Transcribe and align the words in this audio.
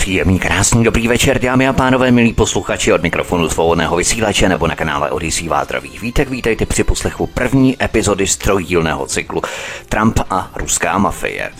Příjemný, 0.00 0.38
krásný, 0.38 0.84
dobrý 0.84 1.08
večer, 1.08 1.40
dámy 1.40 1.68
a 1.68 1.72
pánové, 1.72 2.10
milí 2.10 2.32
posluchači 2.32 2.92
od 2.92 3.02
mikrofonu 3.02 3.48
svobodného 3.48 3.96
vysílače 3.96 4.48
nebo 4.48 4.66
na 4.66 4.76
kanále 4.76 5.10
Odisí 5.10 5.48
Vátravých 5.48 6.00
Vítek. 6.00 6.30
Vítejte 6.30 6.66
při 6.66 6.84
poslechu 6.84 7.26
první 7.26 7.84
epizody 7.84 8.26
strojdílného 8.26 9.06
cyklu 9.06 9.42
Trump 9.88 10.20
a 10.30 10.50
ruská 10.54 10.98
mafie. 10.98 11.50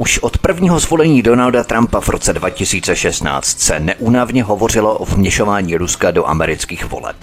Už 0.00 0.18
od 0.18 0.38
prvního 0.38 0.78
zvolení 0.78 1.22
Donalda 1.22 1.64
Trumpa 1.64 2.00
v 2.00 2.08
roce 2.08 2.32
2016 2.32 3.60
se 3.60 3.80
neúnavně 3.80 4.42
hovořilo 4.42 4.98
o 4.98 5.04
vměšování 5.04 5.76
Ruska 5.76 6.10
do 6.10 6.28
amerických 6.28 6.84
voleb. 6.84 7.16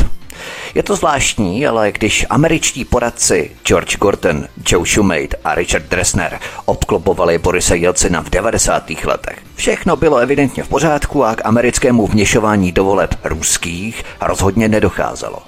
Je 0.76 0.84
to 0.84 0.96
zvláštní, 0.96 1.68
ale 1.68 1.92
když 1.92 2.26
američtí 2.30 2.86
poradci 2.86 3.52
George 3.64 3.98
Gordon, 3.98 4.48
Joe 4.70 4.86
Schumate 4.86 5.38
a 5.44 5.56
Richard 5.56 5.86
Dressner 5.86 6.40
obklopovali 6.66 7.38
Borise 7.38 7.78
Jelcina 7.78 8.22
v 8.22 8.30
90. 8.30 8.90
letech, 8.90 9.40
všechno 9.56 9.96
bylo 9.96 10.18
evidentně 10.18 10.64
v 10.64 10.70
pořádku 10.70 11.26
a 11.26 11.36
k 11.36 11.46
americkému 11.46 12.08
vněšování 12.08 12.72
do 12.72 12.84
voleb 12.84 13.16
ruských 13.24 14.04
rozhodně 14.22 14.68
nedocházelo. 14.68 15.40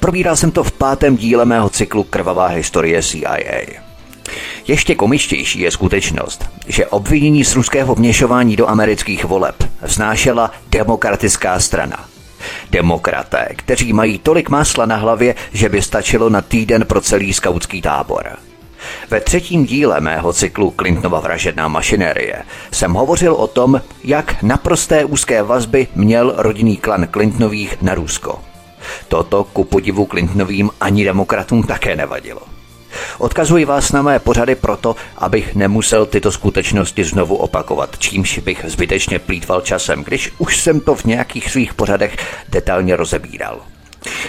Probíral 0.00 0.36
jsem 0.36 0.50
to 0.50 0.64
v 0.64 0.72
pátém 0.72 1.16
díle 1.16 1.44
mého 1.44 1.70
cyklu 1.70 2.02
Krvavá 2.02 2.46
historie 2.46 3.02
CIA. 3.02 3.85
Ještě 4.66 4.94
komičtější 4.94 5.60
je 5.60 5.70
skutečnost, 5.70 6.44
že 6.66 6.86
obvinění 6.86 7.44
z 7.44 7.54
ruského 7.54 7.94
vměšování 7.94 8.56
do 8.56 8.68
amerických 8.68 9.24
voleb 9.24 9.64
vznášela 9.82 10.50
demokratická 10.70 11.60
strana– 11.60 12.04
Demokraté, 12.70 13.48
kteří 13.56 13.92
mají 13.92 14.18
tolik 14.18 14.48
másla 14.48 14.86
na 14.86 14.96
hlavě, 14.96 15.34
že 15.52 15.68
by 15.68 15.82
stačilo 15.82 16.28
na 16.28 16.42
týden 16.42 16.84
pro 16.86 17.00
celý 17.00 17.32
skautský 17.32 17.82
tábor. 17.82 18.38
Ve 19.10 19.20
třetím 19.20 19.66
díle 19.66 20.00
mého 20.00 20.32
cyklu 20.32 20.74
Clintonova 20.80 21.20
vražedná 21.20 21.68
mašinérie 21.68 22.42
jsem 22.72 22.92
hovořil 22.92 23.34
o 23.34 23.46
tom, 23.46 23.80
jak 24.04 24.42
naprosté 24.42 25.04
úzké 25.04 25.42
vazby 25.42 25.86
měl 25.94 26.34
rodinný 26.36 26.76
klan 26.76 27.08
Clintonových 27.12 27.82
na 27.82 27.94
Rusko. 27.94 28.40
Toto 29.08 29.44
ku 29.44 29.64
podivu 29.64 30.06
Clintonovým 30.10 30.70
ani 30.80 31.04
demokratům 31.04 31.62
také 31.62 31.96
nevadilo. 31.96 32.55
Odkazuji 33.18 33.64
vás 33.64 33.92
na 33.92 34.02
mé 34.02 34.18
pořady 34.18 34.54
proto, 34.54 34.96
abych 35.18 35.54
nemusel 35.54 36.06
tyto 36.06 36.32
skutečnosti 36.32 37.04
znovu 37.04 37.36
opakovat, 37.36 37.98
čímž 37.98 38.38
bych 38.38 38.64
zbytečně 38.68 39.18
plítval 39.18 39.60
časem, 39.60 40.04
když 40.04 40.32
už 40.38 40.60
jsem 40.60 40.80
to 40.80 40.94
v 40.94 41.04
nějakých 41.04 41.50
svých 41.50 41.74
pořadech 41.74 42.16
detailně 42.48 42.96
rozebíral. 42.96 43.60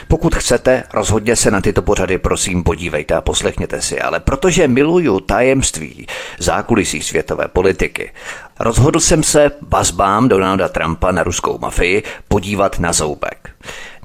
Pokud 0.08 0.36
chcete, 0.36 0.84
rozhodně 0.94 1.36
se 1.36 1.52
na 1.52 1.62
tyto 1.62 1.82
pořady 1.82 2.18
prosím 2.18 2.64
podívejte 2.64 3.16
a 3.16 3.22
poslechněte 3.22 3.82
si, 3.82 4.02
ale 4.02 4.20
protože 4.20 4.68
miluju 4.68 5.20
tajemství 5.20 6.08
zákulisí 6.40 7.02
světové 7.02 7.48
politiky, 7.48 8.12
rozhodl 8.60 9.00
jsem 9.00 9.24
se 9.24 9.52
vazbám 9.62 10.28
Donalda 10.28 10.70
Trumpa 10.70 11.12
na 11.12 11.24
ruskou 11.24 11.58
mafii 11.58 12.04
podívat 12.28 12.80
na 12.80 12.94
zoubek. 12.94 13.50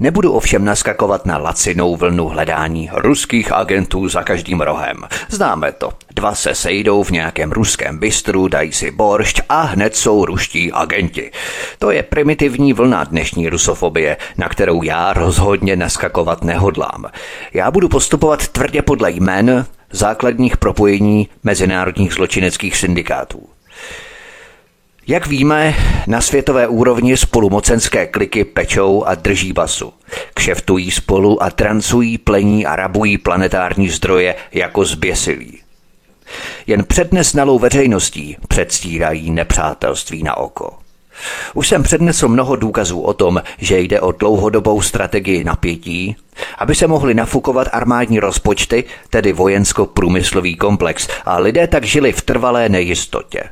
Nebudu 0.03 0.31
ovšem 0.31 0.65
naskakovat 0.65 1.25
na 1.25 1.37
lacinou 1.37 1.95
vlnu 1.95 2.27
hledání 2.27 2.89
ruských 2.93 3.51
agentů 3.51 4.07
za 4.07 4.23
každým 4.23 4.61
rohem. 4.61 4.97
Známe 5.29 5.71
to. 5.71 5.89
Dva 6.15 6.35
se 6.35 6.55
sejdou 6.55 7.03
v 7.03 7.11
nějakém 7.11 7.51
ruském 7.51 7.97
bistru, 7.97 8.47
dají 8.47 8.73
si 8.73 8.91
boršť 8.91 9.41
a 9.49 9.61
hned 9.61 9.95
jsou 9.95 10.25
ruští 10.25 10.71
agenti. 10.71 11.31
To 11.79 11.91
je 11.91 12.03
primitivní 12.03 12.73
vlna 12.73 13.03
dnešní 13.03 13.49
rusofobie, 13.49 14.17
na 14.37 14.49
kterou 14.49 14.83
já 14.83 15.13
rozhodně 15.13 15.75
naskakovat 15.75 16.43
nehodlám. 16.43 17.05
Já 17.53 17.71
budu 17.71 17.89
postupovat 17.89 18.47
tvrdě 18.47 18.81
podle 18.81 19.11
jmen 19.11 19.65
základních 19.91 20.57
propojení 20.57 21.29
mezinárodních 21.43 22.13
zločineckých 22.13 22.77
syndikátů. 22.77 23.49
Jak 25.07 25.27
víme, 25.27 25.75
na 26.07 26.21
světové 26.21 26.67
úrovni 26.67 27.17
spolu 27.17 27.49
mocenské 27.49 28.07
kliky 28.07 28.45
pečou 28.45 29.03
a 29.03 29.15
drží 29.15 29.53
basu. 29.53 29.93
Kšeftují 30.33 30.91
spolu 30.91 31.43
a 31.43 31.49
trancují, 31.49 32.17
plení 32.17 32.65
a 32.65 32.75
rabují 32.75 33.17
planetární 33.17 33.89
zdroje 33.89 34.35
jako 34.51 34.85
zběsilí. 34.85 35.59
Jen 36.67 36.83
před 36.83 37.13
nesnalou 37.13 37.59
veřejností 37.59 38.37
předstírají 38.47 39.31
nepřátelství 39.31 40.23
na 40.23 40.37
oko. 40.37 40.77
Už 41.53 41.67
jsem 41.67 41.83
přednesl 41.83 42.27
mnoho 42.27 42.55
důkazů 42.55 43.01
o 43.01 43.13
tom, 43.13 43.41
že 43.57 43.79
jde 43.79 44.01
o 44.01 44.11
dlouhodobou 44.11 44.81
strategii 44.81 45.43
napětí, 45.43 46.15
aby 46.57 46.75
se 46.75 46.87
mohli 46.87 47.13
nafukovat 47.13 47.67
armádní 47.71 48.19
rozpočty, 48.19 48.83
tedy 49.09 49.33
vojensko-průmyslový 49.33 50.55
komplex, 50.55 51.07
a 51.25 51.39
lidé 51.39 51.67
tak 51.67 51.83
žili 51.83 52.11
v 52.11 52.21
trvalé 52.21 52.69
nejistotě. 52.69 53.43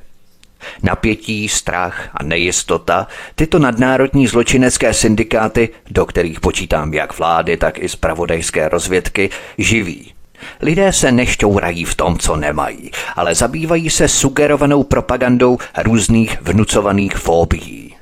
Napětí, 0.84 1.50
strach 1.50 2.10
a 2.14 2.24
nejistota 2.24 3.08
tyto 3.36 3.60
nadnárodní 3.60 4.28
zločinecké 4.28 4.94
syndikáty, 4.94 5.70
do 5.90 6.06
kterých 6.06 6.40
počítám 6.40 6.94
jak 6.94 7.20
vlády, 7.20 7.58
tak 7.58 7.80
i 7.80 7.90
zpravodajské 7.90 8.70
rozvědky, 8.70 9.30
živí. 9.58 10.14
Lidé 10.62 10.94
se 10.94 11.12
nešťourají 11.12 11.86
v 11.86 11.96
tom, 11.96 12.18
co 12.18 12.36
nemají, 12.36 12.92
ale 13.16 13.36
zabývají 13.36 13.90
se 13.90 14.08
sugerovanou 14.08 14.84
propagandou 14.84 15.58
různých 15.84 16.42
vnucovaných 16.42 17.16
fóbií. 17.16 17.96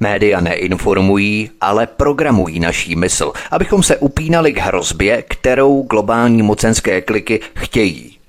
Média 0.00 0.40
neinformují, 0.40 1.50
ale 1.60 1.86
programují 1.86 2.60
naší 2.60 2.96
mysl, 2.96 3.32
abychom 3.50 3.82
se 3.82 3.96
upínali 3.96 4.52
k 4.52 4.58
hrozbě, 4.58 5.22
kterou 5.28 5.82
globální 5.82 6.42
mocenské 6.42 7.00
kliky 7.00 7.40
chtějí. 7.56 8.19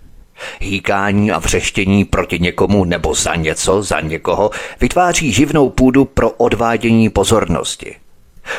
Hýkání 0.59 1.31
a 1.31 1.39
vřeštění 1.39 2.05
proti 2.05 2.39
někomu 2.39 2.85
nebo 2.85 3.15
za 3.15 3.35
něco, 3.35 3.83
za 3.83 3.99
někoho 3.99 4.51
vytváří 4.79 5.33
živnou 5.33 5.69
půdu 5.69 6.05
pro 6.05 6.31
odvádění 6.31 7.09
pozornosti. 7.09 8.00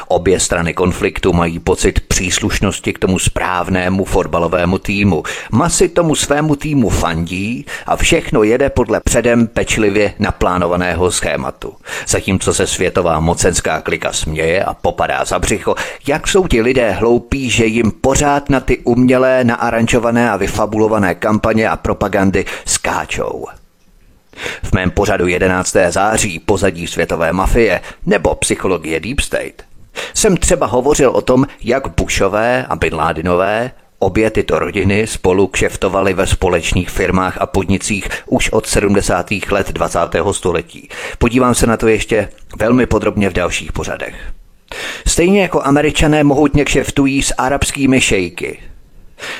Obě 0.08 0.40
strany 0.40 0.74
konfliktu 0.74 1.32
mají 1.32 1.58
pocit 1.58 2.00
příslušnosti 2.00 2.92
k 2.92 2.98
tomu 2.98 3.18
správnému 3.18 4.04
fotbalovému 4.04 4.78
týmu. 4.78 5.22
Masy 5.50 5.88
tomu 5.88 6.14
svému 6.14 6.56
týmu 6.56 6.88
fandí 6.88 7.66
a 7.86 7.96
všechno 7.96 8.42
jede 8.42 8.70
podle 8.70 9.00
předem 9.00 9.46
pečlivě 9.46 10.14
naplánovaného 10.18 11.10
schématu. 11.10 11.74
Zatímco 12.06 12.54
se 12.54 12.66
světová 12.66 13.20
mocenská 13.20 13.80
klika 13.80 14.12
směje 14.12 14.64
a 14.64 14.74
popadá 14.74 15.24
za 15.24 15.38
břicho, 15.38 15.74
jak 16.06 16.28
jsou 16.28 16.46
ti 16.48 16.62
lidé 16.62 16.90
hloupí, 16.90 17.50
že 17.50 17.66
jim 17.66 17.90
pořád 17.90 18.50
na 18.50 18.60
ty 18.60 18.78
umělé, 18.78 19.44
naarančované 19.44 20.30
a 20.30 20.36
vyfabulované 20.36 21.14
kampaně 21.14 21.68
a 21.68 21.76
propagandy 21.76 22.44
skáčou. 22.64 23.46
V 24.62 24.72
mém 24.72 24.90
pořadu 24.90 25.26
11. 25.26 25.76
září 25.88 26.38
pozadí 26.38 26.86
světové 26.86 27.32
mafie 27.32 27.80
nebo 28.06 28.34
psychologie 28.34 29.00
Deep 29.00 29.20
State 29.20 29.71
jsem 30.14 30.36
třeba 30.36 30.66
hovořil 30.66 31.10
o 31.10 31.20
tom, 31.20 31.46
jak 31.64 31.88
Bushové 31.96 32.66
a 32.68 32.76
Bin 32.76 32.94
Ládinové 32.94 33.70
Obě 34.02 34.30
tyto 34.30 34.58
rodiny 34.58 35.06
spolu 35.06 35.46
kšeftovaly 35.46 36.14
ve 36.14 36.26
společných 36.26 36.90
firmách 36.90 37.38
a 37.40 37.46
podnicích 37.46 38.08
už 38.26 38.50
od 38.50 38.66
70. 38.66 39.30
let 39.50 39.72
20. 39.72 39.98
století. 40.32 40.88
Podívám 41.18 41.54
se 41.54 41.66
na 41.66 41.76
to 41.76 41.88
ještě 41.88 42.28
velmi 42.58 42.86
podrobně 42.86 43.30
v 43.30 43.32
dalších 43.32 43.72
pořadech. 43.72 44.14
Stejně 45.06 45.42
jako 45.42 45.62
američané 45.62 46.24
mohutně 46.24 46.64
kšeftují 46.64 47.22
s 47.22 47.34
arabskými 47.38 48.00
šejky, 48.00 48.58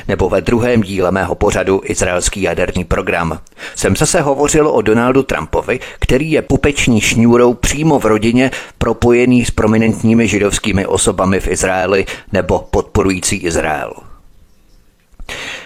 nebo 0.09 0.29
ve 0.29 0.41
druhém 0.41 0.83
díle 0.83 1.11
mého 1.11 1.35
pořadu 1.35 1.81
Izraelský 1.85 2.43
jaderný 2.43 2.85
program 2.85 3.41
jsem 3.75 3.97
zase 3.97 4.21
hovořil 4.21 4.69
o 4.69 4.83
Donaldu 4.83 5.23
Trumpovi, 5.23 5.81
který 5.99 6.31
je 6.31 6.43
pupeční 6.43 7.01
šňůrou 7.01 7.55
přímo 7.55 7.99
v 7.99 8.05
rodině 8.05 8.51
propojený 8.79 9.45
s 9.45 9.51
prominentními 9.51 10.29
židovskými 10.29 10.87
osobami 10.87 11.41
v 11.41 11.49
Izraeli 11.49 12.07
nebo 12.33 12.59
podporující 12.71 13.37
Izrael. 13.37 13.93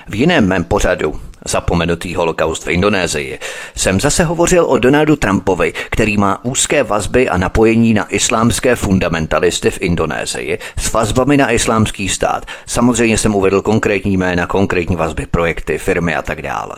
V 0.08 0.14
jiném 0.14 0.48
mém 0.48 0.64
pořadu, 0.64 1.20
zapomenutý 1.46 2.14
holokaust 2.14 2.66
v 2.66 2.70
Indonésii, 2.70 3.38
jsem 3.76 4.00
zase 4.00 4.24
hovořil 4.24 4.64
o 4.64 4.78
Donaldu 4.78 5.16
Trumpovi, 5.16 5.72
který 5.90 6.16
má 6.16 6.44
úzké 6.44 6.82
vazby 6.82 7.28
a 7.28 7.36
napojení 7.36 7.94
na 7.94 8.14
islámské 8.14 8.76
fundamentalisty 8.76 9.70
v 9.70 9.78
Indonésii 9.80 10.58
s 10.78 10.92
vazbami 10.92 11.36
na 11.36 11.50
islámský 11.50 12.08
stát. 12.08 12.46
Samozřejmě 12.66 13.18
jsem 13.18 13.34
uvedl 13.34 13.62
konkrétní 13.62 14.16
jména, 14.16 14.46
konkrétní 14.46 14.96
vazby, 14.96 15.26
projekty, 15.26 15.78
firmy 15.78 16.14
a 16.14 16.22
tak 16.22 16.42
dále. 16.42 16.76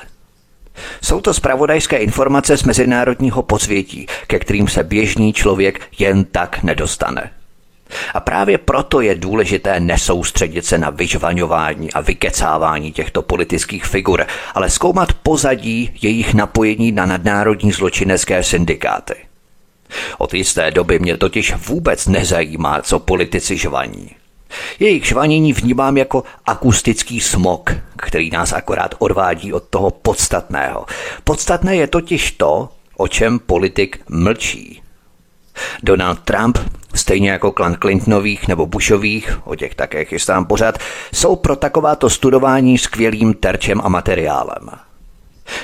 Jsou 1.03 1.21
to 1.21 1.35
spravodajské 1.35 1.97
informace 1.97 2.57
z 2.57 2.63
mezinárodního 2.63 3.43
podsvětí, 3.43 4.07
ke 4.27 4.39
kterým 4.39 4.69
se 4.69 4.83
běžný 4.83 5.33
člověk 5.33 5.81
jen 5.99 6.25
tak 6.25 6.63
nedostane. 6.63 7.31
A 8.15 8.21
právě 8.21 8.59
proto 8.59 9.01
je 9.01 9.15
důležité 9.15 9.81
nesoustředit 9.81 10.67
se 10.67 10.79
na 10.79 10.91
vyžvaňování 10.91 11.93
a 11.93 12.01
vykecávání 12.01 12.93
těchto 12.93 13.23
politických 13.23 13.85
figur, 13.85 14.27
ale 14.55 14.71
zkoumat 14.71 15.13
pozadí 15.13 15.91
jejich 16.03 16.35
napojení 16.35 16.93
na 16.93 17.07
nadnárodní 17.07 17.73
zločinecké 17.73 18.43
syndikáty. 18.43 19.15
Od 20.19 20.35
jisté 20.35 20.71
doby 20.71 20.99
mě 20.99 21.17
totiž 21.17 21.55
vůbec 21.55 22.07
nezajímá, 22.07 22.83
co 22.83 22.99
politici 22.99 23.57
žvaní. 23.57 24.11
Jejich 24.81 25.05
žvanění 25.05 25.53
vnímám 25.53 25.97
jako 25.97 26.23
akustický 26.47 27.21
smog, 27.21 27.75
který 27.97 28.31
nás 28.31 28.53
akorát 28.53 28.95
odvádí 28.99 29.53
od 29.53 29.65
toho 29.71 29.91
podstatného. 29.91 30.87
Podstatné 31.25 31.77
je 31.77 31.87
totiž 31.87 32.33
to, 32.33 32.69
o 32.97 33.09
čem 33.09 33.39
politik 33.39 34.01
mlčí. 34.09 34.83
Donald 35.83 36.21
Trump, 36.21 36.59
stejně 36.95 37.31
jako 37.31 37.53
klan 37.53 37.77
Clintonových 37.81 38.49
nebo 38.49 38.67
Bushových, 38.67 39.39
o 39.45 39.55
těch 39.55 39.75
také 39.75 40.05
chystám 40.05 40.45
pořád, 40.45 40.79
jsou 41.13 41.37
pro 41.37 41.57
takováto 41.57 42.11
studování 42.11 42.79
skvělým 42.79 43.35
terčem 43.35 43.81
a 43.85 43.89
materiálem. 43.89 44.71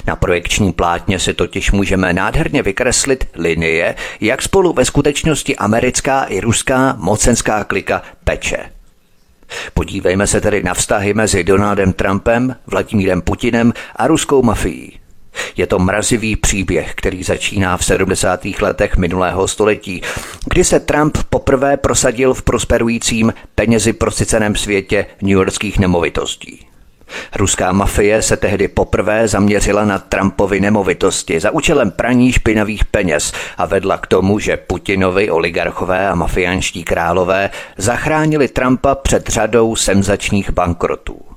Na 0.07 0.17
projekční 0.17 0.73
plátně 0.73 1.19
si 1.19 1.35
totiž 1.35 1.73
můžeme 1.73 2.13
nádherně 2.13 2.63
vykreslit 2.63 3.29
linie, 3.35 3.95
jak 4.21 4.43
spolu 4.43 4.73
ve 4.73 4.85
skutečnosti 4.85 5.57
americká 5.57 6.25
i 6.25 6.41
ruská 6.41 6.97
mocenská 6.99 7.65
klika 7.65 8.03
peče. 8.25 8.59
Podívejme 9.75 10.27
se 10.27 10.41
tedy 10.41 10.63
na 10.63 10.75
vztahy 10.75 11.15
mezi 11.15 11.45
Donaldem 11.45 11.93
Trumpem, 11.93 12.57
Vladimírem 12.67 13.23
Putinem 13.23 13.73
a 13.97 14.07
ruskou 14.07 14.43
mafií. 14.43 15.04
Je 15.57 15.67
to 15.67 15.79
mrazivý 15.79 16.37
příběh, 16.37 16.95
který 16.95 17.23
začíná 17.23 17.77
v 17.77 17.85
70. 17.85 18.41
letech 18.61 18.97
minulého 18.97 19.49
století, 19.49 20.03
kdy 20.47 20.65
se 20.65 20.81
Trump 20.81 21.19
poprvé 21.31 21.77
prosadil 21.77 22.35
v 22.35 22.43
prosperujícím 22.43 23.35
penězi 23.55 23.93
prosyceném 23.93 24.57
světě 24.57 25.07
newyorských 25.23 25.79
nemovitostí. 25.79 26.67
Ruská 27.37 27.73
mafie 27.73 28.23
se 28.23 28.37
tehdy 28.37 28.69
poprvé 28.69 29.29
zaměřila 29.29 29.85
na 29.85 29.99
Trumpovy 29.99 30.61
nemovitosti 30.61 31.41
za 31.41 31.51
účelem 31.51 31.91
praní 31.91 32.33
špinavých 32.33 32.85
peněz 32.85 33.33
a 33.57 33.67
vedla 33.67 33.99
k 33.99 34.07
tomu, 34.07 34.39
že 34.39 34.57
Putinovi 34.57 35.31
oligarchové 35.31 36.09
a 36.09 36.15
mafiánští 36.15 36.85
králové 36.85 37.51
zachránili 37.77 38.49
Trumpa 38.49 38.95
před 38.95 39.29
řadou 39.29 39.77
senzačních 39.77 40.51
bankrotů. 40.51 41.34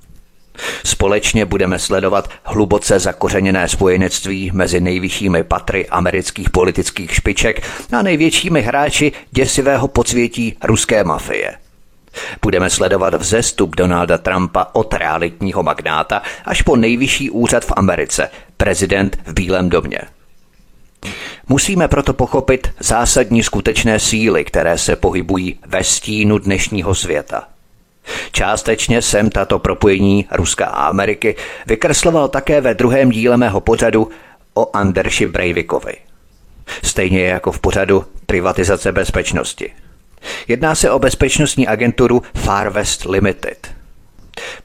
Společně 0.86 1.46
budeme 1.46 1.80
sledovat 1.80 2.30
hluboce 2.44 3.00
zakořeněné 3.00 3.70
spojenectví 3.70 4.52
mezi 4.54 4.80
nejvyššími 4.80 5.44
patry 5.44 5.88
amerických 5.88 6.50
politických 6.50 7.16
špiček 7.16 7.62
a 7.92 8.02
největšími 8.02 8.62
hráči 8.62 9.12
děsivého 9.32 9.88
podsvětí 9.88 10.58
ruské 10.64 11.04
mafie– 11.04 11.58
Budeme 12.42 12.70
sledovat 12.70 13.14
vzestup 13.14 13.76
Donalda 13.76 14.18
Trumpa 14.18 14.68
od 14.74 14.94
realitního 14.94 15.64
magnáta 15.64 16.22
až 16.46 16.62
po 16.62 16.76
nejvyšší 16.76 17.30
úřad 17.30 17.66
v 17.66 17.74
Americe, 17.76 18.30
prezident 18.58 19.18
v 19.26 19.34
Bílém 19.34 19.70
domě. 19.70 20.00
Musíme 21.50 21.88
proto 21.88 22.14
pochopit 22.14 22.68
zásadní 22.80 23.44
skutečné 23.44 24.00
síly, 24.00 24.46
které 24.46 24.78
se 24.78 24.96
pohybují 24.96 25.60
ve 25.66 25.84
stínu 25.84 26.38
dnešního 26.38 26.96
světa. 26.96 27.48
Částečně 28.32 29.02
jsem 29.02 29.30
tato 29.30 29.60
propojení 29.60 30.28
Ruska 30.32 30.66
a 30.66 30.88
Ameriky 30.88 31.36
vykresloval 31.66 32.28
také 32.28 32.62
ve 32.62 32.74
druhém 32.74 33.10
díle 33.10 33.38
mého 33.38 33.62
pořadu 33.62 34.10
o 34.54 34.76
Anderši 34.76 35.28
Breivikovi. 35.28 35.94
Stejně 36.84 37.26
jako 37.26 37.52
v 37.52 37.60
pořadu 37.60 38.06
privatizace 38.26 38.92
bezpečnosti– 38.92 39.74
Jedná 40.48 40.76
se 40.76 40.92
o 40.92 41.00
bezpečnostní 41.00 41.68
agenturu 41.68 42.22
Far 42.36 42.70
West 42.70 43.06
Limited. 43.06 43.76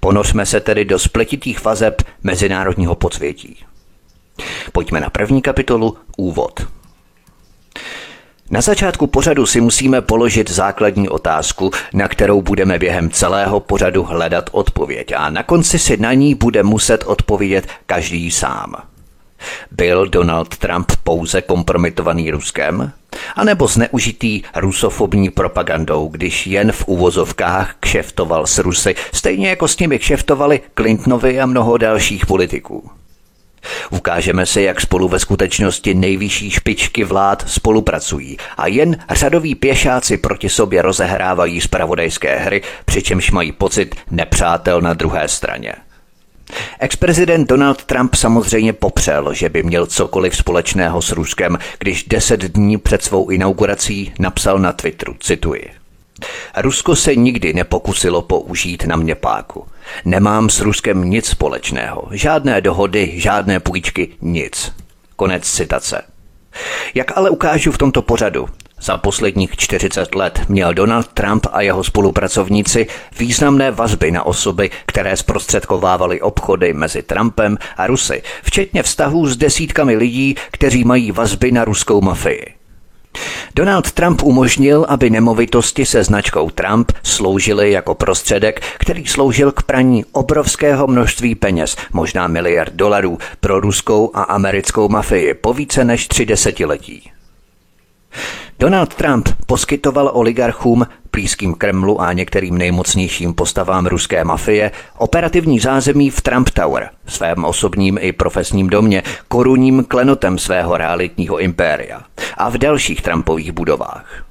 Ponořme 0.00 0.46
se 0.46 0.60
tedy 0.60 0.84
do 0.84 0.98
spletitých 0.98 1.64
vazeb 1.64 2.02
mezinárodního 2.22 2.94
podsvětí. 2.94 3.64
Pojďme 4.72 5.00
na 5.00 5.10
první 5.10 5.42
kapitolu 5.42 5.98
Úvod. 6.16 6.66
Na 8.52 8.60
začátku 8.60 9.06
pořadu 9.06 9.46
si 9.46 9.60
musíme 9.60 10.00
položit 10.00 10.50
základní 10.50 11.08
otázku, 11.08 11.70
na 11.94 12.08
kterou 12.08 12.42
budeme 12.42 12.78
během 12.78 13.10
celého 13.10 13.60
pořadu 13.60 14.02
hledat 14.02 14.50
odpověď 14.52 15.12
a 15.16 15.30
na 15.30 15.42
konci 15.42 15.78
si 15.78 15.96
na 15.96 16.12
ní 16.12 16.34
bude 16.34 16.62
muset 16.62 17.04
odpovědět 17.06 17.68
každý 17.86 18.30
sám. 18.30 18.74
Byl 19.70 20.08
Donald 20.08 20.56
Trump 20.56 20.92
pouze 21.04 21.42
kompromitovaný 21.42 22.30
Ruskem? 22.30 22.92
A 23.36 23.44
nebo 23.44 23.66
zneužitý 23.66 24.42
rusofobní 24.56 25.30
propagandou, 25.30 26.08
když 26.08 26.46
jen 26.46 26.72
v 26.72 26.84
uvozovkách 26.88 27.74
kšeftoval 27.80 28.46
s 28.46 28.58
Rusy, 28.58 28.94
stejně 29.12 29.48
jako 29.48 29.68
s 29.68 29.78
nimi 29.78 29.98
kšeftovali 29.98 30.60
Clintonovi 30.74 31.40
a 31.40 31.46
mnoho 31.46 31.76
dalších 31.76 32.26
politiků? 32.26 32.90
Ukážeme 33.90 34.46
se, 34.46 34.62
jak 34.62 34.80
spolu 34.80 35.08
ve 35.08 35.18
skutečnosti 35.18 35.94
nejvyšší 35.94 36.50
špičky 36.50 37.04
vlád 37.04 37.44
spolupracují 37.46 38.36
a 38.56 38.66
jen 38.66 38.96
řadoví 39.10 39.54
pěšáci 39.54 40.16
proti 40.16 40.48
sobě 40.48 40.82
rozehrávají 40.82 41.60
spravodajské 41.60 42.38
hry, 42.38 42.62
přičemž 42.84 43.30
mají 43.30 43.52
pocit 43.52 43.94
nepřátel 44.10 44.80
na 44.80 44.94
druhé 44.94 45.28
straně. 45.28 45.74
Ex-prezident 46.78 47.48
Donald 47.48 47.84
Trump 47.84 48.14
samozřejmě 48.14 48.72
popřel, 48.72 49.34
že 49.34 49.48
by 49.48 49.62
měl 49.62 49.86
cokoliv 49.86 50.36
společného 50.36 51.02
s 51.02 51.12
Ruskem, 51.12 51.58
když 51.78 52.04
deset 52.04 52.40
dní 52.40 52.78
před 52.78 53.02
svou 53.02 53.28
inaugurací 53.28 54.12
napsal 54.18 54.58
na 54.58 54.72
Twitteru, 54.72 55.14
cituji. 55.20 55.81
Rusko 56.56 56.96
se 56.96 57.16
nikdy 57.16 57.52
nepokusilo 57.52 58.22
použít 58.22 58.84
na 58.84 58.96
mě 58.96 59.14
páku. 59.14 59.66
Nemám 60.04 60.50
s 60.50 60.60
Ruskem 60.60 61.04
nic 61.04 61.26
společného. 61.26 62.08
Žádné 62.10 62.60
dohody, 62.60 63.12
žádné 63.16 63.60
půjčky, 63.60 64.08
nic. 64.20 64.72
Konec 65.16 65.50
citace. 65.50 66.02
Jak 66.94 67.16
ale 67.16 67.30
ukážu 67.30 67.72
v 67.72 67.78
tomto 67.78 68.02
pořadu, 68.02 68.48
za 68.82 68.98
posledních 68.98 69.56
40 69.56 70.14
let 70.14 70.40
měl 70.48 70.74
Donald 70.74 71.08
Trump 71.08 71.46
a 71.52 71.60
jeho 71.60 71.84
spolupracovníci 71.84 72.86
významné 73.18 73.70
vazby 73.70 74.10
na 74.10 74.26
osoby, 74.26 74.70
které 74.86 75.16
zprostředkovávaly 75.16 76.20
obchody 76.20 76.72
mezi 76.72 77.02
Trumpem 77.02 77.58
a 77.76 77.86
Rusy, 77.86 78.22
včetně 78.42 78.82
vztahů 78.82 79.26
s 79.26 79.36
desítkami 79.36 79.96
lidí, 79.96 80.34
kteří 80.50 80.84
mají 80.84 81.12
vazby 81.12 81.52
na 81.52 81.64
ruskou 81.64 82.00
mafii. 82.00 82.61
Donald 83.54 83.92
Trump 83.92 84.22
umožnil, 84.22 84.86
aby 84.88 85.10
nemovitosti 85.10 85.86
se 85.86 86.04
značkou 86.04 86.50
Trump 86.50 86.92
sloužily 87.02 87.72
jako 87.72 87.94
prostředek, 87.94 88.60
který 88.78 89.06
sloužil 89.06 89.52
k 89.52 89.62
praní 89.62 90.04
obrovského 90.12 90.86
množství 90.86 91.34
peněz, 91.34 91.76
možná 91.92 92.26
miliard 92.26 92.72
dolarů, 92.72 93.18
pro 93.40 93.60
ruskou 93.60 94.10
a 94.14 94.22
americkou 94.22 94.88
mafii 94.88 95.34
po 95.34 95.54
více 95.54 95.84
než 95.84 96.08
tři 96.08 96.26
desetiletí. 96.26 97.10
Donald 98.58 98.94
Trump 98.94 99.28
poskytoval 99.46 100.10
oligarchům, 100.14 100.86
blízkým 101.12 101.54
Kremlu 101.54 102.00
a 102.00 102.12
některým 102.12 102.58
nejmocnějším 102.58 103.34
postavám 103.34 103.86
ruské 103.86 104.24
mafie 104.24 104.70
operativní 104.98 105.60
zázemí 105.60 106.10
v 106.10 106.20
Trump 106.20 106.50
Tower, 106.50 106.90
svém 107.06 107.44
osobním 107.44 107.98
i 108.00 108.12
profesním 108.12 108.68
domě, 108.68 109.02
korunním 109.28 109.84
klenotem 109.84 110.38
svého 110.38 110.76
realitního 110.76 111.38
impéria 111.38 112.02
a 112.36 112.50
v 112.50 112.58
dalších 112.58 113.02
Trumpových 113.02 113.52
budovách. 113.52 114.24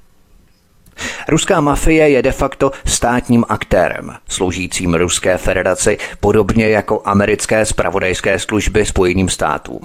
Ruská 1.29 1.61
mafie 1.61 2.09
je 2.09 2.21
de 2.21 2.31
facto 2.31 2.71
státním 2.85 3.45
aktérem, 3.49 4.13
sloužícím 4.29 4.93
Ruské 4.93 5.37
federaci 5.37 5.97
podobně 6.19 6.69
jako 6.69 7.01
americké 7.05 7.65
spravodajské 7.65 8.39
služby 8.39 8.85
Spojeným 8.85 9.29
státům. 9.29 9.81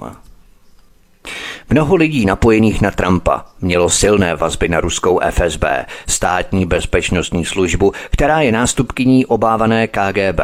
Mnoho 1.69 1.95
lidí 1.95 2.25
napojených 2.25 2.81
na 2.81 2.91
Trumpa 2.91 3.45
mělo 3.61 3.89
silné 3.89 4.35
vazby 4.35 4.69
na 4.69 4.79
ruskou 4.79 5.19
FSB, 5.31 5.63
státní 6.07 6.65
bezpečnostní 6.65 7.45
službu, 7.45 7.93
která 8.11 8.41
je 8.41 8.51
nástupkyní 8.51 9.25
obávané 9.25 9.87
KGB. 9.87 10.41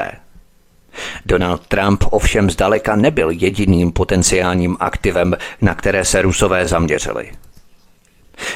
Donald 1.25 1.67
Trump 1.67 2.03
ovšem 2.09 2.49
zdaleka 2.49 2.95
nebyl 2.95 3.29
jediným 3.29 3.91
potenciálním 3.91 4.77
aktivem, 4.79 5.37
na 5.61 5.75
které 5.75 6.05
se 6.05 6.21
rusové 6.21 6.67
zaměřili. 6.67 7.31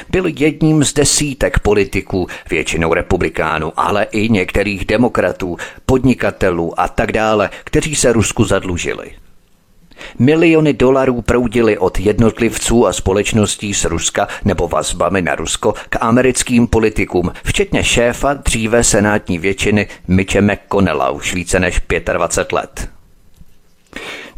Byl 0.08 0.26
jedním 0.26 0.84
z 0.84 0.92
desítek 0.92 1.58
politiků, 1.58 2.26
většinou 2.50 2.94
republikánů, 2.94 3.72
ale 3.76 4.04
i 4.04 4.28
některých 4.28 4.84
demokratů, 4.84 5.56
podnikatelů 5.86 6.80
a 6.80 6.88
tak 6.88 7.12
dále, 7.12 7.50
kteří 7.64 7.94
se 7.94 8.12
Rusku 8.12 8.44
zadlužili. 8.44 9.10
Miliony 10.18 10.72
dolarů 10.72 11.22
proudily 11.22 11.78
od 11.78 12.00
jednotlivců 12.00 12.86
a 12.86 12.92
společností 12.92 13.74
z 13.74 13.84
Ruska 13.84 14.28
nebo 14.44 14.68
vazbami 14.68 15.22
na 15.22 15.34
Rusko 15.34 15.74
k 15.88 15.96
americkým 16.00 16.66
politikům, 16.66 17.32
včetně 17.44 17.84
šéfa 17.84 18.34
dříve 18.34 18.84
senátní 18.84 19.38
většiny 19.38 19.86
Mitche 20.08 20.40
McConnella 20.40 21.10
už 21.10 21.34
více 21.34 21.60
než 21.60 21.80
25 22.12 22.52
let. 22.52 22.88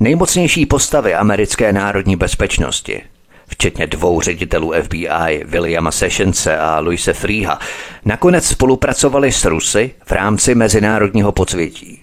Nejmocnější 0.01 0.67
postavy 0.67 1.15
americké 1.15 1.73
národní 1.73 2.17
bezpečnosti 2.17 3.03
včetně 3.51 3.87
dvou 3.87 4.21
ředitelů 4.21 4.73
FBI, 4.83 5.45
Williama 5.45 5.91
Sessionse 5.91 6.59
a 6.59 6.79
Luise 6.79 7.13
Freeha, 7.13 7.59
nakonec 8.05 8.47
spolupracovali 8.47 9.33
s 9.33 9.45
Rusy 9.45 9.91
v 10.05 10.13
rámci 10.13 10.55
mezinárodního 10.55 11.33
podsvětí. 11.33 12.00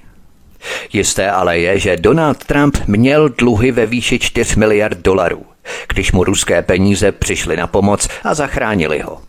Jisté 0.93 1.31
ale 1.31 1.59
je, 1.59 1.79
že 1.79 1.97
Donald 1.97 2.45
Trump 2.45 2.77
měl 2.87 3.29
dluhy 3.29 3.71
ve 3.71 3.85
výši 3.85 4.19
4 4.19 4.59
miliard 4.59 4.97
dolarů, 4.97 5.45
když 5.87 6.11
mu 6.11 6.23
ruské 6.23 6.61
peníze 6.61 7.11
přišly 7.11 7.57
na 7.57 7.67
pomoc 7.67 8.07
a 8.23 8.33
zachránili 8.33 8.99
ho. 8.99 9.21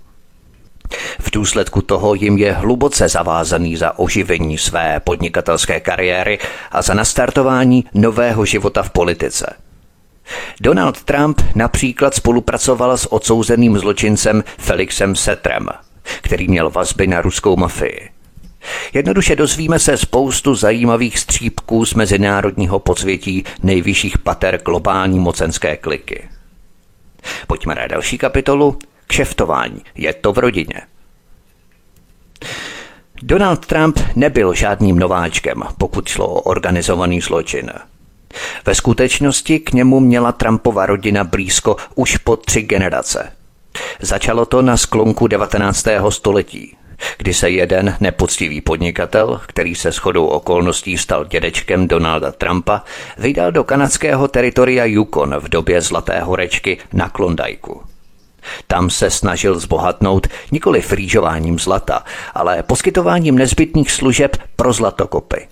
V 1.21 1.31
důsledku 1.31 1.83
toho 1.83 2.15
jim 2.15 2.39
je 2.39 2.53
hluboce 2.53 3.09
zavázaný 3.09 3.77
za 3.77 3.99
oživení 3.99 4.59
své 4.59 5.01
podnikatelské 5.01 5.81
kariéry 5.81 6.39
a 6.71 6.83
za 6.83 6.95
nastartování 6.95 7.85
nového 7.95 8.45
života 8.45 8.83
v 8.83 8.91
politice. 8.91 9.55
Donald 10.61 11.03
Trump 11.03 11.43
například 11.55 12.15
spolupracoval 12.15 12.99
s 12.99 13.13
odsouzeným 13.13 13.79
zločincem 13.79 14.45
Felixem 14.59 15.17
Setrem, 15.17 15.67
který 16.23 16.49
měl 16.49 16.71
vazby 16.71 17.07
na 17.07 17.21
ruskou 17.21 17.57
mafii. 17.57 18.11
Jednoduše 18.93 19.37
dozvíme 19.37 19.79
se 19.79 19.97
spoustu 19.97 20.55
zajímavých 20.55 21.19
střípků 21.19 21.87
z 21.87 21.95
mezinárodního 21.95 22.79
podsvětí 22.79 23.45
nejvyšších 23.63 24.19
pater 24.19 24.63
globální 24.65 25.19
mocenské 25.19 25.77
kliky. 25.77 26.29
Pojďme 27.47 27.75
na 27.75 27.87
další 27.87 28.19
kapitolu. 28.19 28.79
Kšeftování. 29.07 29.83
Je 29.95 30.13
to 30.13 30.33
v 30.33 30.39
rodině. 30.39 30.83
Donald 33.23 33.67
Trump 33.67 34.01
nebyl 34.17 34.55
žádným 34.55 34.99
nováčkem, 34.99 35.63
pokud 35.79 36.09
šlo 36.09 36.29
o 36.29 36.41
organizovaný 36.41 37.21
zločin. 37.21 37.71
Ve 38.67 38.75
skutečnosti 38.75 39.59
k 39.59 39.73
němu 39.73 40.01
měla 40.01 40.33
Trumpova 40.33 40.87
rodina 40.87 41.25
blízko 41.25 41.77
už 41.95 42.17
po 42.17 42.37
tři 42.37 42.63
generace. 42.63 43.33
Začalo 44.01 44.47
to 44.47 44.63
na 44.63 44.77
sklonku 44.77 45.27
19. 45.27 45.87
století, 46.09 46.77
kdy 47.19 47.35
se 47.35 47.51
jeden 47.51 47.97
nepoctivý 48.01 48.61
podnikatel, 48.61 49.41
který 49.47 49.75
se 49.75 49.93
shodou 49.93 50.27
okolností 50.27 50.99
stal 50.99 51.25
dědečkem 51.25 51.89
Donalda 51.89 52.33
Trumpa, 52.33 52.83
vydal 53.19 53.53
do 53.53 53.65
kanadského 53.65 54.29
teritoria 54.29 54.85
Yukon 54.85 55.35
v 55.39 55.49
době 55.49 55.81
Zlaté 55.81 56.21
horečky 56.21 56.79
na 56.93 57.09
Klondajku. 57.09 57.83
Tam 58.67 58.91
se 58.91 59.11
snažil 59.11 59.59
zbohatnout 59.59 60.27
nikoli 60.53 60.83
frýžováním 60.83 61.59
zlata, 61.59 62.05
ale 62.35 62.63
poskytováním 62.63 63.39
nezbytných 63.39 63.91
služeb 63.91 64.37
pro 64.57 64.73
zlatokopy. 64.73 65.49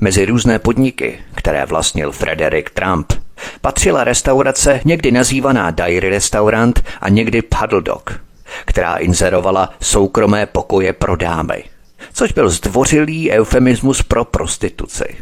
Mezi 0.00 0.24
různé 0.24 0.58
podniky, 0.58 1.18
které 1.34 1.66
vlastnil 1.66 2.12
Frederick 2.12 2.70
Trump, 2.70 3.12
patřila 3.60 4.04
restaurace 4.04 4.80
někdy 4.84 5.10
nazývaná 5.10 5.70
Dairy 5.70 6.08
Restaurant 6.08 6.84
a 7.00 7.08
někdy 7.08 7.42
Paddle 7.42 7.82
Dog, 7.82 8.20
která 8.64 8.96
inzerovala 8.96 9.70
soukromé 9.80 10.46
pokoje 10.46 10.92
pro 10.92 11.16
dámy, 11.16 11.64
což 12.12 12.32
byl 12.32 12.50
zdvořilý 12.50 13.30
eufemismus 13.30 14.02
pro 14.02 14.24
prostituci. 14.24 15.16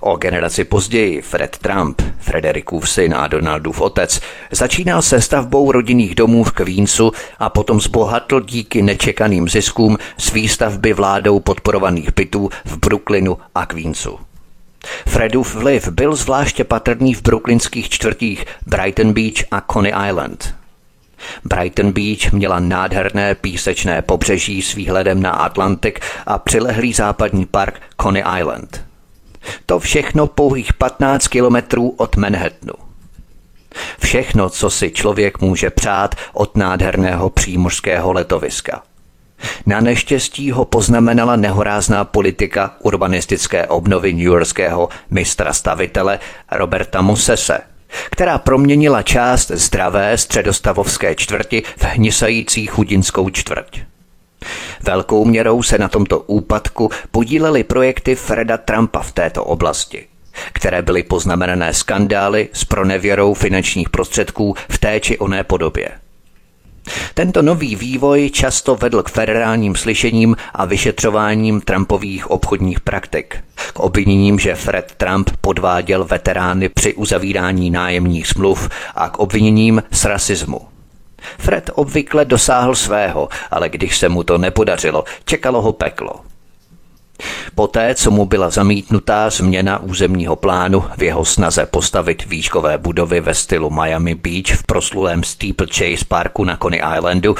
O 0.00 0.16
generaci 0.16 0.64
později 0.64 1.22
Fred 1.22 1.58
Trump, 1.58 2.02
Frederikův 2.18 2.90
syn 2.90 3.14
a 3.14 3.26
Donaldův 3.28 3.80
otec, 3.80 4.20
začínal 4.50 5.02
se 5.02 5.20
stavbou 5.20 5.72
rodinných 5.72 6.14
domů 6.14 6.44
v 6.44 6.52
Queensu 6.52 7.12
a 7.38 7.48
potom 7.48 7.80
zbohatl 7.80 8.40
díky 8.40 8.82
nečekaným 8.82 9.48
ziskům 9.48 9.98
z 10.18 10.32
výstavby 10.32 10.92
vládou 10.92 11.40
podporovaných 11.40 12.14
bytů 12.14 12.50
v 12.64 12.76
Brooklynu 12.76 13.38
a 13.54 13.66
Queensu. 13.66 14.18
Fredův 15.06 15.54
vliv 15.54 15.88
byl 15.88 16.16
zvláště 16.16 16.64
patrný 16.64 17.14
v 17.14 17.22
brooklynských 17.22 17.88
čtvrtích 17.88 18.44
Brighton 18.66 19.12
Beach 19.12 19.44
a 19.50 19.72
Coney 19.72 19.92
Island. 20.08 20.59
Brighton 21.44 21.92
Beach 21.92 22.32
měla 22.32 22.60
nádherné 22.60 23.34
písečné 23.34 24.02
pobřeží 24.02 24.62
s 24.62 24.74
výhledem 24.74 25.22
na 25.22 25.30
Atlantik 25.30 26.00
a 26.26 26.38
přilehlý 26.38 26.92
západní 26.92 27.46
park 27.46 27.80
Coney 28.02 28.24
Island– 28.38 28.84
to 29.66 29.78
všechno 29.78 30.26
pouhých 30.26 30.72
15 30.72 31.28
kilometrů 31.28 31.94
od 31.96 32.16
Manhattanu. 32.16 32.72
Všechno, 33.98 34.50
co 34.50 34.70
si 34.70 34.90
člověk 34.90 35.40
může 35.40 35.70
přát 35.70 36.14
od 36.32 36.56
nádherného 36.56 37.30
přímořského 37.30 38.12
letoviska. 38.12 38.82
Na 39.66 39.80
neštěstí 39.80 40.50
ho 40.50 40.64
poznamenala 40.64 41.36
nehorázná 41.36 42.04
politika 42.04 42.74
urbanistické 42.78 43.66
obnovy 43.66 44.14
newyorského 44.14 44.88
mistra 45.10 45.52
stavitele 45.52 46.18
Roberta 46.52 47.02
Mosese, 47.02 47.60
která 48.10 48.38
proměnila 48.38 49.02
část 49.02 49.50
zdravé 49.50 50.18
středostavovské 50.18 51.14
čtvrti 51.14 51.62
v 51.76 51.84
hnisající 51.84 52.66
chudinskou 52.66 53.30
čtvrť. 53.30 53.80
Velkou 54.82 55.24
měrou 55.24 55.62
se 55.62 55.78
na 55.78 55.88
tomto 55.88 56.18
úpadku 56.20 56.90
podílely 57.10 57.64
projekty 57.64 58.14
Freda 58.14 58.56
Trumpa 58.56 59.00
v 59.00 59.12
této 59.12 59.44
oblasti 59.44 60.06
které 60.52 60.82
byly 60.82 61.02
poznamenané 61.02 61.74
skandály 61.74 62.48
s 62.52 62.64
pronevěrou 62.64 63.34
finančních 63.34 63.88
prostředků 63.88 64.54
v 64.68 64.78
té 64.78 65.00
či 65.00 65.18
oné 65.18 65.44
podobě. 65.44 65.88
Tento 67.14 67.42
nový 67.42 67.76
vývoj 67.76 68.30
často 68.30 68.76
vedl 68.76 69.02
k 69.02 69.10
federálním 69.10 69.76
slyšením 69.76 70.36
a 70.54 70.64
vyšetřováním 70.64 71.60
Trumpových 71.60 72.30
obchodních 72.30 72.80
praktik. 72.80 73.36
K 73.72 73.80
obviněním, 73.80 74.38
že 74.38 74.54
Fred 74.54 74.92
Trump 74.96 75.30
podváděl 75.40 76.04
veterány 76.04 76.68
při 76.68 76.94
uzavírání 76.94 77.70
nájemních 77.70 78.26
smluv 78.26 78.68
a 78.94 79.08
k 79.08 79.18
obviněním 79.18 79.82
z 79.90 80.04
rasismu. 80.04 80.60
Fred 81.38 81.70
obvykle 81.74 82.24
dosáhl 82.24 82.74
svého, 82.74 83.28
ale 83.50 83.68
když 83.68 83.98
se 83.98 84.08
mu 84.08 84.22
to 84.22 84.38
nepodařilo, 84.38 85.04
čekalo 85.24 85.62
ho 85.62 85.72
peklo. 85.72 86.29
Poté, 87.54 87.94
co 87.94 88.10
mu 88.10 88.26
byla 88.26 88.50
zamítnutá 88.50 89.30
změna 89.30 89.78
územního 89.78 90.36
plánu 90.36 90.84
v 90.96 91.02
jeho 91.02 91.24
snaze 91.24 91.66
postavit 91.66 92.26
výškové 92.26 92.78
budovy 92.78 93.20
ve 93.20 93.34
stylu 93.34 93.70
Miami 93.70 94.14
Beach 94.14 94.58
v 94.58 94.62
proslulém 94.62 95.22
Steeplechase 95.22 96.04
parku 96.08 96.44
na 96.44 96.56
Coney 96.56 96.80
Islandu, 96.96 97.34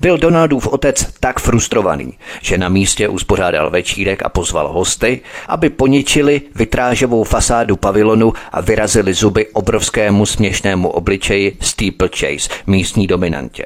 byl 0.00 0.18
Donaldův 0.18 0.66
otec 0.66 1.06
tak 1.20 1.40
frustrovaný, 1.40 2.12
že 2.42 2.58
na 2.58 2.68
místě 2.68 3.08
uspořádal 3.08 3.70
večírek 3.70 4.22
a 4.22 4.28
pozval 4.28 4.72
hosty, 4.72 5.20
aby 5.48 5.70
poničili 5.70 6.42
vitrážovou 6.54 7.24
fasádu 7.24 7.76
pavilonu 7.76 8.32
a 8.52 8.60
vyrazili 8.60 9.14
zuby 9.14 9.46
obrovskému 9.46 10.26
směšnému 10.26 10.88
obličeji 10.88 11.56
Steeplechase, 11.60 12.48
místní 12.66 13.06
dominantě. 13.06 13.64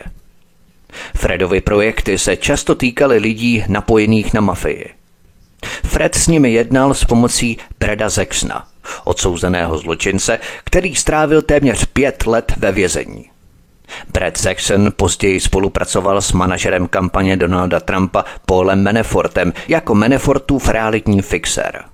Fredovy 1.16 1.60
projekty 1.60 2.18
se 2.18 2.36
často 2.36 2.74
týkaly 2.74 3.18
lidí 3.18 3.64
napojených 3.68 4.34
na 4.34 4.40
mafii– 4.40 4.90
Fred 5.84 6.14
s 6.14 6.26
nimi 6.26 6.52
jednal 6.52 6.94
s 6.94 7.04
pomocí 7.04 7.58
Breda 7.78 8.08
Zexna, 8.08 8.66
odsouzeného 9.04 9.78
zločince, 9.78 10.38
který 10.64 10.94
strávil 10.94 11.42
téměř 11.42 11.84
pět 11.84 12.26
let 12.26 12.52
ve 12.56 12.72
vězení. 12.72 13.30
Brad 14.12 14.44
Jackson 14.44 14.92
později 14.96 15.40
spolupracoval 15.40 16.20
s 16.20 16.32
manažerem 16.32 16.88
kampaně 16.88 17.36
Donalda 17.36 17.80
Trumpa 17.80 18.24
Paulem 18.46 18.82
Manafortem 18.82 19.52
jako 19.68 19.94
Manafortův 19.94 20.68
realitní 20.68 21.22
fixer. 21.22 21.84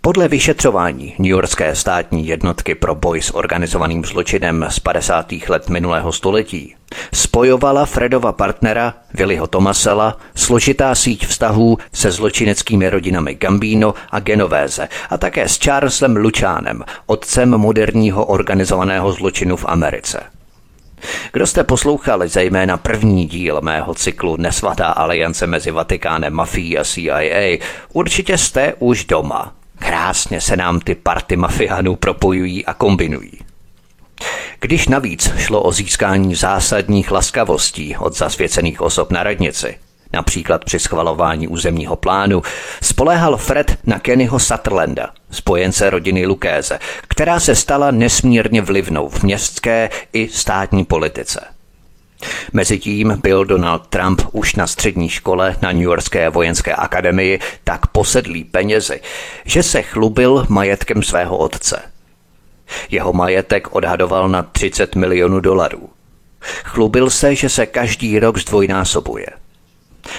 Podle 0.00 0.28
vyšetřování 0.28 1.14
New 1.18 1.30
Yorkské 1.30 1.74
státní 1.74 2.26
jednotky 2.26 2.74
pro 2.74 2.94
boj 2.94 3.22
s 3.22 3.34
organizovaným 3.34 4.04
zločinem 4.04 4.66
z 4.68 4.78
50. 4.78 5.32
let 5.48 5.68
minulého 5.68 6.12
století 6.12 6.74
spojovala 7.14 7.86
Fredova 7.86 8.32
partnera 8.32 8.94
Willyho 9.14 9.46
Tomasela 9.46 10.16
složitá 10.34 10.94
síť 10.94 11.26
vztahů 11.26 11.78
se 11.92 12.10
zločineckými 12.10 12.90
rodinami 12.90 13.34
Gambino 13.34 13.94
a 14.10 14.20
Genovéze 14.20 14.88
a 15.10 15.18
také 15.18 15.48
s 15.48 15.58
Charlesem 15.58 16.16
Lučánem, 16.16 16.84
otcem 17.06 17.50
moderního 17.50 18.26
organizovaného 18.26 19.12
zločinu 19.12 19.56
v 19.56 19.64
Americe. 19.68 20.20
Kdo 21.32 21.46
jste 21.46 21.64
poslouchali 21.64 22.28
zejména 22.28 22.76
první 22.76 23.26
díl 23.26 23.60
mého 23.60 23.94
cyklu 23.94 24.36
Nesvatá 24.36 24.86
aliance 24.86 25.46
mezi 25.46 25.70
Vatikánem, 25.70 26.32
mafií 26.32 26.78
a 26.78 26.84
CIA, 26.84 27.58
určitě 27.92 28.38
jste 28.38 28.74
už 28.78 29.04
doma– 29.04 29.52
Krásně 29.78 30.40
se 30.40 30.56
nám 30.56 30.80
ty 30.80 30.94
party 30.94 31.36
mafiánů 31.36 31.96
propojují 31.96 32.66
a 32.66 32.74
kombinují. 32.74 33.32
Když 34.60 34.88
navíc 34.88 35.32
šlo 35.36 35.62
o 35.62 35.72
získání 35.72 36.34
zásadních 36.34 37.10
laskavostí 37.10 37.96
od 37.96 38.16
zasvěcených 38.16 38.80
osob 38.80 39.12
na 39.12 39.22
radnici, 39.22 39.78
například 40.12 40.64
při 40.64 40.78
schvalování 40.78 41.48
územního 41.48 41.96
plánu, 41.96 42.42
spoléhal 42.82 43.36
Fred 43.36 43.78
na 43.86 43.98
Kennyho 43.98 44.38
Sutherlanda, 44.38 45.10
spojence 45.30 45.90
rodiny 45.90 46.26
Lukéze, 46.26 46.78
která 47.08 47.40
se 47.40 47.54
stala 47.54 47.90
nesmírně 47.90 48.62
vlivnou 48.62 49.08
v 49.08 49.22
městské 49.22 49.90
i 50.12 50.28
státní 50.28 50.84
politice– 50.84 51.40
Mezitím 52.52 53.20
byl 53.22 53.44
Donald 53.44 53.86
Trump 53.86 54.22
už 54.32 54.54
na 54.54 54.66
střední 54.66 55.08
škole 55.08 55.56
na 55.62 55.72
New 55.72 55.82
Yorkské 55.82 56.30
vojenské 56.30 56.74
akademii 56.74 57.40
tak 57.64 57.86
posedlý 57.86 58.44
penězi, 58.44 59.00
že 59.44 59.62
se 59.62 59.82
chlubil 59.82 60.46
majetkem 60.48 61.02
svého 61.02 61.36
otce. 61.36 61.82
Jeho 62.90 63.12
majetek 63.12 63.74
odhadoval 63.74 64.28
na 64.28 64.42
30 64.42 64.94
milionů 64.94 65.40
dolarů. 65.40 65.88
Chlubil 66.64 67.10
se, 67.10 67.34
že 67.34 67.48
se 67.48 67.66
každý 67.66 68.18
rok 68.18 68.38
zdvojnásobuje. 68.38 69.26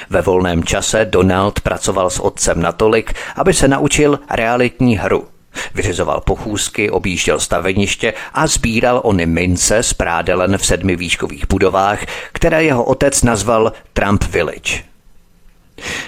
Ve 0.09 0.21
volném 0.21 0.63
čase 0.63 1.05
Donald 1.05 1.61
pracoval 1.61 2.09
s 2.09 2.19
otcem 2.19 2.61
natolik, 2.61 3.13
aby 3.35 3.53
se 3.53 3.67
naučil 3.67 4.19
realitní 4.31 4.97
hru. 4.97 5.27
Vyřizoval 5.75 6.21
pochůzky, 6.21 6.89
objížděl 6.89 7.39
staveniště 7.39 8.13
a 8.33 8.47
sbíral 8.47 9.01
ony 9.03 9.25
mince 9.25 9.83
z 9.83 9.93
prádelen 9.93 10.57
v 10.57 10.65
sedmi 10.65 10.95
výškových 10.95 11.47
budovách, 11.47 11.99
které 12.31 12.63
jeho 12.63 12.83
otec 12.83 13.23
nazval 13.23 13.73
Trump 13.93 14.23
Village. 14.23 14.89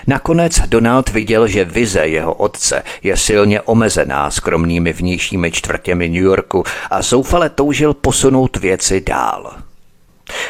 Nakonec 0.08 0.60
Donald 0.60 1.10
viděl, 1.10 1.48
že 1.48 1.66
vize 1.66 2.08
jeho 2.08 2.34
otce 2.34 2.84
je 3.04 3.18
silně 3.18 3.62
omezená 3.62 4.32
skromnými 4.32 4.94
vnějšími 4.94 5.52
čtvrtěmi 5.52 6.10
New 6.10 6.24
Yorku 6.24 6.64
a 6.90 7.02
zoufale 7.02 7.50
toužil 7.50 7.94
posunout 7.94 8.58
věci 8.58 9.02
dál. 9.02 9.54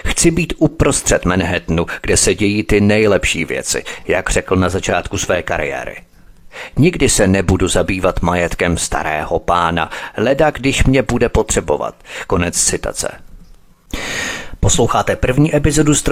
Chci 0.05 0.31
být 0.31 0.53
uprostřed 0.58 1.25
Manhattanu, 1.25 1.86
kde 2.01 2.17
se 2.17 2.36
dějí 2.36 2.63
ty 2.63 2.81
nejlepší 2.81 3.46
věci, 3.46 3.84
jak 4.08 4.29
řekl 4.29 4.55
na 4.55 4.70
začátku 4.70 5.17
své 5.17 5.43
kariéry. 5.43 5.96
Nikdy 6.77 7.10
se 7.10 7.27
nebudu 7.27 7.67
zabývat 7.67 8.22
majetkem 8.22 8.77
starého 8.77 9.39
pána, 9.39 9.89
leda 10.17 10.51
když 10.51 10.84
mě 10.84 11.01
bude 11.01 11.29
potřebovat. 11.29 11.96
Konec 12.27 12.63
citace. 12.63 13.12
Posloucháte 14.60 15.15
první 15.15 15.55
epizodu 15.55 15.96
z 15.96 16.03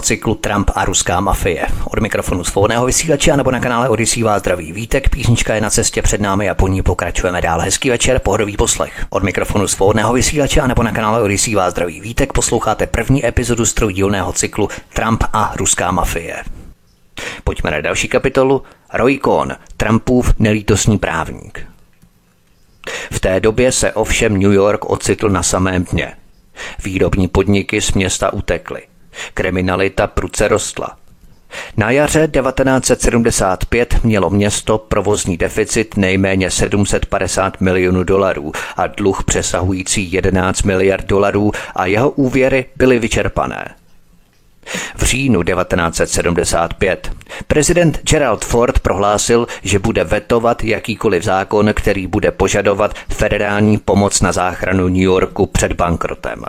cyklu 0.00 0.34
Trump 0.34 0.70
a 0.74 0.84
ruská 0.84 1.20
mafie. 1.20 1.66
Od 1.84 1.98
mikrofonu 1.98 2.44
svobodného 2.44 2.86
vysílače 2.86 3.36
nebo 3.36 3.50
na 3.50 3.60
kanále 3.60 3.88
Odisí 3.88 4.22
vás 4.22 4.42
zdraví 4.42 4.72
vítek. 4.72 5.08
Písnička 5.08 5.54
je 5.54 5.60
na 5.60 5.70
cestě 5.70 6.02
před 6.02 6.20
námi 6.20 6.50
a 6.50 6.54
po 6.54 6.68
ní 6.68 6.82
pokračujeme 6.82 7.40
dál. 7.40 7.60
Hezký 7.60 7.90
večer, 7.90 8.18
pohodový 8.18 8.56
poslech. 8.56 9.06
Od 9.10 9.22
mikrofonu 9.22 9.68
svobodného 9.68 10.12
vysílače 10.12 10.68
nebo 10.68 10.82
na 10.82 10.92
kanále 10.92 11.22
Odisí 11.22 11.54
vás 11.54 11.70
zdraví 11.70 12.00
vítek. 12.00 12.32
Posloucháte 12.32 12.86
první 12.86 13.26
epizodu 13.26 13.66
z 13.66 13.74
cyklu 14.32 14.68
Trump 14.92 15.24
a 15.32 15.52
ruská 15.56 15.90
mafie. 15.90 16.36
Pojďme 17.44 17.70
na 17.70 17.80
další 17.80 18.08
kapitolu. 18.08 18.62
Roy 18.92 19.18
Cohn, 19.24 19.52
Trumpův 19.76 20.34
nelítosný 20.38 20.98
právník. 20.98 21.66
V 23.12 23.20
té 23.20 23.40
době 23.40 23.72
se 23.72 23.92
ovšem 23.92 24.40
New 24.40 24.52
York 24.52 24.90
ocitl 24.90 25.28
na 25.28 25.42
samém 25.42 25.84
dně– 25.84 26.12
Výrobní 26.84 27.28
podniky 27.28 27.80
z 27.80 27.92
města 27.92 28.32
utekly. 28.32 28.82
Kriminalita 29.34 30.06
pruce 30.06 30.48
rostla. 30.48 30.96
Na 31.76 31.90
jaře 31.90 32.28
1975 32.28 34.04
mělo 34.04 34.30
město 34.30 34.78
provozní 34.78 35.36
deficit 35.36 35.96
nejméně 35.96 36.50
750 36.50 37.60
milionů 37.60 38.04
dolarů 38.04 38.52
a 38.76 38.86
dluh 38.86 39.24
přesahující 39.24 40.12
11 40.12 40.62
miliard 40.62 41.06
dolarů 41.06 41.52
a 41.76 41.86
jeho 41.86 42.10
úvěry 42.10 42.64
byly 42.76 42.98
vyčerpané. 42.98 43.74
V 44.96 45.02
říjnu 45.02 45.42
1975 45.42 47.12
prezident 47.46 48.00
Gerald 48.02 48.44
Ford 48.44 48.78
prohlásil, 48.78 49.46
že 49.62 49.78
bude 49.78 50.04
vetovat 50.04 50.64
jakýkoliv 50.64 51.24
zákon, 51.24 51.70
který 51.74 52.06
bude 52.06 52.30
požadovat 52.30 52.94
federální 53.08 53.78
pomoc 53.78 54.20
na 54.20 54.32
záchranu 54.32 54.88
New 54.88 54.96
Yorku 54.96 55.46
před 55.46 55.72
bankrotem. 55.72 56.44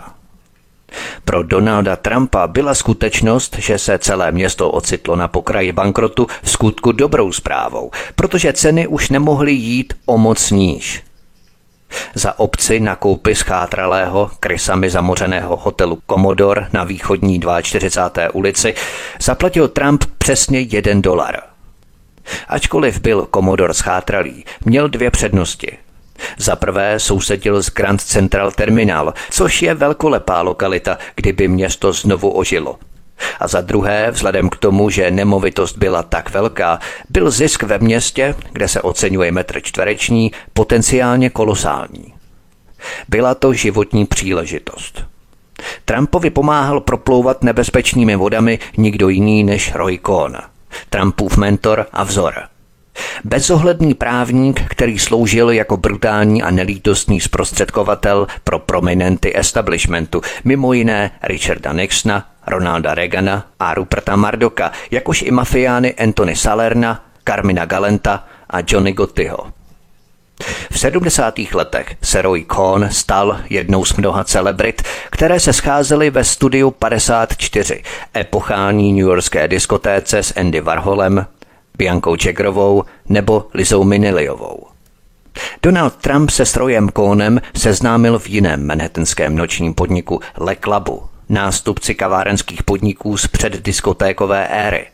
Pro 1.24 1.42
Donalda 1.42 1.96
Trumpa 1.96 2.46
byla 2.46 2.74
skutečnost, 2.74 3.56
že 3.58 3.78
se 3.78 3.98
celé 3.98 4.32
město 4.32 4.70
ocitlo 4.70 5.16
na 5.16 5.28
pokraji 5.28 5.72
bankrotu 5.72 6.26
v 6.42 6.50
skutku 6.50 6.92
dobrou 6.92 7.32
zprávou, 7.32 7.90
protože 8.14 8.52
ceny 8.52 8.86
už 8.86 9.10
nemohly 9.10 9.52
jít 9.52 9.94
o 10.06 10.18
moc 10.18 10.50
níž. 10.50 11.02
Za 12.14 12.38
obci 12.38 12.80
na 12.80 12.96
koupi 12.96 13.34
schátralého, 13.34 14.30
krysami 14.40 14.90
zamořeného 14.90 15.56
hotelu 15.56 15.98
Commodore 16.10 16.66
na 16.72 16.84
východní 16.84 17.40
42. 17.62 18.34
ulici 18.34 18.74
zaplatil 19.20 19.68
Trump 19.68 20.04
přesně 20.18 20.60
jeden 20.60 21.02
dolar. 21.02 21.40
Ačkoliv 22.48 23.00
byl 23.00 23.28
Commodore 23.34 23.74
schátralý, 23.74 24.44
měl 24.64 24.88
dvě 24.88 25.10
přednosti. 25.10 25.78
Za 26.38 26.56
prvé 26.56 27.00
sousedil 27.00 27.62
s 27.62 27.70
Grand 27.70 28.00
Central 28.00 28.50
Terminal, 28.50 29.14
což 29.30 29.62
je 29.62 29.74
velkolepá 29.74 30.42
lokalita, 30.42 30.98
kdyby 31.14 31.48
město 31.48 31.92
znovu 31.92 32.30
ožilo. 32.30 32.78
A 33.40 33.48
za 33.48 33.60
druhé, 33.60 34.10
vzhledem 34.10 34.48
k 34.48 34.56
tomu, 34.56 34.90
že 34.90 35.10
nemovitost 35.10 35.78
byla 35.78 36.02
tak 36.02 36.30
velká, 36.30 36.78
byl 37.10 37.30
zisk 37.30 37.62
ve 37.62 37.78
městě, 37.78 38.34
kde 38.52 38.68
se 38.68 38.82
oceňuje 38.82 39.32
metr 39.32 39.60
čtvereční, 39.62 40.32
potenciálně 40.52 41.30
kolosální. 41.30 42.14
Byla 43.08 43.34
to 43.34 43.52
životní 43.52 44.06
příležitost. 44.06 45.04
Trumpovi 45.84 46.30
pomáhal 46.30 46.80
proplouvat 46.80 47.42
nebezpečnými 47.42 48.16
vodami 48.16 48.58
nikdo 48.76 49.08
jiný 49.08 49.44
než 49.44 49.74
Roy 49.74 49.98
Cohn, 50.06 50.36
Trumpův 50.90 51.36
mentor 51.36 51.86
a 51.92 52.04
vzor– 52.04 52.34
Bezohledný 53.24 53.94
právník, 53.94 54.62
který 54.68 54.98
sloužil 54.98 55.50
jako 55.50 55.76
brutální 55.76 56.42
a 56.42 56.50
nelítostný 56.50 57.20
zprostředkovatel 57.20 58.26
pro 58.44 58.58
prominenty 58.58 59.38
establishmentu, 59.38 60.20
mimo 60.44 60.72
jiné 60.72 61.10
Richarda 61.22 61.72
Nixona, 61.72 62.26
Ronalda 62.46 62.94
Reagana 62.94 63.46
a 63.60 63.74
Ruperta 63.74 64.16
Mardoka, 64.16 64.72
jakož 64.90 65.22
i 65.22 65.30
mafiány 65.30 65.94
Anthony 65.94 66.36
Salerna, 66.36 67.04
Carmina 67.24 67.64
Galenta 67.64 68.24
a 68.50 68.58
Johnny 68.68 68.92
Gottiho. 68.92 69.52
V 70.72 70.78
70. 70.78 71.34
letech 71.54 71.96
se 72.02 72.22
Roy 72.22 72.44
Cohn 72.44 72.88
stal 72.90 73.40
jednou 73.50 73.84
z 73.84 73.96
mnoha 73.96 74.24
celebrit, 74.24 74.82
které 75.10 75.40
se 75.40 75.52
scházely 75.52 76.10
ve 76.10 76.24
studiu 76.24 76.70
54, 76.70 77.82
epochální 78.16 78.92
newyorské 78.92 79.48
diskotéce 79.48 80.22
s 80.22 80.36
Andy 80.36 80.60
Warholem, 80.60 81.26
Biankou 81.78 82.16
Jaggerovou 82.26 82.84
nebo 83.08 83.46
Lizou 83.54 83.84
Miniliovou. 83.84 84.66
Donald 85.62 85.96
Trump 85.96 86.30
se 86.30 86.46
strojem 86.46 86.88
Kónem 86.88 87.40
seznámil 87.56 88.18
v 88.18 88.28
jiném 88.28 88.66
manhattanském 88.66 89.36
nočním 89.36 89.74
podniku 89.74 90.20
Le 90.38 90.56
Clubu, 90.56 91.02
nástupci 91.28 91.94
kavárenských 91.94 92.62
podniků 92.62 93.16
z 93.16 93.26
předdiskotékové 93.26 94.48
éry, 94.48 94.86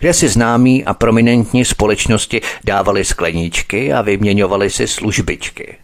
kde 0.00 0.14
si 0.14 0.28
známí 0.28 0.84
a 0.84 0.94
prominentní 0.94 1.64
společnosti 1.64 2.40
dávali 2.64 3.04
skleníčky 3.04 3.92
a 3.92 4.02
vyměňovali 4.02 4.70
si 4.70 4.88
službičky. 4.88 5.76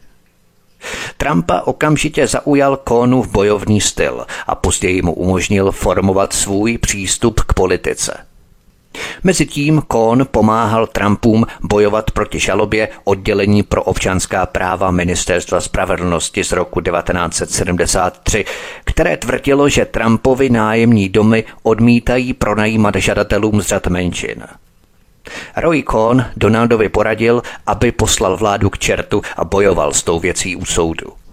Trumpa 1.16 1.61
okamžitě 1.61 2.26
zaujal 2.26 2.76
Kónův 2.76 3.28
bojovný 3.28 3.80
styl 3.80 4.26
a 4.46 4.54
později 4.54 5.02
mu 5.02 5.12
umožnil 5.14 5.72
formovat 5.72 6.32
svůj 6.32 6.78
přístup 6.78 7.40
k 7.40 7.52
politice– 7.52 8.16
Mezitím 9.24 9.82
Kohn 9.88 10.22
pomáhal 10.30 10.87
Trumpům 10.87 11.46
bojovat 11.62 12.11
proti 12.11 12.38
žalobě 12.38 12.88
oddělení 13.04 13.62
pro 13.62 13.82
občanská 13.82 14.46
práva 14.46 14.90
Ministerstva 14.90 15.61
spravedlnosti 15.61 16.44
z 16.44 16.52
roku 16.52 16.80
1973, 16.80 18.44
které 18.85 19.16
tvrdilo, 19.16 19.68
že 19.68 19.85
Trumpovi 19.85 20.50
nájemní 20.50 21.09
domy 21.09 21.44
odmítají 21.62 22.32
pronajímat 22.32 22.94
žadatelům 22.96 23.62
z 23.62 23.66
řad 23.66 23.87
menšin. 23.87 24.42
Roy 25.56 25.85
Cohn 25.90 26.24
Donaldovi 26.37 26.88
poradil, 26.88 27.42
aby 27.66 27.92
poslal 27.92 28.37
vládu 28.37 28.70
k 28.70 28.78
čertu 28.78 29.22
a 29.37 29.44
bojoval 29.44 29.92
s 29.92 30.02
tou 30.02 30.20
věcí 30.20 30.56
u 30.56 30.64
soudu. 30.64 31.25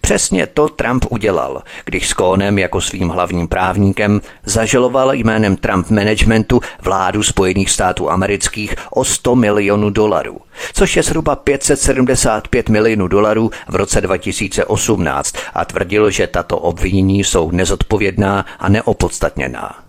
Přesně 0.00 0.46
to 0.46 0.68
Trump 0.68 1.04
udělal, 1.10 1.62
když 1.84 2.08
s 2.08 2.12
Kohnem 2.12 2.58
jako 2.58 2.80
svým 2.80 3.08
hlavním 3.08 3.48
právníkem 3.48 4.20
zažaloval 4.44 5.14
jménem 5.14 5.56
Trump 5.56 5.90
Managementu 5.90 6.60
vládu 6.82 7.22
Spojených 7.22 7.70
států 7.70 8.10
amerických 8.10 8.74
o 8.90 9.04
100 9.04 9.34
milionů 9.34 9.90
dolarů, 9.90 10.40
což 10.72 10.96
je 10.96 11.02
zhruba 11.02 11.36
575 11.36 12.68
milionů 12.68 13.08
dolarů 13.08 13.50
v 13.68 13.74
roce 13.74 14.00
2018 14.00 15.36
a 15.54 15.64
tvrdil, 15.64 16.10
že 16.10 16.26
tato 16.26 16.58
obvinění 16.58 17.24
jsou 17.24 17.50
nezodpovědná 17.50 18.46
a 18.58 18.68
neopodstatněná. 18.68 19.84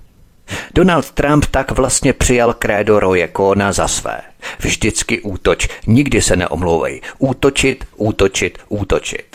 Donald 0.74 1.12
Trump 1.12 1.46
tak 1.52 1.72
vlastně 1.72 2.14
přijal 2.14 2.54
krédo 2.54 3.00
Roje 3.00 3.28
Kona 3.28 3.72
za 3.72 3.88
své. 3.88 4.22
Vždycky 4.60 5.22
útoč, 5.22 5.68
nikdy 5.88 6.22
se 6.22 6.36
neomlouvej. 6.36 7.02
Útočit, 7.18 7.86
útočit, 7.96 8.58
útočit. 8.70 9.35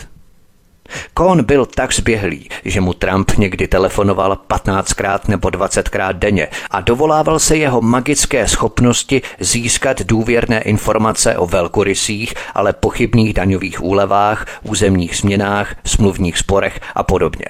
Kohn 1.13 1.43
byl 1.43 1.65
tak 1.65 1.93
zběhlý, 1.93 2.49
že 2.65 2.81
mu 2.81 2.93
Trump 2.93 3.31
někdy 3.37 3.67
telefonoval 3.67 4.37
15krát 4.49 5.19
nebo 5.27 5.47
20krát 5.47 6.13
denně 6.13 6.47
a 6.71 6.81
dovolával 6.81 7.39
se 7.39 7.57
jeho 7.57 7.81
magické 7.81 8.47
schopnosti 8.47 9.21
získat 9.39 10.01
důvěrné 10.01 10.61
informace 10.61 11.37
o 11.37 11.45
velkorysích, 11.45 12.33
ale 12.53 12.73
pochybných 12.73 13.33
daňových 13.33 13.83
úlevách, 13.83 14.45
územních 14.63 15.17
změnách, 15.17 15.75
smluvních 15.85 16.37
sporech 16.37 16.79
a 16.95 17.03
podobně. 17.03 17.45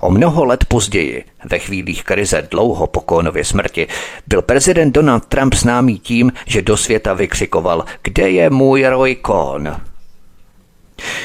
O 0.00 0.10
mnoho 0.10 0.44
let 0.44 0.64
později, 0.64 1.24
ve 1.44 1.58
chvílích 1.58 2.04
krize 2.04 2.48
dlouho 2.50 2.86
po 2.86 3.00
Kónově 3.00 3.44
smrti, 3.44 3.86
byl 4.26 4.42
prezident 4.42 4.92
Donald 4.92 5.26
Trump 5.26 5.54
známý 5.54 5.98
tím, 5.98 6.32
že 6.46 6.62
do 6.62 6.76
světa 6.76 7.14
vykřikoval, 7.14 7.84
kde 8.02 8.30
je 8.30 8.50
můj 8.50 8.86
Roy 8.86 9.16
Cohn? 9.26 9.87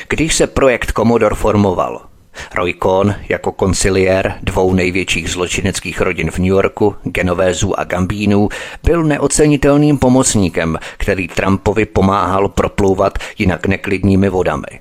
Když 0.09 0.35
se 0.35 0.47
projekt 0.47 0.91
Commodore 0.91 1.35
formoval, 1.35 2.01
Roy 2.55 2.73
Cohn 2.73 3.15
jako 3.29 3.51
konciliér 3.51 4.33
dvou 4.41 4.73
největších 4.73 5.29
zločineckých 5.29 6.01
rodin 6.01 6.31
v 6.31 6.37
New 6.37 6.47
Yorku, 6.47 6.95
Genovézů 7.03 7.79
a 7.79 7.83
Gambínů, 7.83 8.49
byl 8.83 9.03
neocenitelným 9.03 9.97
pomocníkem, 9.97 10.77
který 10.97 11.27
Trumpovi 11.27 11.85
pomáhal 11.85 12.49
proplouvat 12.49 13.17
jinak 13.37 13.65
neklidnými 13.67 14.29
vodami. 14.29 14.79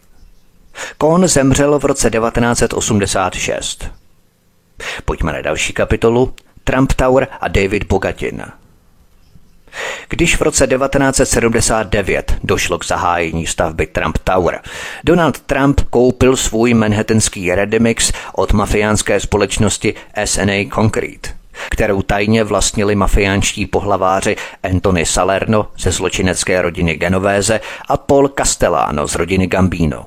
Cohn 1.02 1.28
zemřel 1.28 1.78
v 1.78 1.85
roce 1.85 2.11
1986. 2.11 3.90
Pojďme 5.05 5.33
na 5.33 5.42
další 5.42 5.72
kapitolu. 5.72 6.35
Trump 6.64 6.92
Tower 6.92 7.28
a 7.40 7.48
David 7.48 7.85
Bogatin. 7.85 8.42
Když 10.08 10.37
v 10.37 10.42
roce 10.42 10.66
1979 10.66 12.35
došlo 12.44 12.78
k 12.78 12.87
zahájení 12.87 13.46
stavby 13.46 13.87
Trump 13.87 14.18
Tower, 14.24 14.61
Donald 15.04 15.40
Trump 15.40 15.80
koupil 15.90 16.37
svůj 16.37 16.74
manhattanský 16.74 17.54
Redemix 17.54 18.12
od 18.35 18.52
mafiánské 18.52 19.20
společnosti 19.20 19.94
SNA 20.24 20.70
Concrete 20.74 21.42
kterou 21.70 22.02
tajně 22.02 22.44
vlastnili 22.44 22.94
mafiánští 22.94 23.66
pohlaváři 23.66 24.37
Anthony 24.62 25.06
Salerno 25.06 25.68
ze 25.78 25.90
zločinecké 25.90 26.62
rodiny 26.62 26.94
Genovéze 26.94 27.61
a 27.88 27.96
Paul 27.96 28.28
Castellano 28.28 29.08
z 29.08 29.14
rodiny 29.14 29.46
Gambino. 29.46 30.06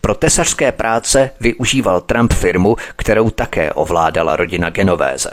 Pro 0.00 0.14
tesařské 0.14 0.72
práce 0.72 1.30
využíval 1.40 2.00
Trump 2.00 2.32
firmu, 2.32 2.76
kterou 2.96 3.30
také 3.30 3.72
ovládala 3.72 4.36
rodina 4.36 4.70
Genovéze. 4.70 5.30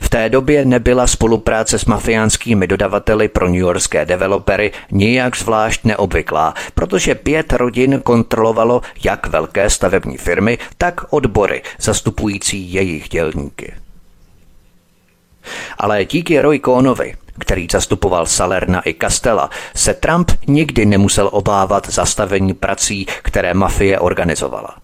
V 0.00 0.08
té 0.08 0.28
době 0.28 0.64
nebyla 0.64 1.06
spolupráce 1.06 1.78
s 1.78 1.84
mafiánskými 1.84 2.66
dodavateli 2.66 3.28
pro 3.28 3.48
newyorské 3.48 4.04
developery 4.04 4.72
nijak 4.90 5.36
zvlášť 5.36 5.84
neobvyklá, 5.84 6.54
protože 6.74 7.14
pět 7.14 7.52
rodin 7.52 8.00
kontrolovalo 8.00 8.82
jak 9.04 9.26
velké 9.26 9.70
stavební 9.70 10.16
firmy, 10.16 10.58
tak 10.78 11.00
odbory 11.10 11.62
zastupující 11.80 12.72
jejich 12.72 13.08
dělníky. 13.08 13.74
Ale 15.78 16.04
díky 16.04 16.40
Roy 16.40 16.60
Cohnovi, 16.60 17.14
který 17.38 17.68
zastupoval 17.72 18.26
Salerna 18.26 18.82
i 18.84 18.94
Castella, 18.94 19.50
se 19.74 19.94
Trump 19.94 20.30
nikdy 20.46 20.86
nemusel 20.86 21.28
obávat 21.32 21.88
zastavení 21.88 22.54
prací, 22.54 23.06
které 23.22 23.54
mafie 23.54 23.98
organizovala. 23.98 24.76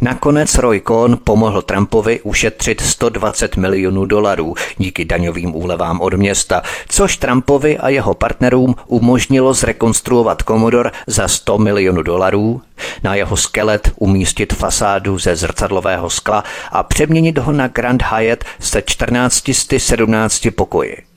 Nakonec 0.00 0.58
Roy 0.58 0.80
Cohn 0.80 1.16
pomohl 1.24 1.62
Trumpovi 1.62 2.20
ušetřit 2.20 2.80
120 2.80 3.56
milionů 3.56 4.04
dolarů 4.04 4.54
díky 4.78 5.04
daňovým 5.04 5.56
úlevám 5.56 6.00
od 6.00 6.14
města, 6.14 6.62
což 6.88 7.16
Trumpovi 7.16 7.78
a 7.78 7.88
jeho 7.88 8.14
partnerům 8.14 8.74
umožnilo 8.86 9.54
zrekonstruovat 9.54 10.42
Commodore 10.42 10.90
za 11.06 11.28
100 11.28 11.58
milionů 11.58 12.02
dolarů, 12.02 12.62
na 13.02 13.14
jeho 13.14 13.36
skelet 13.36 13.92
umístit 13.96 14.52
fasádu 14.52 15.18
ze 15.18 15.36
zrcadlového 15.36 16.10
skla 16.10 16.44
a 16.72 16.82
přeměnit 16.82 17.38
ho 17.38 17.52
na 17.52 17.68
Grand 17.68 18.02
Hyatt 18.02 18.44
se 18.60 18.82
1417 18.82 20.48
pokoji. 20.56 21.07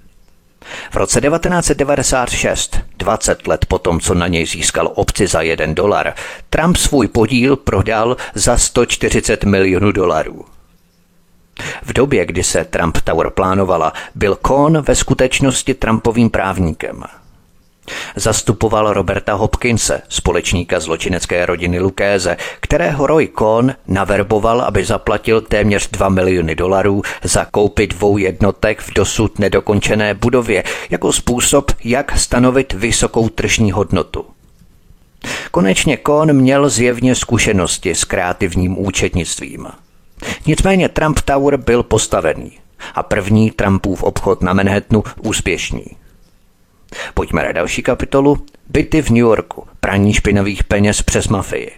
V 0.92 0.96
roce 0.96 1.22
1996, 1.22 2.80
20 2.98 3.48
let 3.48 3.66
potom, 3.66 4.00
co 4.00 4.14
na 4.14 4.28
něj 4.28 4.46
získal 4.46 4.92
obci 4.96 5.28
za 5.28 5.42
jeden 5.42 5.76
dolar, 5.76 6.14
Trump 6.50 6.78
svůj 6.78 7.08
podíl 7.08 7.56
prodal 7.56 8.18
za 8.36 8.58
140 8.58 9.44
milionů 9.44 9.92
dolarů. 9.92 10.46
V 11.84 11.94
době, 11.94 12.26
kdy 12.26 12.44
se 12.44 12.66
Trump 12.66 12.98
Tower 13.04 13.30
plánovala, 13.30 13.94
byl 14.16 14.38
Cohn 14.48 14.82
ve 14.82 14.96
skutečnosti 14.96 15.74
Trumpovým 15.74 16.30
právníkem– 16.30 17.04
Zastupoval 18.16 18.94
Roberta 18.94 19.34
Hopkinse, 19.34 20.02
společníka 20.10 20.80
zločinecké 20.80 21.46
rodiny 21.46 21.80
Lukéze, 21.80 22.38
kterého 22.60 23.08
Roy 23.08 23.30
Cohn 23.40 23.76
naverboval, 23.88 24.62
aby 24.62 24.86
zaplatil 24.86 25.42
téměř 25.42 25.90
2 25.90 26.10
miliony 26.10 26.56
dolarů 26.56 27.02
za 27.24 27.46
koupi 27.46 27.88
dvou 27.88 28.18
jednotek 28.18 28.82
v 28.82 28.94
dosud 28.94 29.40
nedokončené 29.40 30.14
budově 30.14 30.64
jako 30.90 31.14
způsob, 31.14 31.72
jak 31.84 32.18
stanovit 32.18 32.74
vysokou 32.74 33.30
tržní 33.30 33.72
hodnotu. 33.72 34.26
Konečně 35.52 35.98
Cohn 36.08 36.34
měl 36.34 36.70
zjevně 36.70 37.16
zkušenosti 37.16 37.96
s 37.96 38.04
kreativním 38.04 38.80
účetnictvím. 38.80 39.68
Nicméně 40.46 40.90
Trump 40.90 41.20
Tower 41.20 41.58
byl 41.58 41.84
postavený 41.84 42.52
a 42.96 43.04
první 43.04 43.52
Trumpův 43.52 44.04
obchod 44.04 44.42
na 44.42 44.54
Manhattanu 44.54 45.04
úspěšný. 45.22 45.86
Pojďme 47.14 47.44
na 47.44 47.52
další 47.52 47.84
kapitolu. 47.84 48.46
Byty 48.70 49.02
v 49.02 49.10
New 49.10 49.18
Yorku. 49.18 49.68
Praní 49.80 50.14
špinavých 50.14 50.64
peněz 50.64 51.02
přes 51.02 51.28
mafii. 51.28 51.72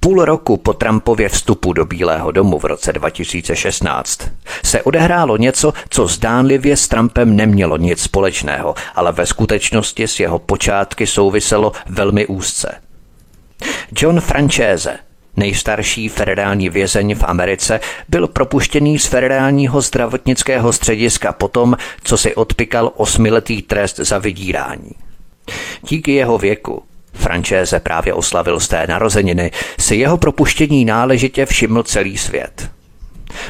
Půl 0.00 0.24
roku 0.24 0.56
po 0.56 0.72
Trumpově 0.72 1.28
vstupu 1.28 1.72
do 1.72 1.84
Bílého 1.84 2.32
domu 2.32 2.58
v 2.58 2.64
roce 2.64 2.92
2016 2.92 4.30
se 4.64 4.82
odehrálo 4.82 5.36
něco, 5.36 5.72
co 5.88 6.06
zdánlivě 6.06 6.76
s 6.76 6.88
Trumpem 6.88 7.36
nemělo 7.36 7.76
nic 7.76 8.02
společného, 8.02 8.74
ale 8.94 9.12
ve 9.12 9.26
skutečnosti 9.26 10.08
s 10.08 10.20
jeho 10.20 10.38
počátky 10.38 11.06
souviselo 11.06 11.72
velmi 11.86 12.26
úzce. 12.26 12.74
John 13.96 14.20
Franchese, 14.20 14.98
Nejstarší 15.36 16.08
federální 16.08 16.68
vězeň 16.68 17.14
v 17.14 17.24
Americe 17.24 17.80
byl 18.08 18.26
propuštěný 18.26 18.98
z 18.98 19.06
federálního 19.06 19.80
zdravotnického 19.80 20.72
střediska 20.72 21.32
potom, 21.32 21.76
co 22.04 22.16
si 22.16 22.34
odpikal 22.34 22.92
osmiletý 22.96 23.62
trest 23.62 23.96
za 23.96 24.18
vydírání. 24.18 24.90
Díky 25.88 26.12
jeho 26.12 26.38
věku, 26.38 26.82
Frančéze 27.14 27.80
právě 27.80 28.14
oslavil 28.14 28.60
z 28.60 28.68
té 28.68 28.86
narozeniny, 28.86 29.50
si 29.78 29.96
jeho 29.96 30.18
propuštění 30.18 30.84
náležitě 30.84 31.46
všiml 31.46 31.82
celý 31.82 32.18
svět. 32.18 32.70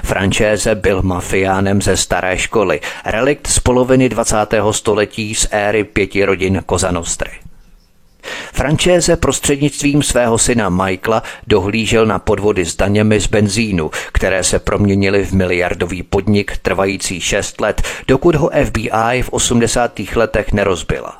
Frančéze 0.04 0.74
byl 0.74 1.02
mafiánem 1.02 1.82
ze 1.82 1.96
staré 1.96 2.38
školy, 2.38 2.80
relikt 3.04 3.46
z 3.46 3.58
poloviny 3.58 4.08
20. 4.08 4.36
století 4.70 5.34
z 5.34 5.48
éry 5.50 5.84
pěti 5.84 6.24
rodin 6.24 6.62
Kozanostry. 6.66 7.30
Frančéze 8.52 9.16
prostřednictvím 9.16 10.02
svého 10.02 10.38
syna 10.38 10.68
Michaela 10.68 11.22
dohlížel 11.46 12.06
na 12.06 12.18
podvody 12.18 12.66
s 12.66 12.76
daněmi 12.76 13.20
z 13.20 13.26
benzínu, 13.26 13.90
které 14.12 14.44
se 14.44 14.58
proměnily 14.58 15.24
v 15.24 15.32
miliardový 15.32 16.02
podnik 16.02 16.58
trvající 16.58 17.20
šest 17.20 17.60
let, 17.60 17.82
dokud 18.08 18.34
ho 18.34 18.50
FBI 18.64 19.22
v 19.22 19.28
80. 19.28 20.00
letech 20.16 20.52
nerozbila. 20.52 21.18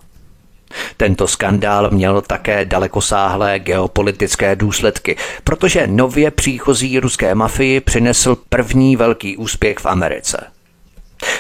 Tento 0.97 1.29
skandál 1.29 1.91
měl 1.91 2.21
také 2.21 2.65
dalekosáhlé 2.65 3.59
geopolitické 3.59 4.57
důsledky, 4.57 5.17
protože 5.45 5.87
nově 5.87 6.31
příchozí 6.31 7.01
ruské 7.01 7.35
mafii 7.35 7.81
přinesl 7.81 8.37
první 8.49 8.97
velký 8.97 9.37
úspěch 9.37 9.79
v 9.79 9.87
Americe. 9.87 10.47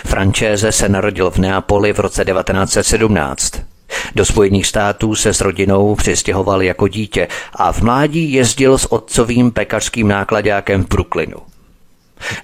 Frančéze 0.07 0.72
se 0.72 0.88
narodil 0.88 1.31
v 1.31 1.38
Neapoli 1.38 1.92
v 1.92 1.98
roce 1.98 2.24
1917. 2.24 3.73
Do 4.14 4.24
Spojených 4.24 4.66
států 4.66 5.14
se 5.14 5.35
s 5.35 5.40
rodinou 5.40 5.94
přistěhoval 5.94 6.62
jako 6.62 6.88
dítě 6.88 7.28
a 7.52 7.72
v 7.72 7.83
mládí 7.83 8.33
jezdil 8.33 8.78
s 8.78 8.92
otcovým 8.92 9.50
pekařským 9.50 10.09
nákladákem 10.09 10.85
v 10.85 10.88
Brooklynu. 10.88 11.37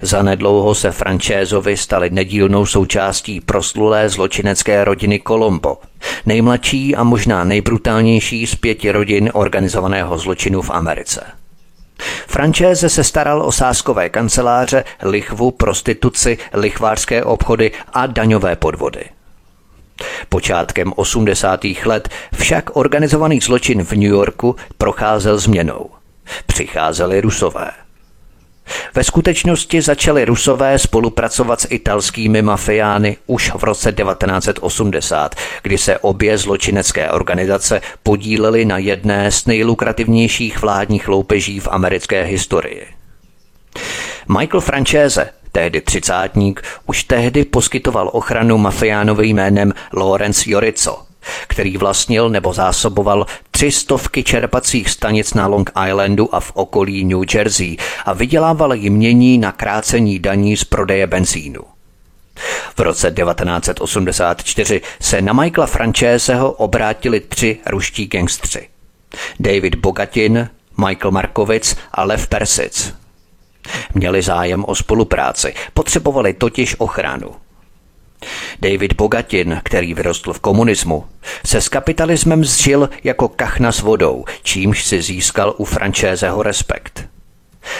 Zanedlouho 0.01 0.75
se 0.75 0.91
Francézovi 0.91 1.77
stali 1.77 2.09
nedílnou 2.09 2.65
součástí 2.65 3.41
proslulé 3.41 4.09
zločinecké 4.09 4.83
rodiny 4.83 5.21
Colombo, 5.27 5.77
nejmladší 6.25 6.95
a 6.95 7.03
možná 7.03 7.43
nejbrutálnější 7.43 8.47
z 8.47 8.55
pěti 8.55 8.91
rodin 8.91 9.29
organizovaného 9.33 10.17
zločinu 10.17 10.61
v 10.61 10.69
Americe. 10.69 11.23
Francéze 12.27 12.89
se 12.89 13.03
staral 13.03 13.41
o 13.41 13.51
sáskové 13.51 14.09
kanceláře, 14.09 14.83
lichvu, 15.03 15.51
prostituci, 15.51 16.37
lichvářské 16.53 17.23
obchody 17.23 17.71
a 17.93 18.05
daňové 18.05 18.55
podvody– 18.55 19.03
Počátkem 20.29 20.93
80. 20.95 21.59
let 21.85 22.09
však 22.33 22.75
organizovaný 22.75 23.39
zločin 23.39 23.83
v 23.83 23.91
New 23.91 24.11
Yorku 24.11 24.55
procházel 24.77 25.37
změnou. 25.37 25.89
Přicházeli 26.45 27.21
rusové. 27.21 27.71
Ve 28.93 29.03
skutečnosti 29.03 29.81
začali 29.81 30.25
rusové 30.25 30.79
spolupracovat 30.79 31.61
s 31.61 31.67
italskými 31.69 32.41
mafiány 32.41 33.17
už 33.27 33.51
v 33.55 33.63
roce 33.63 33.91
1980, 33.91 35.35
kdy 35.63 35.77
se 35.77 35.97
obě 35.97 36.37
zločinecké 36.37 37.11
organizace 37.11 37.81
podílely 38.03 38.65
na 38.65 38.77
jedné 38.77 39.31
z 39.31 39.45
nejlukrativnějších 39.45 40.61
vládních 40.61 41.07
loupeží 41.07 41.59
v 41.59 41.67
americké 41.71 42.23
historii. 42.23 42.87
Michael 44.39 44.61
Franchese 44.61 45.29
tehdy 45.51 45.81
třicátník, 45.81 46.61
už 46.85 47.03
tehdy 47.03 47.45
poskytoval 47.45 48.09
ochranu 48.13 48.57
mafiánovi 48.57 49.27
jménem 49.27 49.73
Lawrence 49.93 50.51
Jorico, 50.51 51.05
který 51.47 51.77
vlastnil 51.77 52.29
nebo 52.29 52.53
zásoboval 52.53 53.25
tři 53.51 53.71
stovky 53.71 54.23
čerpacích 54.23 54.89
stanic 54.89 55.33
na 55.33 55.47
Long 55.47 55.71
Islandu 55.87 56.35
a 56.35 56.39
v 56.39 56.51
okolí 56.55 57.03
New 57.03 57.23
Jersey 57.33 57.77
a 58.05 58.13
vydělával 58.13 58.73
jim 58.73 58.93
mění 58.93 59.37
na 59.37 59.51
krácení 59.51 60.19
daní 60.19 60.57
z 60.57 60.63
prodeje 60.63 61.07
benzínu. 61.07 61.61
V 62.75 62.79
roce 62.79 63.11
1984 63.11 64.81
se 65.01 65.21
na 65.21 65.33
Michaela 65.33 65.67
Franceseho 65.67 66.51
obrátili 66.51 67.19
tři 67.19 67.57
ruští 67.65 68.07
gangstři. 68.07 68.67
David 69.39 69.75
Bogatin, 69.75 70.49
Michael 70.87 71.11
Markovic 71.11 71.77
a 71.91 72.03
Lev 72.03 72.27
Persic. 72.27 73.00
Měli 73.93 74.21
zájem 74.21 74.65
o 74.67 74.75
spolupráci, 74.75 75.53
potřebovali 75.73 76.33
totiž 76.33 76.75
ochranu. 76.79 77.31
David 78.59 78.93
Bogatin, 78.93 79.61
který 79.63 79.93
vyrostl 79.93 80.33
v 80.33 80.39
komunismu, 80.39 81.05
se 81.45 81.61
s 81.61 81.69
kapitalismem 81.69 82.45
zžil 82.45 82.89
jako 83.03 83.27
kachna 83.27 83.71
s 83.71 83.81
vodou, 83.81 84.25
čímž 84.43 84.83
si 84.83 85.01
získal 85.01 85.53
u 85.57 85.65
Frančézeho 85.65 86.43
respekt. 86.43 87.07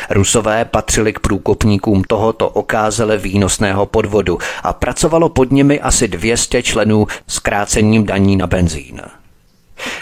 Rusové 0.10 0.66
patřili 0.66 1.14
k 1.14 1.20
průkopníkům 1.20 2.04
tohoto 2.04 2.50
okázele 2.50 3.18
výnosného 3.18 3.86
podvodu 3.86 4.38
a 4.64 4.74
pracovalo 4.74 5.30
pod 5.30 5.52
nimi 5.52 5.80
asi 5.80 6.08
200 6.08 6.64
členů 6.64 7.08
s 7.28 7.40
krácením 7.40 8.06
daní 8.06 8.36
na 8.36 8.48
benzín. 8.48 9.02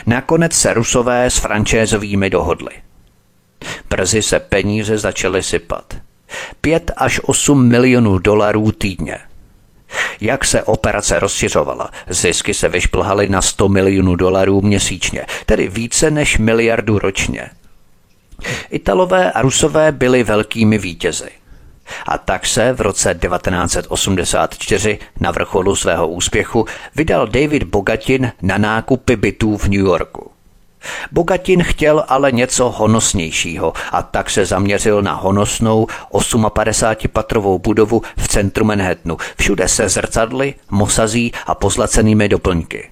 Nakonec 0.05 0.53
se 0.53 0.73
Rusové 0.73 1.25
s 1.25 1.37
Frančézovými 1.37 2.29
dohodli. 2.29 2.71
Brzy 3.89 4.21
se 4.21 4.39
peníze 4.39 4.97
začaly 4.97 5.43
sypat. 5.43 5.93
5 6.61 6.91
až 6.97 7.19
8 7.23 7.67
milionů 7.67 8.17
dolarů 8.17 8.71
týdně– 8.71 9.17
jak 10.21 10.45
se 10.45 10.63
operace 10.63 11.19
rozšiřovala, 11.19 11.89
zisky 12.09 12.53
se 12.53 12.69
vyšplhaly 12.69 13.29
na 13.29 13.41
100 13.41 13.69
milionů 13.69 14.15
dolarů 14.15 14.61
měsíčně, 14.61 15.25
tedy 15.45 15.67
více 15.67 16.11
než 16.11 16.37
miliardu 16.37 16.99
ročně. 16.99 17.49
Italové 18.69 19.31
a 19.31 19.41
Rusové 19.41 19.91
byli 19.91 20.23
velkými 20.23 20.77
vítězi. 20.77 21.29
A 22.05 22.17
tak 22.17 22.45
se 22.45 22.73
v 22.73 22.81
roce 22.81 23.19
1984 23.21 24.99
na 25.19 25.31
vrcholu 25.31 25.75
svého 25.75 26.07
úspěchu 26.07 26.65
vydal 26.95 27.27
David 27.27 27.63
Bogatin 27.63 28.31
na 28.41 28.57
nákupy 28.57 29.15
bytů 29.15 29.57
v 29.57 29.63
New 29.63 29.85
Yorku. 29.85 30.31
Bogatin 31.11 31.63
chtěl 31.63 32.03
ale 32.07 32.31
něco 32.31 32.69
honosnějšího 32.69 33.73
a 33.91 34.01
tak 34.01 34.29
se 34.29 34.45
zaměřil 34.45 35.01
na 35.01 35.13
honosnou 35.13 35.87
58-patrovou 36.11 37.59
budovu 37.59 38.01
v 38.17 38.27
centru 38.27 38.65
Manhattanu, 38.65 39.17
všude 39.37 39.67
se 39.67 39.89
zrcadly, 39.89 40.53
mosazí 40.69 41.31
a 41.45 41.55
pozlacenými 41.55 42.29
doplňky. 42.29 42.89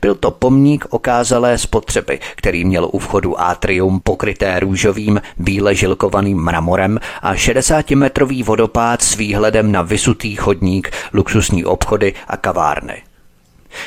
Byl 0.00 0.14
to 0.14 0.30
pomník 0.30 0.86
okázalé 0.90 1.58
spotřeby, 1.58 2.20
který 2.36 2.64
měl 2.64 2.88
u 2.92 2.98
vchodu 2.98 3.40
atrium 3.40 4.00
pokryté 4.00 4.60
růžovým, 4.60 5.20
bíle 5.36 5.74
žilkovaným 5.74 6.38
mramorem 6.38 6.98
a 7.22 7.34
60-metrový 7.34 8.44
vodopád 8.44 9.02
s 9.02 9.16
výhledem 9.16 9.72
na 9.72 9.82
vysutý 9.82 10.36
chodník, 10.36 10.90
luxusní 11.12 11.64
obchody 11.64 12.14
a 12.28 12.36
kavárny. 12.36 13.02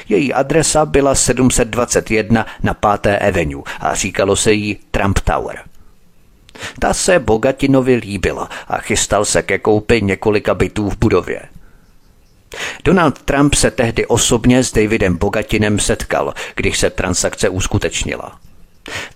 Její 0.09 0.33
adresa 0.33 0.85
byla 0.85 1.15
721 1.15 2.45
na 2.63 2.73
5. 2.73 3.17
Avenue 3.27 3.63
a 3.79 3.95
říkalo 3.95 4.35
se 4.35 4.53
jí 4.53 4.77
Trump 4.91 5.19
Tower. 5.19 5.59
Ta 6.79 6.93
se 6.93 7.19
Bogatinovi 7.19 7.95
líbila 7.95 8.49
a 8.67 8.77
chystal 8.77 9.25
se 9.25 9.41
ke 9.41 9.59
koupi 9.59 10.01
několika 10.01 10.53
bytů 10.53 10.89
v 10.89 10.97
budově. 10.97 11.41
Donald 12.83 13.21
Trump 13.21 13.53
se 13.53 13.71
tehdy 13.71 14.05
osobně 14.05 14.63
s 14.63 14.73
Davidem 14.73 15.17
Bogatinem 15.17 15.79
setkal, 15.79 16.33
když 16.55 16.79
se 16.79 16.89
transakce 16.89 17.49
uskutečnila. 17.49 18.39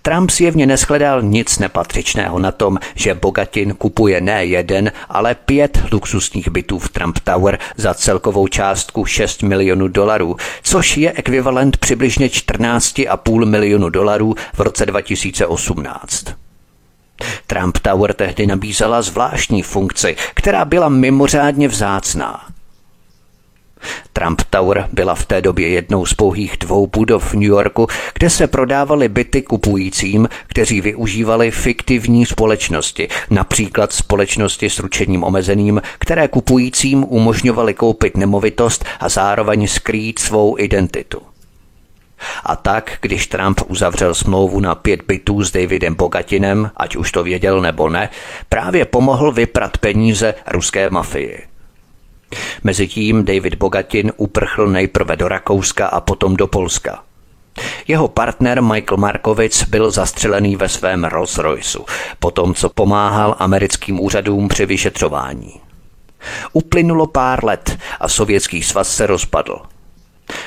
Trump 0.02 0.32
zjevně 0.32 0.66
neschledal 0.66 1.22
nic 1.22 1.60
nepatřičného 1.60 2.40
na 2.40 2.52
tom, 2.52 2.78
že 2.96 3.14
Bogatin 3.14 3.74
kupuje 3.74 4.22
ne 4.22 4.46
jeden, 4.46 4.92
ale 5.10 5.36
pět 5.36 5.80
luxusních 5.92 6.48
bytů 6.50 6.80
v 6.80 6.90
Trump 6.90 7.20
Tower 7.20 7.60
za 7.78 7.94
celkovou 7.94 8.48
částku 8.48 9.06
6 9.06 9.44
milionů 9.44 9.88
dolarů, 9.88 10.36
což 10.64 10.98
je 10.98 11.12
ekvivalent 11.12 11.78
přibližně 11.78 12.28
14,5 12.28 13.46
milionu 13.46 13.90
dolarů 13.90 14.36
v 14.54 14.60
roce 14.60 14.86
2018. 14.86 16.26
Trump 17.48 17.78
Tower 17.78 18.14
tehdy 18.14 18.48
nabízela 18.48 19.02
zvláštní 19.02 19.62
funkci, 19.62 20.16
která 20.34 20.66
byla 20.66 20.90
mimořádně 20.90 21.68
vzácná– 21.68 22.46
Trump 24.14 24.42
Tower 24.50 24.88
byla 24.92 25.16
v 25.16 25.26
té 25.26 25.42
době 25.42 25.68
jednou 25.68 26.06
z 26.06 26.14
pouhých 26.14 26.58
dvou 26.58 26.88
budov 26.88 27.32
v 27.32 27.34
New 27.34 27.44
Yorku, 27.44 27.88
kde 28.14 28.30
se 28.30 28.48
prodávaly 28.48 29.10
byty 29.10 29.42
kupujícím, 29.42 30.30
kteří 30.48 30.82
využívali 30.82 31.52
fiktivní 31.52 32.26
společnosti, 32.26 33.08
například 33.30 33.94
společnosti 33.94 34.70
s 34.70 34.80
ručením 34.80 35.24
omezeným, 35.24 35.82
které 36.00 36.28
kupujícím 36.28 37.06
umožňovaly 37.10 37.74
koupit 37.74 38.18
nemovitost 38.18 38.86
a 39.00 39.10
zároveň 39.10 39.68
skrýt 39.68 40.20
svou 40.20 40.60
identitu. 40.60 41.22
A 42.44 42.56
tak, 42.56 42.98
když 43.02 43.28
Trump 43.28 43.62
uzavřel 43.68 44.16
smlouvu 44.16 44.60
na 44.60 44.76
pět 44.76 45.02
bytů 45.08 45.44
s 45.44 45.52
Davidem 45.52 45.96
Bogatinem, 45.96 46.72
ať 46.78 46.96
už 46.96 47.12
to 47.12 47.24
věděl 47.24 47.62
nebo 47.62 47.90
ne, 47.90 48.10
právě 48.50 48.86
pomohl 48.86 49.32
vyprat 49.32 49.78
peníze 49.78 50.34
ruské 50.48 50.90
mafii. 50.90 51.53
Mezitím 52.64 53.26
David 53.26 53.56
Bogatin 53.56 54.12
uprchl 54.18 54.68
nejprve 54.68 55.16
do 55.16 55.28
Rakouska 55.28 55.88
a 55.88 56.02
potom 56.02 56.36
do 56.36 56.48
Polska. 56.48 57.04
Jeho 57.88 58.08
partner 58.08 58.62
Michael 58.62 58.98
Markovic 58.98 59.64
byl 59.64 59.92
zastřelený 59.92 60.56
ve 60.56 60.70
svém 60.70 61.04
Rolls 61.04 61.38
Royceu, 61.38 61.86
potom 62.20 62.54
co 62.54 62.70
pomáhal 62.70 63.36
americkým 63.40 64.00
úřadům 64.00 64.48
při 64.48 64.66
vyšetřování. 64.66 65.62
Uplynulo 66.54 67.08
pár 67.08 67.46
let 67.46 67.78
a 68.00 68.10
sovětský 68.10 68.64
svaz 68.64 68.96
se 68.96 69.08
rozpadl. 69.08 69.62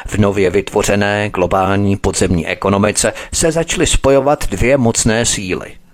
V 0.07 0.19
nově 0.19 0.51
vytvořené 0.51 1.31
globální 1.31 1.97
podzemní 1.97 2.47
ekonomice 2.47 3.13
se 3.35 3.53
začaly 3.53 3.87
spojovat 3.87 4.49
dvě 4.51 4.77
mocné 4.77 5.27
síly– 5.27 5.77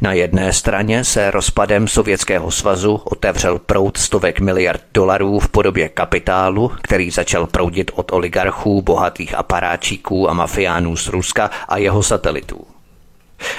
na 0.00 0.12
jedné 0.12 0.52
straně 0.52 1.04
se 1.04 1.30
rozpadem 1.30 1.88
Sovětského 1.88 2.50
svazu 2.50 3.00
otevřel 3.04 3.58
proud 3.58 3.96
stovek 3.96 4.40
miliard 4.40 4.82
dolarů 4.94 5.38
v 5.38 5.48
podobě 5.48 5.88
kapitálu, 5.88 6.72
který 6.82 7.10
začal 7.10 7.46
proudit 7.46 7.90
od 7.94 8.12
oligarchů, 8.12 8.82
bohatých 8.82 9.34
aparáčíků 9.34 10.30
a 10.30 10.34
mafiánů 10.34 10.96
z 10.96 11.08
Ruska 11.08 11.50
a 11.68 11.78
jeho 11.78 12.02
satelitů. 12.02 12.66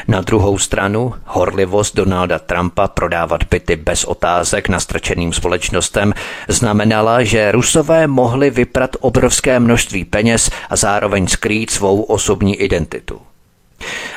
Na 0.07 0.21
druhou 0.21 0.57
stranu 0.57 1.13
horlivost 1.25 1.95
Donalda 1.95 2.39
Trumpa 2.39 2.87
prodávat 2.87 3.43
byty 3.43 3.75
bez 3.75 4.03
otázek 4.03 4.69
nastrčeným 4.69 5.33
společnostem 5.33 6.13
znamenala, 6.47 7.23
že 7.23 7.51
Rusové 7.51 8.07
mohli 8.07 8.49
vyprat 8.49 8.95
obrovské 8.99 9.59
množství 9.59 10.05
peněz 10.05 10.49
a 10.69 10.75
zároveň 10.75 11.27
skrýt 11.27 11.69
svou 11.69 12.01
osobní 12.01 12.55
identitu. 12.55 13.21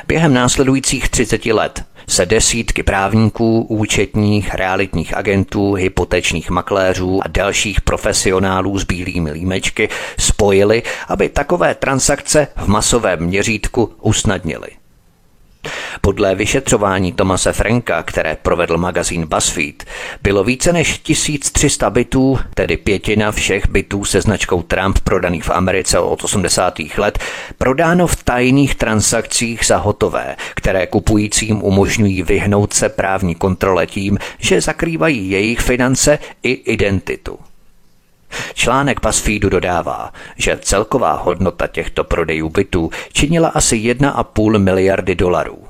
Během 0.07 0.33
následujících 0.33 1.09
30 1.09 1.45
let 1.45 1.83
se 2.07 2.25
desítky 2.25 2.83
právníků, 2.83 3.61
účetních, 3.61 4.53
realitních 4.53 5.17
agentů, 5.17 5.73
hypotečních 5.73 6.49
makléřů 6.49 7.19
a 7.23 7.27
dalších 7.27 7.81
profesionálů 7.81 8.79
s 8.79 8.83
bílými 8.83 9.31
límečky 9.31 9.89
spojili, 10.19 10.83
aby 11.07 11.29
takové 11.29 11.75
transakce 11.75 12.47
v 12.55 12.67
masovém 12.67 13.19
měřítku 13.19 13.93
usnadnili. 14.01 14.78
Podle 16.01 16.35
vyšetřování 16.35 17.13
Tomase 17.13 17.53
Franka, 17.53 18.03
které 18.03 18.37
provedl 18.41 18.77
magazín 18.77 19.25
BuzzFeed, 19.27 19.85
bylo 20.21 20.43
více 20.43 20.73
než 20.73 20.99
1300 20.99 21.89
bytů, 21.89 22.39
tedy 22.53 22.77
pětina 22.77 23.31
všech 23.31 23.69
bytů 23.69 24.05
se 24.05 24.21
značkou 24.21 24.61
Trump 24.61 24.99
prodaných 24.99 25.43
v 25.43 25.49
Americe 25.49 25.99
od 25.99 26.23
80. 26.23 26.79
let, 26.97 27.19
prodáno 27.57 28.07
v 28.07 28.23
tajných 28.23 28.75
transakcích 28.75 29.65
za 29.65 29.77
hotové, 29.77 30.35
které 30.55 30.87
kupujícím 30.87 31.63
umožňují 31.63 32.23
vyhnout 32.23 32.73
se 32.73 32.89
právní 32.89 33.35
kontrole 33.35 33.87
tím, 33.87 34.17
že 34.37 34.61
zakrývají 34.61 35.29
jejich 35.29 35.59
finance 35.59 36.19
i 36.43 36.51
identitu. 36.51 37.39
Článek 38.53 39.01
BuzzFeedu 39.01 39.49
dodává, 39.49 40.13
že 40.37 40.57
celková 40.61 41.13
hodnota 41.13 41.67
těchto 41.67 42.03
prodejů 42.03 42.49
bytů 42.49 42.89
činila 43.13 43.49
asi 43.49 43.75
1,5 43.75 44.57
miliardy 44.57 45.15
dolarů. 45.15 45.69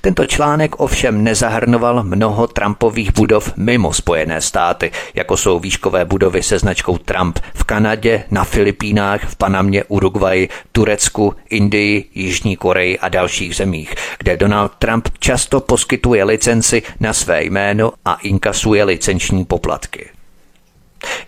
Tento 0.00 0.26
článek 0.26 0.80
ovšem 0.80 1.24
nezahrnoval 1.24 2.02
mnoho 2.02 2.46
Trumpových 2.46 3.12
budov 3.12 3.52
mimo 3.56 3.92
Spojené 3.92 4.40
státy, 4.40 4.90
jako 5.14 5.36
jsou 5.36 5.58
výškové 5.58 6.04
budovy 6.04 6.42
se 6.42 6.58
značkou 6.58 6.98
Trump 6.98 7.38
v 7.54 7.64
Kanadě, 7.64 8.24
na 8.30 8.44
Filipínách, 8.44 9.24
v 9.24 9.36
Panamě, 9.36 9.84
Uruguayi, 9.84 10.48
Turecku, 10.72 11.34
Indii, 11.50 12.10
Jižní 12.14 12.56
Koreji 12.56 12.98
a 12.98 13.08
dalších 13.08 13.56
zemích, 13.56 13.94
kde 14.18 14.36
Donald 14.36 14.72
Trump 14.78 15.08
často 15.18 15.60
poskytuje 15.60 16.24
licenci 16.24 16.82
na 17.00 17.12
své 17.12 17.44
jméno 17.44 17.92
a 18.04 18.14
inkasuje 18.14 18.84
licenční 18.84 19.44
poplatky. 19.44 20.15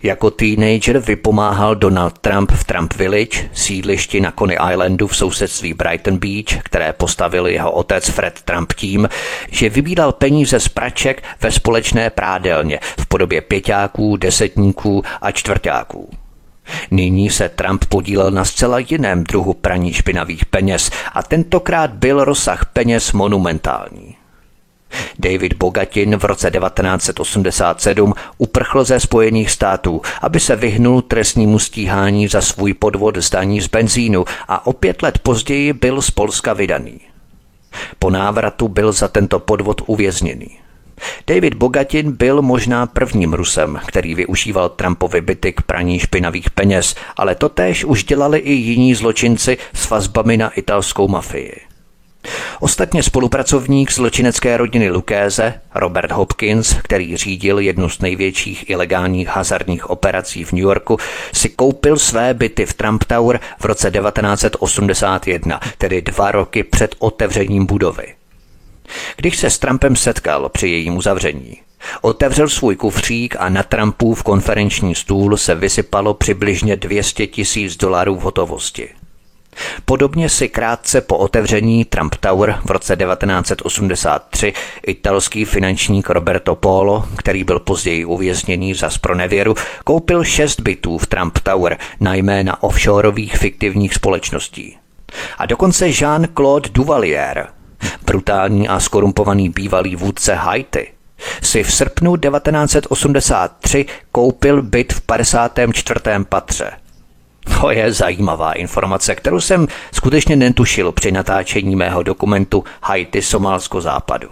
Jako 0.03 0.31
teenager 0.31 0.99
vypomáhal 0.99 1.75
Donald 1.75 2.19
Trump 2.19 2.51
v 2.51 2.63
Trump 2.63 2.93
Village, 2.93 3.49
sídlišti 3.53 4.21
na 4.21 4.33
Coney 4.39 4.57
Islandu 4.71 5.07
v 5.07 5.17
sousedství 5.17 5.73
Brighton 5.73 6.17
Beach, 6.17 6.63
které 6.63 6.93
postavil 6.93 7.47
jeho 7.47 7.71
otec 7.71 8.09
Fred 8.09 8.41
Trump 8.41 8.73
tím, 8.73 9.09
že 9.51 9.69
vybíral 9.69 10.11
peníze 10.11 10.59
z 10.59 10.67
praček 10.67 11.23
ve 11.41 11.51
společné 11.51 12.09
prádelně 12.09 12.79
v 12.99 13.05
podobě 13.05 13.41
pěťáků, 13.41 14.17
desetníků 14.17 15.03
a 15.21 15.31
čtvrtáků. 15.31 16.09
Nyní 16.91 17.29
se 17.29 17.49
Trump 17.49 17.85
podílel 17.85 18.31
na 18.31 18.45
zcela 18.45 18.79
jiném 18.79 19.23
druhu 19.23 19.53
praní 19.53 19.93
špinavých 19.93 20.45
peněz 20.45 20.91
a 21.13 21.23
tentokrát 21.23 21.91
byl 21.91 22.23
rozsah 22.23 22.65
peněz 22.65 23.11
monumentální. 23.11 24.18
David 25.19 25.53
Bogatin 25.53 26.17
v 26.17 26.23
roce 26.23 26.51
1987 26.51 28.13
uprchl 28.37 28.83
ze 28.83 28.99
Spojených 28.99 29.51
států, 29.51 30.01
aby 30.21 30.39
se 30.39 30.55
vyhnul 30.55 31.01
trestnímu 31.01 31.59
stíhání 31.59 32.27
za 32.27 32.41
svůj 32.41 32.73
podvod 32.73 33.17
zdaní 33.17 33.61
z 33.61 33.67
benzínu 33.67 34.25
a 34.47 34.67
o 34.67 34.73
pět 34.73 35.01
let 35.01 35.19
později 35.19 35.73
byl 35.73 36.01
z 36.01 36.11
Polska 36.11 36.53
vydaný. 36.53 36.99
Po 37.99 38.09
návratu 38.09 38.67
byl 38.67 38.91
za 38.91 39.07
tento 39.07 39.39
podvod 39.39 39.81
uvězněný. 39.85 40.49
David 41.27 41.53
Bogatin 41.53 42.11
byl 42.11 42.41
možná 42.41 42.85
prvním 42.85 43.33
Rusem, 43.33 43.79
který 43.87 44.15
využíval 44.15 44.69
Trumpovi 44.69 45.21
byty 45.21 45.53
k 45.53 45.61
praní 45.61 45.99
špinavých 45.99 46.49
peněz, 46.49 46.95
ale 47.17 47.35
totéž 47.35 47.85
už 47.85 48.03
dělali 48.03 48.39
i 48.39 48.53
jiní 48.53 48.95
zločinci 48.95 49.57
s 49.73 49.89
vazbami 49.89 50.37
na 50.37 50.49
italskou 50.49 51.07
mafii. 51.07 51.68
Ostatně 52.59 53.03
spolupracovník 53.03 53.91
zločinecké 53.91 54.57
rodiny 54.57 54.89
Lukéze, 54.89 55.53
Robert 55.75 56.11
Hopkins, 56.11 56.75
který 56.83 57.17
řídil 57.17 57.59
jednu 57.59 57.89
z 57.89 57.99
největších 57.99 58.69
ilegálních 58.69 59.27
hazardních 59.27 59.89
operací 59.89 60.43
v 60.43 60.51
New 60.51 60.63
Yorku, 60.63 60.97
si 61.33 61.49
koupil 61.49 61.97
své 61.97 62.33
byty 62.33 62.65
v 62.65 62.73
Trump 62.73 63.03
Tower 63.03 63.39
v 63.59 63.65
roce 63.65 63.91
1981, 63.91 65.59
tedy 65.77 66.01
dva 66.01 66.31
roky 66.31 66.63
před 66.63 66.95
otevřením 66.99 67.65
budovy. 67.65 68.15
Když 69.17 69.37
se 69.37 69.49
s 69.49 69.59
Trumpem 69.59 69.95
setkal 69.95 70.49
při 70.49 70.67
jejím 70.67 70.97
uzavření, 70.97 71.57
Otevřel 72.01 72.49
svůj 72.49 72.75
kufřík 72.75 73.35
a 73.39 73.49
na 73.49 73.63
Trumpův 73.63 74.23
konferenční 74.23 74.95
stůl 74.95 75.37
se 75.37 75.55
vysypalo 75.55 76.13
přibližně 76.13 76.75
200 76.75 77.27
tisíc 77.27 77.77
dolarů 77.77 78.15
v 78.15 78.21
hotovosti. 78.21 78.89
Podobně 79.85 80.29
si 80.29 80.49
krátce 80.49 81.01
po 81.01 81.17
otevření 81.17 81.85
Trump 81.85 82.15
Tower 82.15 82.59
v 82.65 82.71
roce 82.71 82.95
1983 82.95 84.53
italský 84.87 85.45
finančník 85.45 86.09
Roberto 86.09 86.55
Polo, 86.55 87.05
který 87.17 87.43
byl 87.43 87.59
později 87.59 88.05
uvězněný 88.05 88.73
za 88.73 88.89
spronevěru, 88.89 89.55
koupil 89.83 90.23
šest 90.23 90.59
bytů 90.59 90.97
v 90.97 91.07
Trump 91.07 91.39
Tower 91.39 91.77
na 91.99 92.15
jména 92.15 92.63
offshoreových 92.63 93.37
fiktivních 93.37 93.93
společností. 93.93 94.77
A 95.37 95.45
dokonce 95.45 95.87
Jean-Claude 95.87 96.71
Duvalier, 96.71 97.47
brutální 98.05 98.67
a 98.67 98.79
skorumpovaný 98.79 99.49
bývalý 99.49 99.95
vůdce 99.95 100.33
Haiti, 100.33 100.87
si 101.41 101.63
v 101.63 101.73
srpnu 101.73 102.17
1983 102.17 103.85
koupil 104.11 104.61
byt 104.61 104.93
v 104.93 105.01
54. 105.01 105.99
patře– 106.29 106.71
to 107.61 107.71
je 107.71 107.93
zajímavá 107.93 108.53
informace, 108.53 109.15
kterou 109.15 109.41
jsem 109.41 109.67
skutečně 109.91 110.35
netušil 110.35 110.91
při 110.91 111.11
natáčení 111.11 111.75
mého 111.75 112.03
dokumentu 112.03 112.63
Haiti 112.83 113.21
Somálsko 113.21 113.81
západu. 113.81 114.29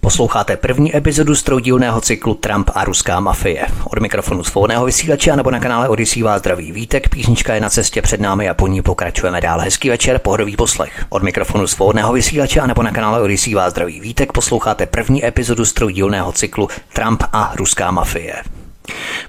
Posloucháte 0.00 0.56
první 0.56 0.96
epizodu 0.96 1.34
z 1.34 1.42
troudílného 1.42 2.00
cyklu 2.00 2.34
Trump 2.34 2.70
a 2.74 2.84
ruská 2.84 3.20
mafie. 3.20 3.66
Od 3.84 3.98
mikrofonu 3.98 4.44
svobodného 4.44 4.84
vysílače 4.84 5.36
nebo 5.36 5.50
na 5.50 5.60
kanále 5.60 5.88
Odisí 5.88 6.22
vás 6.22 6.38
zdraví 6.38 6.72
vítek, 6.72 7.08
písnička 7.08 7.54
je 7.54 7.60
na 7.60 7.70
cestě 7.70 8.02
před 8.02 8.20
námi 8.20 8.48
a 8.48 8.54
po 8.54 8.66
ní 8.66 8.82
pokračujeme 8.82 9.40
dál. 9.40 9.60
Hezký 9.60 9.88
večer, 9.88 10.18
pohodový 10.18 10.56
poslech. 10.56 11.06
Od 11.08 11.22
mikrofonu 11.22 11.66
svobodného 11.66 12.12
vysílače 12.12 12.66
nebo 12.66 12.82
na 12.82 12.90
kanále 12.90 13.20
Odisí 13.20 13.54
vás 13.54 13.70
zdraví 13.70 14.00
vítek, 14.00 14.32
posloucháte 14.32 14.86
první 14.86 15.26
epizodu 15.26 15.64
z 15.64 15.72
troudílného 15.72 16.32
cyklu 16.32 16.68
Trump 16.92 17.22
a 17.32 17.52
ruská 17.56 17.90
mafie. 17.90 18.57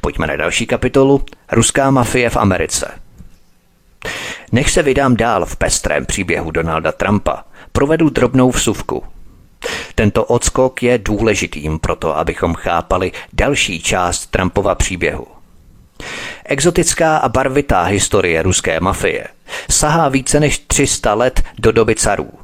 Pojďme 0.09 0.27
na 0.27 0.35
další 0.35 0.65
kapitolu. 0.65 1.25
Ruská 1.51 1.91
mafie 1.91 2.29
v 2.29 2.37
Americe. 2.37 2.91
Než 4.51 4.71
se 4.71 4.83
vydám 4.83 5.15
dál 5.15 5.45
v 5.45 5.55
pestrém 5.55 6.05
příběhu 6.05 6.51
Donalda 6.51 6.91
Trumpa, 6.91 7.43
provedu 7.71 8.09
drobnou 8.09 8.51
vsuvku. 8.51 9.03
Tento 9.95 10.23
odskok 10.23 10.83
je 10.83 10.97
důležitým 10.97 11.79
proto, 11.79 12.17
abychom 12.17 12.53
chápali 12.53 13.11
další 13.33 13.81
část 13.81 14.25
Trumpova 14.25 14.75
příběhu. 14.75 15.27
Exotická 16.45 17.17
a 17.17 17.29
barvitá 17.29 17.83
historie 17.83 18.41
ruské 18.43 18.79
mafie 18.79 19.27
sahá 19.71 20.09
více 20.09 20.39
než 20.39 20.59
300 20.59 21.13
let 21.13 21.43
do 21.59 21.71
doby 21.71 21.95
carů– 21.95 22.31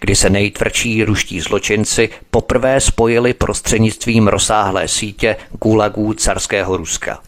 kdy 0.00 0.16
se 0.16 0.30
nejtvrdší 0.30 1.04
ruští 1.04 1.40
zločinci 1.40 2.08
poprvé 2.30 2.80
spojili 2.80 3.34
prostřednictvím 3.34 4.28
rozsáhlé 4.28 4.88
sítě 4.88 5.36
gulagů 5.62 6.14
carského 6.14 6.76
Ruska. 6.76 7.18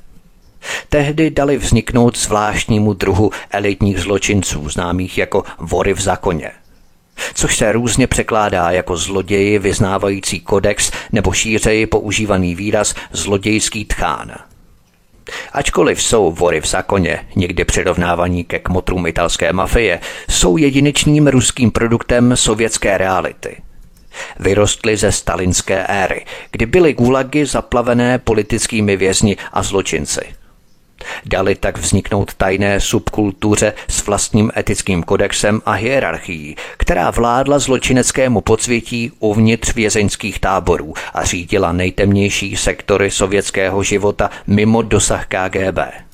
Tehdy 0.89 1.31
dali 1.31 1.57
vzniknout 1.57 2.19
zvláštnímu 2.19 2.93
druhu 2.93 3.31
elitních 3.51 4.01
zločinců, 4.01 4.69
známých 4.69 5.19
jako 5.19 5.45
vory 5.59 5.95
v 5.95 6.01
zákoně 6.01 6.51
což 7.35 7.57
se 7.57 7.73
různě 7.73 8.07
překládá 8.07 8.71
jako 8.71 8.97
zloději 8.97 9.59
vyznávající 9.59 10.41
kodex 10.41 10.91
nebo 11.13 11.33
šířeji 11.33 11.87
používaný 11.87 12.55
výraz 12.55 12.95
zlodějský 13.13 13.85
tchán. 13.85 14.35
Ačkoliv 15.53 16.03
jsou 16.03 16.33
vory 16.33 16.61
v 16.61 16.67
zákoně, 16.67 17.27
někdy 17.37 17.65
přirovnávaní 17.65 18.45
ke 18.45 18.59
kmotrům 18.59 19.07
italské 19.07 19.53
mafie, 19.53 20.01
jsou 20.31 20.57
jedinečným 20.57 21.27
ruským 21.27 21.71
produktem 21.71 22.37
sovětské 22.37 22.99
reality. 22.99 23.57
Vyrostly 24.41 24.97
ze 24.97 25.13
stalinské 25.13 25.87
éry, 25.87 26.25
kdy 26.51 26.67
byly 26.67 26.93
gulagy 26.93 27.47
zaplavené 27.47 28.19
politickými 28.19 28.97
vězni 28.97 29.37
a 29.53 29.63
zločinci– 29.63 30.21
Dali 31.25 31.55
tak 31.55 31.79
vzniknout 31.79 32.35
tajné 32.35 32.81
subkultuře 32.81 33.73
s 33.89 34.07
vlastním 34.07 34.53
etickým 34.57 35.03
kodexem 35.03 35.61
a 35.67 35.73
hierarchií, 35.73 36.57
která 36.77 37.11
vládla 37.11 37.59
zločineckému 37.59 38.41
podsvětí 38.41 39.13
uvnitř 39.19 39.75
vězeňských 39.75 40.41
táborů 40.41 40.95
a 41.15 41.25
řídila 41.25 41.73
nejtemnější 41.73 42.57
sektory 42.57 43.11
sovětského 43.11 43.83
života 43.83 44.31
mimo 44.47 44.83
dosah 44.83 45.27
KGB. 45.27 46.08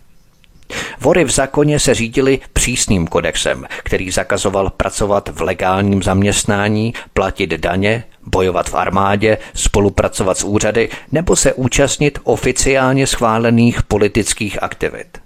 Vory 1.00 1.24
v 1.24 1.30
zákoně 1.30 1.80
se 1.80 1.94
řídili 1.94 2.40
přísným 2.52 3.06
kodexem, 3.06 3.66
který 3.82 4.10
zakazoval 4.10 4.70
pracovat 4.70 5.28
v 5.28 5.42
legálním 5.42 6.02
zaměstnání, 6.02 6.94
platit 7.12 7.50
daně, 7.50 8.04
bojovat 8.26 8.68
v 8.68 8.74
armádě, 8.74 9.38
spolupracovat 9.54 10.38
s 10.38 10.44
úřady 10.44 10.88
nebo 11.12 11.36
se 11.36 11.52
účastnit 11.52 12.18
oficiálně 12.24 13.06
schválených 13.06 13.82
politických 13.82 14.62
aktivit. 14.62 15.18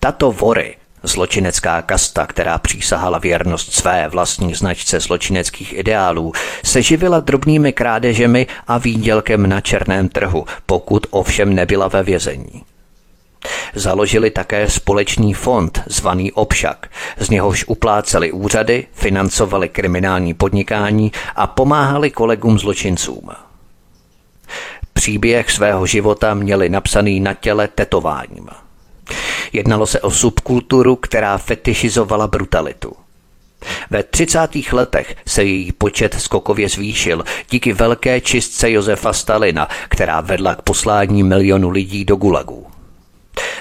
Tato 0.00 0.32
vory 0.32 0.76
Zločinecká 1.02 1.82
kasta, 1.82 2.26
která 2.26 2.58
přísahala 2.58 3.18
věrnost 3.18 3.72
své 3.72 4.08
vlastní 4.08 4.54
značce 4.54 5.00
zločineckých 5.00 5.72
ideálů, 5.78 6.32
se 6.64 6.82
živila 6.82 7.20
drobnými 7.20 7.72
krádežemi 7.72 8.46
a 8.66 8.78
výdělkem 8.78 9.48
na 9.48 9.60
černém 9.60 10.08
trhu, 10.08 10.44
pokud 10.66 11.06
ovšem 11.10 11.54
nebyla 11.54 11.88
ve 11.88 12.02
vězení. 12.02 12.62
Založili 13.74 14.30
také 14.30 14.70
společný 14.70 15.34
fond 15.34 15.82
zvaný 15.86 16.32
Obšak, 16.32 16.90
z 17.16 17.30
něhož 17.30 17.64
upláceli 17.66 18.32
úřady, 18.32 18.86
financovali 18.92 19.68
kriminální 19.68 20.34
podnikání 20.34 21.12
a 21.36 21.46
pomáhali 21.46 22.10
kolegům 22.10 22.58
zločincům. 22.58 23.30
Příběh 24.92 25.50
svého 25.50 25.86
života 25.86 26.34
měli 26.34 26.68
napsaný 26.68 27.20
na 27.20 27.34
těle 27.34 27.68
tetováním. 27.68 28.48
Jednalo 29.52 29.86
se 29.86 30.00
o 30.00 30.10
subkulturu, 30.10 30.96
která 30.96 31.38
fetišizovala 31.38 32.26
brutalitu. 32.26 32.92
Ve 33.90 34.02
30. 34.02 34.48
letech 34.72 35.16
se 35.26 35.44
její 35.44 35.72
počet 35.72 36.14
skokově 36.20 36.68
zvýšil 36.68 37.24
díky 37.50 37.72
velké 37.72 38.20
čistce 38.20 38.70
Josefa 38.70 39.12
Stalina, 39.12 39.68
která 39.88 40.20
vedla 40.20 40.54
k 40.54 40.62
poslání 40.62 41.22
milionu 41.22 41.70
lidí 41.70 42.04
do 42.04 42.16
gulagů. 42.16 42.66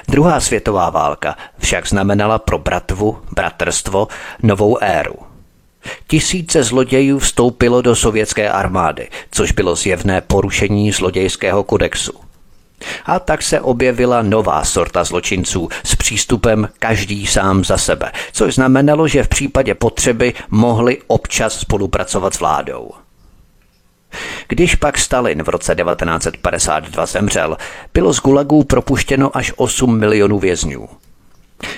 Druhá 0.08 0.40
světová 0.40 0.90
válka 0.90 1.36
však 1.60 1.88
znamenala 1.88 2.40
pro 2.40 2.58
bratvu, 2.58 3.18
bratrstvo, 3.32 4.08
novou 4.44 4.78
éru. 4.82 5.16
Tisíce 6.08 6.64
zlodějů 6.64 7.20
vstoupilo 7.20 7.82
do 7.82 7.96
sovětské 7.96 8.50
armády, 8.50 9.10
což 9.32 9.52
bylo 9.52 9.76
zjevné 9.76 10.22
porušení 10.22 10.92
zlodějského 10.92 11.64
kodexu. 11.64 12.14
A 13.06 13.20
tak 13.20 13.42
se 13.42 13.62
objevila 13.62 14.22
nová 14.22 14.66
sorta 14.66 15.04
zločinců 15.04 15.70
s 15.84 15.96
přístupem 15.96 16.70
každý 16.80 17.28
sám 17.28 17.64
za 17.64 17.78
sebe, 17.78 18.12
což 18.32 18.56
znamenalo, 18.56 19.08
že 19.08 19.24
v 19.24 19.28
případě 19.28 19.76
potřeby 19.76 20.34
mohli 20.50 20.98
občas 21.08 21.60
spolupracovat 21.60 22.34
s 22.34 22.40
vládou. 22.40 22.92
Když 24.48 24.76
pak 24.76 24.98
Stalin 24.98 25.44
v 25.44 25.50
roce 25.50 25.76
1952 25.76 27.06
zemřel, 27.06 27.58
bylo 27.94 28.14
z 28.14 28.20
Gulagů 28.20 28.64
propuštěno 28.64 29.38
až 29.38 29.54
8 29.56 30.00
milionů 30.00 30.40
vězňů. 30.40 30.90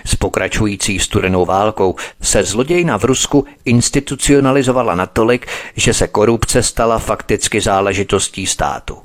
S 0.06 0.16
pokračující 0.16 1.00
studenou 1.00 1.46
válkou 1.46 1.96
se 2.22 2.44
zlodějna 2.44 2.98
v 2.98 3.04
Rusku 3.04 3.46
institucionalizovala 3.66 4.96
natolik, 4.96 5.48
že 5.76 5.94
se 5.94 6.08
korupce 6.08 6.64
stala 6.64 7.00
fakticky 7.00 7.62
záležitostí 7.62 8.48
státu. 8.48 8.98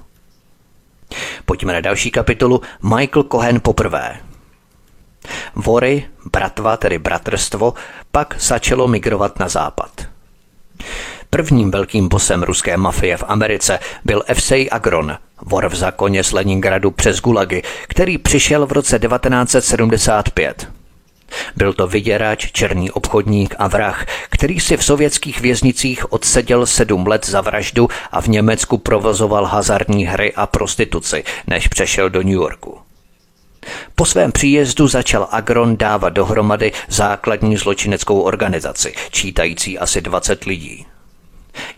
Pojďme 1.45 1.73
na 1.73 1.81
další 1.81 2.11
kapitolu 2.11 2.61
Michael 2.83 3.23
Cohen 3.23 3.61
poprvé. 3.61 4.17
Vory, 5.55 6.09
bratva, 6.33 6.77
tedy 6.77 6.99
bratrstvo, 6.99 7.75
pak 8.13 8.37
začalo 8.41 8.89
migrovat 8.89 9.39
na 9.39 9.49
západ. 9.49 10.07
Prvním 11.31 11.71
velkým 11.71 12.09
bosem 12.09 12.43
ruské 12.43 12.77
mafie 12.77 13.17
v 13.17 13.25
Americe 13.29 13.79
byl 14.05 14.23
Evsej 14.27 14.69
Agron, 14.73 15.17
vor 15.43 15.69
v 15.69 15.75
zakoně 15.75 16.25
z 16.25 16.33
Leningradu 16.33 16.91
přes 16.91 17.21
Gulagy, 17.21 17.63
který 17.89 18.19
přišel 18.19 18.67
v 18.67 18.73
roce 18.73 18.99
1975. 18.99 20.69
Byl 21.57 21.73
to 21.73 21.87
vyděrač, 21.87 22.53
černý 22.53 22.91
obchodník 22.91 23.55
a 23.59 23.69
vrah, 23.69 24.07
který 24.31 24.61
si 24.61 24.77
v 24.77 24.85
sovětských 24.85 25.41
věznicích 25.41 26.13
odseděl 26.13 26.67
sedm 26.67 27.07
let 27.07 27.27
za 27.27 27.41
vraždu 27.41 27.89
a 28.13 28.21
v 28.21 28.27
Německu 28.27 28.79
provozoval 28.79 29.45
hazardní 29.45 30.07
hry 30.07 30.33
a 30.33 30.47
prostituci, 30.47 31.25
než 31.47 31.69
přešel 31.69 32.11
do 32.11 32.23
New 32.23 32.33
Yorku. 32.33 32.79
Po 33.95 34.05
svém 34.05 34.33
příjezdu 34.33 34.89
začal 34.89 35.29
Agron 35.31 35.77
dávat 35.77 36.09
dohromady 36.09 36.73
základní 36.89 37.57
zločineckou 37.57 38.21
organizaci, 38.21 38.95
čítající 39.11 39.79
asi 39.79 40.01
20 40.01 40.45
lidí. 40.45 40.87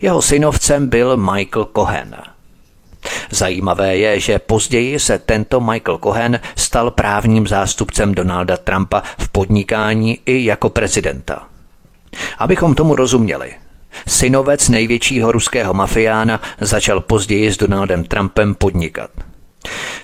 Jeho 0.01 0.21
synovcem 0.21 0.87
byl 0.87 1.17
Michael 1.17 1.67
Cohen. 1.75 2.15
Zajímavé 3.29 3.97
je, 3.97 4.19
že 4.19 4.39
později 4.39 4.99
se 4.99 5.19
tento 5.19 5.59
Michael 5.59 5.97
Cohen 6.03 6.39
stal 6.55 6.91
právním 6.91 7.47
zástupcem 7.47 8.15
Donalda 8.15 8.57
Trumpa 8.57 9.03
v 9.17 9.29
podnikání 9.29 10.19
i 10.25 10.45
jako 10.45 10.69
prezidenta. 10.69 11.47
Abychom 12.37 12.75
tomu 12.75 12.95
rozuměli, 12.95 13.53
synovec 14.07 14.69
největšího 14.69 15.31
ruského 15.31 15.73
mafiána 15.73 16.41
začal 16.61 17.01
později 17.01 17.51
s 17.51 17.57
Donaldem 17.57 18.03
Trumpem 18.03 18.55
podnikat. 18.55 19.09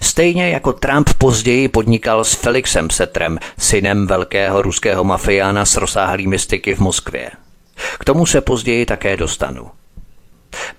Stejně 0.02 0.50
jako 0.50 0.74
Trump 0.74 1.10
později 1.18 1.68
podnikal 1.68 2.24
s 2.24 2.34
Felixem 2.34 2.90
Setrem, 2.90 3.40
synem 3.60 4.08
velkého 4.08 4.62
ruského 4.62 5.04
mafiána 5.04 5.66
s 5.66 5.78
rozsáhlými 5.78 6.40
styky 6.40 6.76
v 6.76 6.80
Moskvě. 6.80 7.32
K 8.00 8.06
tomu 8.06 8.26
se 8.26 8.42
později 8.42 8.86
také 8.86 9.18
dostanu. 9.18 9.72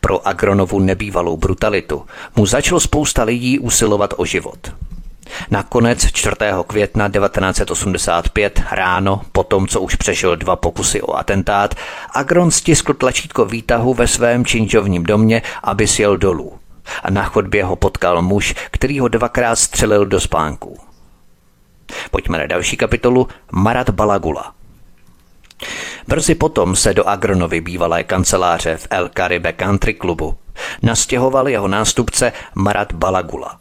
Pro 0.00 0.28
Agronovu 0.28 0.80
nebývalou 0.80 1.36
brutalitu 1.36 2.07
mu 2.36 2.46
začalo 2.46 2.80
spousta 2.80 3.22
lidí 3.22 3.59
usilovat 3.59 4.14
o 4.16 4.24
život. 4.24 4.72
Nakonec 5.50 6.12
4. 6.12 6.36
května 6.66 7.09
1985 7.09 8.62
ráno, 8.70 9.20
po 9.32 9.44
tom, 9.44 9.66
co 9.66 9.80
už 9.80 9.94
přešel 9.94 10.36
dva 10.36 10.57
pokusy 10.57 11.02
o 11.02 11.14
atentát, 11.14 11.74
Agron 12.12 12.50
stiskl 12.50 12.94
tlačítko 12.94 13.44
výtahu 13.44 13.94
ve 13.94 14.09
svém 14.09 14.44
činžovním 14.44 15.02
domě, 15.02 15.42
aby 15.62 15.86
sjel 15.86 16.16
dolů. 16.16 16.59
A 17.02 17.11
na 17.11 17.24
chodbě 17.24 17.64
ho 17.64 17.76
potkal 17.76 18.22
muž, 18.22 18.54
který 18.70 19.00
ho 19.00 19.09
dvakrát 19.09 19.57
střelil 19.57 20.07
do 20.07 20.20
spánku. 20.20 20.78
Pojďme 22.11 22.38
na 22.38 22.46
další 22.46 22.76
kapitolu 22.76 23.28
Marat 23.52 23.90
Balagula. 23.90 24.54
Brzy 26.09 26.34
potom 26.34 26.76
se 26.76 26.94
do 26.94 27.09
Agronovy 27.09 27.61
bývalé 27.61 28.04
kanceláře 28.04 28.76
v 28.76 28.86
El 28.90 29.11
Caribe 29.16 29.52
Country 29.52 29.94
Clubu 29.94 30.36
nastěhoval 30.82 31.48
jeho 31.48 31.68
nástupce 31.68 32.32
Marat 32.54 32.92
Balagula. 32.92 33.59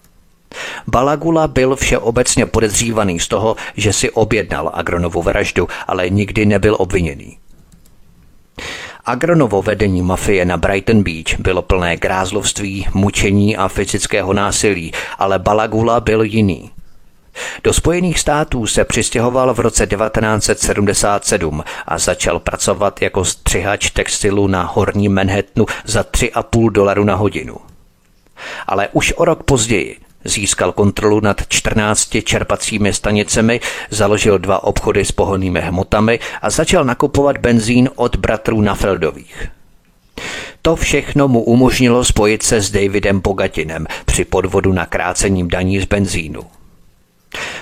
Balagula 0.87 1.47
byl 1.47 1.75
všeobecně 1.75 2.45
podezřívaný 2.45 3.19
z 3.19 3.27
toho, 3.27 3.55
že 3.77 3.93
si 3.93 4.11
objednal 4.11 4.71
Agronovu 4.73 5.21
vraždu, 5.21 5.67
ale 5.87 6.09
nikdy 6.09 6.45
nebyl 6.45 6.75
obviněný. 6.79 7.37
Agronovo 9.05 9.61
vedení 9.61 10.01
mafie 10.01 10.45
na 10.45 10.57
Brighton 10.57 11.03
Beach 11.03 11.39
bylo 11.39 11.61
plné 11.61 11.97
grázlovství, 11.97 12.87
mučení 12.93 13.57
a 13.57 13.67
fyzického 13.67 14.33
násilí, 14.33 14.91
ale 15.17 15.39
Balagula 15.39 15.99
byl 15.99 16.21
jiný. 16.21 16.71
Do 17.63 17.73
Spojených 17.73 18.19
států 18.19 18.67
se 18.67 18.85
přistěhoval 18.85 19.53
v 19.53 19.59
roce 19.59 19.87
1977 19.87 21.63
a 21.87 21.97
začal 21.97 22.39
pracovat 22.39 23.01
jako 23.01 23.25
střihač 23.25 23.89
textilu 23.89 24.47
na 24.47 24.63
horní 24.63 25.09
Manhattanu 25.09 25.65
za 25.85 26.01
3,5 26.01 26.71
dolaru 26.71 27.03
na 27.03 27.15
hodinu. 27.15 27.57
Ale 28.67 28.87
už 28.91 29.13
o 29.15 29.25
rok 29.25 29.43
později 29.43 29.97
získal 30.25 30.71
kontrolu 30.71 31.19
nad 31.19 31.41
14 31.47 32.09
čerpacími 32.23 32.93
stanicemi, 32.93 33.59
založil 33.89 34.37
dva 34.37 34.63
obchody 34.63 35.05
s 35.05 35.11
pohonnými 35.11 35.61
hmotami 35.61 36.19
a 36.41 36.49
začal 36.49 36.85
nakupovat 36.85 37.37
benzín 37.37 37.89
od 37.95 38.15
bratrů 38.15 38.61
Nafeldových. 38.61 39.47
To 40.61 40.75
všechno 40.75 41.27
mu 41.27 41.43
umožnilo 41.43 42.03
spojit 42.03 42.43
se 42.43 42.61
s 42.61 42.71
Davidem 42.71 43.19
Bogatinem 43.19 43.87
při 44.05 44.25
podvodu 44.25 44.73
na 44.73 44.85
krácením 44.85 45.47
daní 45.47 45.79
z 45.79 45.85
benzínu. 45.85 46.41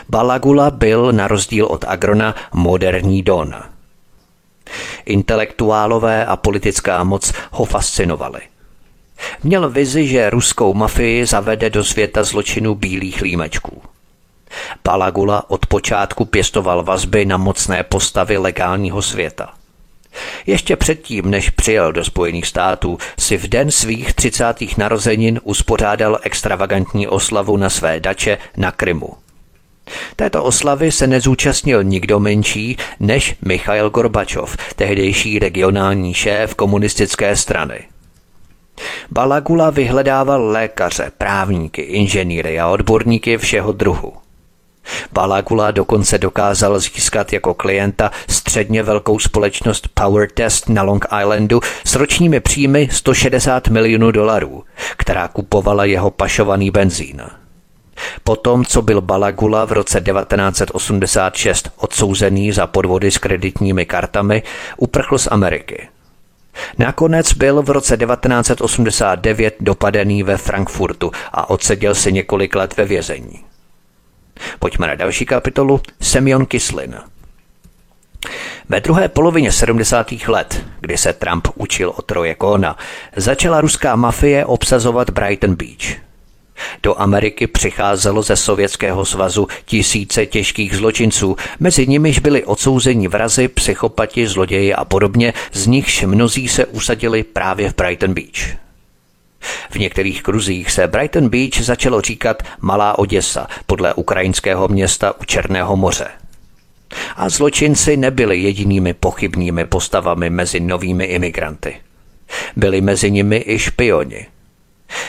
Balagula 0.10 0.72
byl 0.72 1.12
na 1.12 1.28
rozdíl 1.28 1.66
od 1.66 1.86
Agrona 1.88 2.36
moderní 2.54 3.24
Don. 3.24 3.56
Intelektuálové 5.06 6.26
a 6.26 6.36
politická 6.36 7.04
moc 7.04 7.34
ho 7.52 7.66
fascinovali. 7.66 8.42
Měl 9.44 9.70
vizi, 9.70 10.08
že 10.08 10.30
ruskou 10.30 10.74
mafii 10.74 11.26
zavede 11.26 11.70
do 11.70 11.84
světa 11.84 12.24
zločinu 12.24 12.76
bílých 12.76 13.22
límečků. 13.22 13.82
Balagula 14.84 15.50
od 15.50 15.66
počátku 15.66 16.26
pěstoval 16.26 16.84
vazby 16.84 17.26
na 17.26 17.38
mocné 17.38 17.84
postavy 17.84 18.38
legálního 18.38 19.02
světa. 19.02 19.54
Ještě 20.46 20.76
předtím, 20.76 21.32
než 21.32 21.50
přijel 21.50 21.92
do 21.92 22.04
Spojených 22.04 22.48
států, 22.48 22.98
si 23.20 23.38
v 23.38 23.48
den 23.48 23.72
svých 23.72 24.14
30. 24.14 24.78
narozenin 24.78 25.40
uspořádal 25.44 26.20
extravagantní 26.22 27.08
oslavu 27.08 27.58
na 27.58 27.70
své 27.70 28.00
dače 28.00 28.38
na 28.58 28.72
Krymu. 28.72 29.23
Této 30.16 30.44
oslavy 30.44 30.92
se 30.92 31.08
nezúčastnil 31.08 31.84
nikdo 31.84 32.20
menší 32.20 32.78
než 33.00 33.36
Michail 33.46 33.90
Gorbačov, 33.90 34.58
tehdejší 34.76 35.40
regionální 35.40 36.14
šéf 36.14 36.56
komunistické 36.56 37.36
strany. 37.36 37.80
Balagula 39.12 39.70
vyhledával 39.70 40.48
lékaře, 40.48 41.12
právníky, 41.18 41.82
inženýry 41.82 42.60
a 42.60 42.68
odborníky 42.68 43.38
všeho 43.38 43.72
druhu. 43.72 44.14
Balagula 45.12 45.72
dokonce 45.72 46.18
dokázal 46.18 46.80
získat 46.80 47.34
jako 47.34 47.54
klienta 47.54 48.12
středně 48.30 48.84
velkou 48.84 49.20
společnost 49.20 49.88
Power 49.94 50.30
Test 50.32 50.70
na 50.70 50.84
Long 50.84 51.06
Islandu 51.22 51.60
s 51.86 51.96
ročními 51.96 52.40
příjmy 52.40 52.90
160 52.92 53.68
milionů 53.68 54.12
dolarů, 54.12 54.64
která 54.98 55.28
kupovala 55.28 55.86
jeho 55.86 56.12
pašovaný 56.12 56.72
benzín. 56.72 57.22
Potom, 58.24 58.66
co 58.66 58.82
byl 58.82 59.02
Balagula 59.02 59.66
v 59.66 59.72
roce 59.72 60.02
1986 60.02 61.72
odsouzený 61.78 62.52
za 62.52 62.68
podvody 62.68 63.12
s 63.12 63.18
kreditními 63.18 63.86
kartami, 63.86 64.44
uprchl 64.78 65.18
z 65.18 65.28
Ameriky. 65.32 65.88
Nakonec 66.78 67.34
byl 67.34 67.62
v 67.62 67.70
roce 67.70 67.98
1989 67.98 69.56
dopadený 69.60 70.24
ve 70.24 70.38
Frankfurtu 70.38 71.12
a 71.32 71.50
odseděl 71.50 71.96
si 71.96 72.12
několik 72.12 72.56
let 72.56 72.78
ve 72.78 72.86
vězení. 72.86 73.44
Pojďme 74.60 74.88
na 74.88 74.96
další 74.96 75.26
kapitolu. 75.26 75.82
Semyon 76.02 76.46
Kislin. 76.46 76.96
Ve 78.70 78.82
druhé 78.82 79.10
polovině 79.10 79.52
70. 79.52 80.12
let, 80.28 80.66
kdy 80.82 80.98
se 80.98 81.14
Trump 81.14 81.48
učil 81.56 81.94
o 81.96 82.02
Troje 82.02 82.36
Kona, 82.36 82.78
začala 83.16 83.62
ruská 83.62 83.96
mafie 83.96 84.46
obsazovat 84.46 85.10
Brighton 85.10 85.56
Beach– 85.56 85.98
do 86.84 87.02
Ameriky 87.02 87.48
přicházelo 87.48 88.22
ze 88.22 88.36
Sovětského 88.36 89.06
svazu 89.06 89.48
tisíce 89.66 90.26
těžkých 90.26 90.76
zločinců, 90.76 91.36
mezi 91.60 91.88
nimiž 91.88 92.20
byli 92.20 92.44
odsouzeni 92.44 93.08
vrazy, 93.08 93.48
psychopati, 93.48 94.28
zloději 94.28 94.74
a 94.74 94.86
podobně, 94.86 95.34
z 95.54 95.68
nichž 95.68 96.04
mnozí 96.04 96.48
se 96.48 96.66
usadili 96.66 97.24
právě 97.24 97.70
v 97.70 97.76
Brighton 97.76 98.14
Beach. 98.14 98.58
V 99.72 99.76
některých 99.76 100.24
kruzích 100.24 100.72
se 100.72 100.88
Brighton 100.88 101.30
Beach 101.30 101.62
začalo 101.62 102.02
říkat 102.02 102.44
Malá 102.62 103.00
Oděsa 103.00 103.48
podle 103.66 103.94
ukrajinského 103.94 104.68
města 104.68 105.20
u 105.22 105.24
Černého 105.24 105.76
moře. 105.76 106.08
A 107.16 107.30
zločinci 107.30 107.98
nebyli 107.98 108.42
jedinými 108.42 108.94
pochybnými 108.94 109.66
postavami 109.66 110.30
mezi 110.30 110.60
novými 110.60 111.06
imigranty. 111.06 111.76
Byli 112.56 112.82
mezi 112.82 113.12
nimi 113.12 113.44
i 113.48 113.60
špioni, 113.60 114.26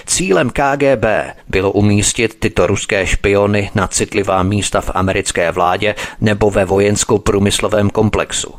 Cílem 0.06 0.50
KGB 0.50 1.04
bylo 1.48 1.72
umístit 1.72 2.34
tyto 2.38 2.66
ruské 2.66 3.06
špiony 3.06 3.70
na 3.74 3.88
citlivá 3.88 4.42
místa 4.42 4.80
v 4.80 4.90
americké 4.94 5.52
vládě 5.52 5.94
nebo 6.20 6.50
ve 6.50 6.64
vojensko-průmyslovém 6.64 7.90
komplexu. 7.90 8.54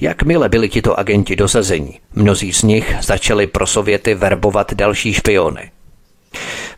Jakmile 0.00 0.48
byli 0.48 0.68
tito 0.68 0.98
agenti 0.98 1.36
dosazení, 1.36 2.00
mnozí 2.14 2.52
z 2.52 2.62
nich 2.62 2.96
začali 3.00 3.46
pro 3.46 3.66
Sověty 3.66 4.14
verbovat 4.14 4.74
další 4.74 5.14
špiony. 5.14 5.70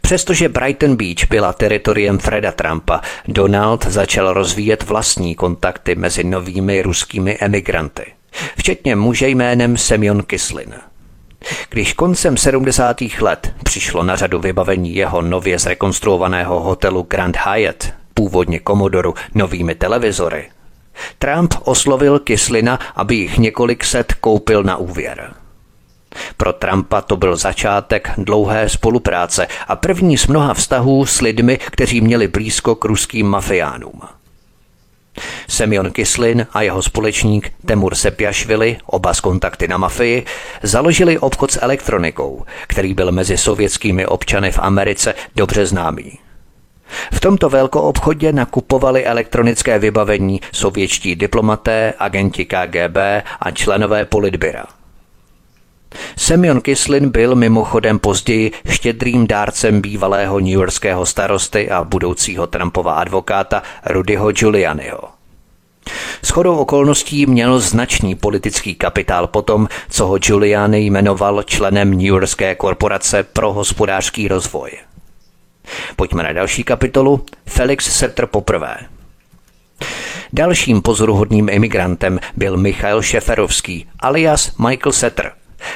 Přestože 0.00 0.48
Brighton 0.48 0.96
Beach 0.96 1.28
byla 1.30 1.52
teritoriem 1.52 2.18
Freda 2.18 2.52
Trumpa, 2.52 3.00
Donald 3.28 3.86
začal 3.86 4.32
rozvíjet 4.32 4.82
vlastní 4.82 5.34
kontakty 5.34 5.94
mezi 5.94 6.24
novými 6.24 6.82
ruskými 6.82 7.38
emigranty, 7.40 8.12
včetně 8.56 8.96
muže 8.96 9.28
jménem 9.28 9.76
Semyon 9.76 10.22
Kislin. 10.22 10.74
Když 11.70 11.92
koncem 11.92 12.36
70. 12.36 12.96
let 13.20 13.54
přišlo 13.64 14.02
na 14.02 14.16
řadu 14.16 14.40
vybavení 14.40 14.94
jeho 14.94 15.22
nově 15.22 15.58
zrekonstruovaného 15.58 16.60
hotelu 16.60 17.06
Grand 17.10 17.36
Hyatt, 17.36 17.92
původně 18.14 18.58
Komodoru, 18.58 19.14
novými 19.34 19.74
televizory, 19.74 20.50
Trump 21.18 21.54
oslovil 21.64 22.18
Kislina, 22.18 22.78
aby 22.96 23.14
jich 23.14 23.38
několik 23.38 23.84
set 23.84 24.12
koupil 24.12 24.62
na 24.62 24.76
úvěr. 24.76 25.34
Pro 26.36 26.52
Trumpa 26.52 27.00
to 27.00 27.16
byl 27.16 27.36
začátek 27.36 28.10
dlouhé 28.18 28.68
spolupráce 28.68 29.46
a 29.68 29.76
první 29.76 30.18
z 30.18 30.26
mnoha 30.26 30.54
vztahů 30.54 31.06
s 31.06 31.20
lidmi, 31.20 31.58
kteří 31.70 32.00
měli 32.00 32.28
blízko 32.28 32.74
k 32.74 32.84
ruským 32.84 33.26
mafiánům. 33.26 34.00
Semyon 35.48 35.90
Kislin 35.90 36.46
a 36.52 36.62
jeho 36.62 36.82
společník 36.82 37.52
Temur 37.66 37.94
Sepjašvili, 37.94 38.76
oba 38.86 39.14
z 39.14 39.20
kontakty 39.20 39.68
na 39.68 39.76
mafii, 39.76 40.24
založili 40.62 41.18
obchod 41.18 41.50
s 41.50 41.62
elektronikou, 41.62 42.44
který 42.66 42.94
byl 42.94 43.12
mezi 43.12 43.36
sovětskými 43.36 44.06
občany 44.06 44.52
v 44.52 44.58
Americe 44.58 45.14
dobře 45.36 45.66
známý. 45.66 46.18
V 47.12 47.20
tomto 47.20 47.48
velkoobchodě 47.48 48.32
nakupovali 48.32 49.04
elektronické 49.04 49.78
vybavení 49.78 50.40
sovětští 50.52 51.16
diplomaté, 51.16 51.94
agenti 51.98 52.44
KGB 52.44 52.96
a 53.40 53.50
členové 53.50 54.04
politbyra. 54.04 54.79
Semyon 56.16 56.60
Kislin 56.60 57.08
byl 57.08 57.34
mimochodem 57.34 57.98
později 57.98 58.52
štědrým 58.68 59.26
dárcem 59.26 59.80
bývalého 59.80 60.40
newyorského 60.40 61.06
starosty 61.06 61.70
a 61.70 61.84
budoucího 61.84 62.46
Trumpova 62.46 62.94
advokáta 62.94 63.62
Rudyho 63.86 64.32
Giulianiho. 64.32 65.00
Shodou 66.24 66.56
okolností 66.56 67.26
měl 67.26 67.60
značný 67.60 68.14
politický 68.14 68.74
kapitál 68.74 69.26
potom, 69.26 69.68
co 69.90 70.06
ho 70.06 70.18
Giuliani 70.18 70.78
jmenoval 70.78 71.42
členem 71.42 71.90
New 71.90 72.00
Yorkské 72.00 72.54
korporace 72.54 73.22
pro 73.22 73.52
hospodářský 73.52 74.28
rozvoj. 74.28 74.70
Pojďme 75.96 76.22
na 76.22 76.32
další 76.32 76.64
kapitolu. 76.64 77.24
Felix 77.46 77.98
Setter 77.98 78.26
poprvé. 78.26 78.76
Dalším 80.32 80.82
pozoruhodným 80.82 81.48
imigrantem 81.48 82.20
byl 82.36 82.56
Michail 82.56 83.02
Šeferovský, 83.02 83.88
alias 84.00 84.56
Michael 84.56 84.92
Setter, 84.92 85.32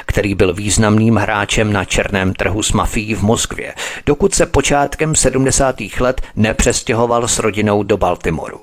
který 0.06 0.34
byl 0.34 0.54
významným 0.54 1.16
hráčem 1.16 1.72
na 1.72 1.84
černém 1.84 2.34
trhu 2.34 2.62
s 2.62 2.72
mafií 2.72 3.14
v 3.14 3.22
Moskvě, 3.22 3.74
dokud 4.06 4.34
se 4.34 4.46
počátkem 4.46 5.14
70. 5.14 5.76
let 6.00 6.20
nepřestěhoval 6.36 7.28
s 7.28 7.38
rodinou 7.38 7.82
do 7.82 7.96
Baltimoru. 7.96 8.60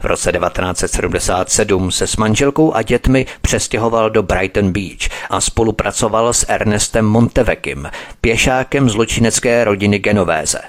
V 0.00 0.04
roce 0.04 0.32
1977 0.32 1.90
se 1.90 2.06
s 2.06 2.16
manželkou 2.16 2.74
a 2.74 2.82
dětmi 2.82 3.26
přestěhoval 3.40 4.10
do 4.10 4.22
Brighton 4.22 4.72
Beach 4.72 5.08
a 5.30 5.40
spolupracoval 5.40 6.32
s 6.32 6.46
Ernestem 6.48 7.06
Montevekim, 7.06 7.90
pěšákem 8.20 8.90
zločinecké 8.90 9.64
rodiny 9.64 9.98
Genovéze. 9.98 10.60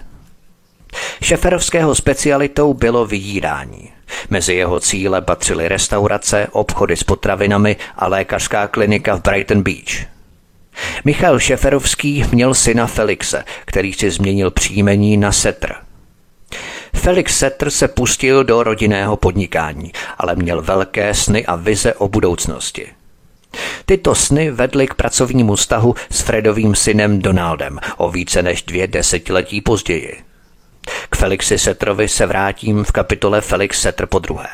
Šeferovského 1.21 1.95
specialitou 1.95 2.73
bylo 2.73 3.05
vyjírání. 3.05 3.94
Mezi 4.29 4.53
jeho 4.53 4.79
cíle 4.79 5.21
patřily 5.21 5.67
restaurace, 5.67 6.47
obchody 6.51 6.97
s 6.97 7.03
potravinami 7.03 7.75
a 7.97 8.07
lékařská 8.07 8.67
klinika 8.67 9.15
v 9.15 9.21
Brighton 9.21 9.61
Beach. 9.61 10.05
Michal 11.05 11.39
Šeferovský 11.39 12.25
měl 12.31 12.53
syna 12.53 12.87
Felixe, 12.87 13.43
který 13.65 13.93
si 13.93 14.11
změnil 14.11 14.51
příjmení 14.51 15.17
na 15.17 15.31
Setr– 15.31 15.73
Felix 16.95 17.37
Setter 17.37 17.71
se 17.71 17.87
pustil 17.87 18.43
do 18.43 18.63
rodinného 18.63 19.17
podnikání, 19.17 19.91
ale 20.17 20.35
měl 20.35 20.61
velké 20.61 21.13
sny 21.13 21.45
a 21.45 21.55
vize 21.55 21.93
o 21.93 22.07
budoucnosti. 22.07 22.87
Tyto 23.85 24.15
sny 24.15 24.51
vedly 24.51 24.87
k 24.87 24.93
pracovnímu 24.93 25.55
vztahu 25.55 25.95
s 26.09 26.21
Fredovým 26.21 26.75
synem 26.75 27.21
Donaldem 27.21 27.79
o 27.97 28.11
více 28.11 28.41
než 28.41 28.63
dvě 28.63 28.87
desetiletí 28.87 29.61
později. 29.61 30.17
Felixi 31.15 31.57
Setterovi 31.57 32.07
se 32.07 32.25
vrátím 32.25 32.83
v 32.83 32.91
kapitole 32.91 33.41
Felix 33.41 33.81
Setter 33.81 34.05
po 34.05 34.19
druhé. 34.19 34.47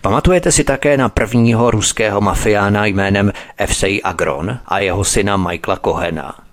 Pamatujete 0.00 0.52
si 0.52 0.64
také 0.64 0.96
na 0.96 1.08
prvního 1.08 1.70
ruského 1.70 2.20
mafiána 2.20 2.86
jménem 2.86 3.32
Evsej 3.56 4.00
Agron 4.04 4.58
a 4.66 4.78
jeho 4.78 5.04
syna 5.04 5.36
Michaela 5.36 5.76
Kohena– 5.76 6.40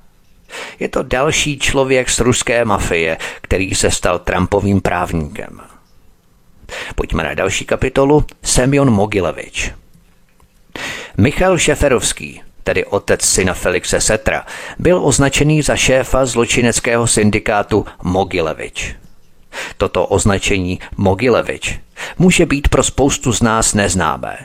je 0.80 0.90
to 0.90 1.04
další 1.04 1.60
člověk 1.60 2.10
z 2.10 2.20
ruské 2.20 2.66
mafie, 2.66 3.18
který 3.42 3.76
se 3.76 3.92
stal 3.92 4.20
Trumpovým 4.20 4.82
právníkem. 4.82 5.62
Pojďme 6.96 7.24
na 7.24 7.34
další 7.34 7.66
kapitolu. 7.66 8.26
Semyon 8.44 8.90
Mogilevič. 8.90 9.72
Michal 11.18 11.58
Šeferovský, 11.58 12.42
tedy 12.64 12.86
otec 12.86 13.26
syna 13.26 13.54
Felixe 13.54 14.02
Setra, 14.02 14.46
byl 14.80 15.06
označený 15.06 15.62
za 15.62 15.76
šéfa 15.76 16.26
zločineckého 16.26 17.08
syndikátu 17.08 17.86
Mogilevič. 18.04 18.96
Toto 19.78 20.06
označení 20.06 20.80
Mogilevič 20.98 21.80
může 22.18 22.46
být 22.46 22.68
pro 22.68 22.84
spoustu 22.84 23.34
z 23.34 23.42
nás 23.42 23.74
neznámé. 23.74 24.38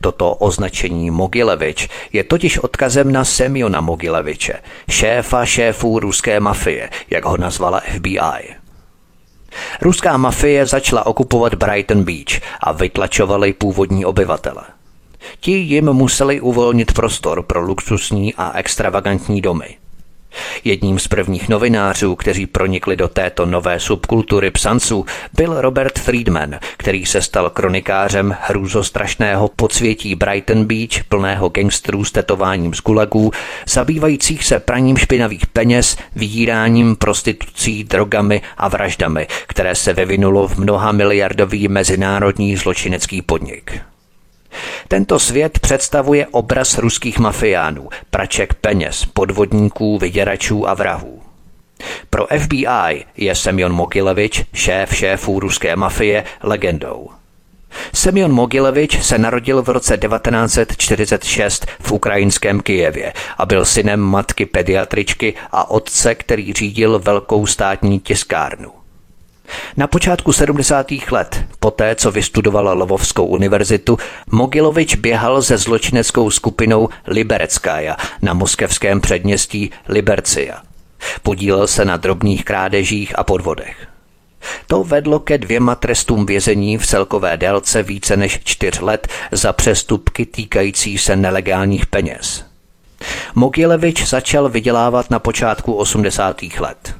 Toto 0.00 0.34
označení 0.34 1.10
Mogilevič 1.10 1.88
je 2.12 2.24
totiž 2.24 2.58
odkazem 2.58 3.12
na 3.12 3.24
Semjona 3.24 3.80
Mogileviče, 3.80 4.54
šéfa 4.88 5.44
šéfů 5.44 5.98
ruské 5.98 6.40
mafie, 6.40 6.90
jak 7.10 7.24
ho 7.24 7.36
nazvala 7.36 7.80
FBI. 7.80 8.54
Ruská 9.80 10.16
mafie 10.16 10.66
začala 10.66 11.06
okupovat 11.06 11.54
Brighton 11.54 12.04
Beach 12.04 12.40
a 12.60 12.72
vytlačovali 12.72 13.52
původní 13.52 14.04
obyvatele. 14.04 14.75
Ti 15.40 15.52
jim 15.52 15.92
museli 15.92 16.40
uvolnit 16.40 16.92
prostor 16.92 17.42
pro 17.42 17.60
luxusní 17.60 18.34
a 18.34 18.58
extravagantní 18.58 19.40
domy– 19.40 19.76
Jedním 20.64 20.98
z 20.98 21.08
prvních 21.08 21.48
novinářů, 21.48 22.16
kteří 22.16 22.46
pronikli 22.46 22.96
do 22.96 23.08
této 23.08 23.46
nové 23.46 23.80
subkultury 23.80 24.50
psanců, 24.50 25.06
byl 25.32 25.60
Robert 25.60 25.98
Friedman, 25.98 26.58
který 26.76 27.06
se 27.06 27.22
stal 27.22 27.50
kronikářem 27.50 28.36
hrůzostrašného 28.40 29.50
podsvětí 29.56 30.14
Brighton 30.14 30.64
Beach, 30.64 31.04
plného 31.08 31.48
gangstrů 31.48 32.04
s 32.04 32.12
tetováním 32.12 32.74
z 32.74 32.82
gulagů, 32.82 33.30
zabývajících 33.68 34.44
se 34.44 34.60
praním 34.60 34.96
špinavých 34.96 35.46
peněz, 35.46 35.96
vydíráním, 36.16 36.96
prostitucí, 36.96 37.84
drogami 37.84 38.42
a 38.56 38.68
vraždami, 38.68 39.26
které 39.46 39.74
se 39.74 39.92
vyvinulo 39.92 40.48
v 40.48 40.58
mnoha 40.58 40.92
miliardový 40.92 41.68
mezinárodní 41.68 42.56
zločinecký 42.56 43.22
podnik. 43.22 43.80
Tento 44.88 45.18
svět 45.18 45.58
představuje 45.58 46.26
obraz 46.26 46.78
ruských 46.78 47.18
mafiánů, 47.18 47.88
praček 48.10 48.54
peněz, 48.54 49.04
podvodníků, 49.04 49.98
vyděračů 49.98 50.68
a 50.68 50.74
vrahů. 50.74 51.22
Pro 52.10 52.26
FBI 52.38 53.04
je 53.16 53.34
Semyon 53.34 53.72
Mogilevič, 53.72 54.44
šéf 54.52 54.94
šéfů 54.94 55.40
ruské 55.40 55.76
mafie, 55.76 56.24
legendou. 56.42 57.10
Semyon 57.94 58.32
Mogilevič 58.32 59.02
se 59.02 59.18
narodil 59.18 59.62
v 59.62 59.68
roce 59.68 59.98
1946 59.98 61.66
v 61.80 61.92
ukrajinském 61.92 62.60
Kijevě 62.60 63.12
a 63.38 63.46
byl 63.46 63.64
synem 63.64 64.00
matky 64.00 64.46
pediatričky 64.46 65.34
a 65.52 65.70
otce, 65.70 66.14
který 66.14 66.52
řídil 66.52 66.98
velkou 66.98 67.46
státní 67.46 68.00
tiskárnu. 68.00 68.85
Na 69.76 69.86
počátku 69.86 70.32
70. 70.32 70.86
let, 71.10 71.44
poté 71.60 71.94
co 71.94 72.10
vystudoval 72.10 72.78
Lvovskou 72.82 73.26
univerzitu, 73.26 73.98
Mogilovič 74.30 74.94
běhal 74.94 75.42
se 75.42 75.58
zločineckou 75.58 76.30
skupinou 76.30 76.88
Libereckája 77.06 77.96
na 78.22 78.34
moskevském 78.34 79.00
předměstí 79.00 79.70
Libercia. 79.88 80.62
Podílel 81.22 81.66
se 81.66 81.84
na 81.84 81.96
drobných 81.96 82.44
krádežích 82.44 83.18
a 83.18 83.24
podvodech. 83.24 83.86
To 84.66 84.84
vedlo 84.84 85.20
ke 85.20 85.38
dvěma 85.38 85.74
trestům 85.74 86.26
vězení 86.26 86.78
v 86.78 86.86
celkové 86.86 87.36
délce 87.36 87.82
více 87.82 88.16
než 88.16 88.40
čtyř 88.44 88.80
let 88.80 89.08
za 89.32 89.52
přestupky 89.52 90.26
týkající 90.26 90.98
se 90.98 91.16
nelegálních 91.16 91.86
peněz. 91.86 92.44
Mogilevič 93.34 94.08
začal 94.08 94.48
vydělávat 94.48 95.10
na 95.10 95.18
počátku 95.18 95.72
80. 95.72 96.42
let. 96.58 96.94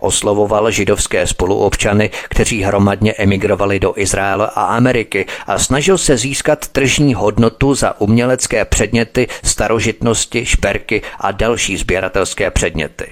Oslovoval 0.00 0.70
židovské 0.70 1.26
spoluobčany, 1.26 2.10
kteří 2.28 2.62
hromadně 2.62 3.12
emigrovali 3.12 3.80
do 3.80 3.92
Izraele 3.96 4.50
a 4.54 4.62
Ameriky 4.62 5.26
a 5.46 5.58
snažil 5.58 5.98
se 5.98 6.16
získat 6.16 6.68
tržní 6.68 7.14
hodnotu 7.14 7.74
za 7.74 8.00
umělecké 8.00 8.64
předměty, 8.64 9.28
starožitnosti, 9.44 10.46
šperky 10.46 11.02
a 11.20 11.32
další 11.32 11.76
sběratelské 11.76 12.50
předměty. 12.50 13.06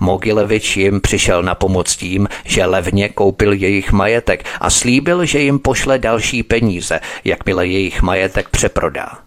Mogilevič 0.00 0.76
jim 0.76 1.00
přišel 1.00 1.42
na 1.42 1.54
pomoc 1.54 1.96
tím, 1.96 2.28
že 2.44 2.64
levně 2.64 3.08
koupil 3.08 3.52
jejich 3.52 3.92
majetek 3.92 4.44
a 4.60 4.70
slíbil, 4.70 5.24
že 5.24 5.38
jim 5.38 5.58
pošle 5.58 5.98
další 5.98 6.42
peníze, 6.42 7.00
jakmile 7.24 7.66
jejich 7.66 8.02
majetek 8.02 8.48
přeprodá. 8.48 9.25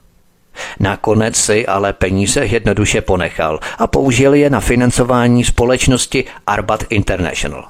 Nakonec 0.80 1.36
si 1.36 1.68
ale 1.68 1.94
peníze 1.94 2.46
jednoduše 2.46 3.02
ponechal 3.02 3.60
a 3.78 3.88
použil 3.88 4.34
je 4.34 4.50
na 4.50 4.60
financování 4.60 5.44
společnosti 5.44 6.26
Arbat 6.48 6.84
International. 6.90 7.66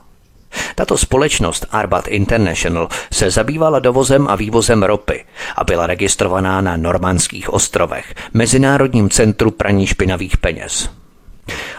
Tato 0.75 0.97
společnost 0.97 1.65
Arbat 1.71 2.07
International 2.07 2.87
se 3.13 3.31
zabývala 3.31 3.79
dovozem 3.79 4.27
a 4.27 4.35
vývozem 4.35 4.83
ropy 4.83 5.25
a 5.55 5.63
byla 5.63 5.87
registrovaná 5.87 6.61
na 6.61 6.77
Normandských 6.77 7.53
ostrovech, 7.53 8.13
Mezinárodním 8.33 9.09
centru 9.09 9.51
praní 9.51 9.87
špinavých 9.87 10.37
peněz. 10.37 10.89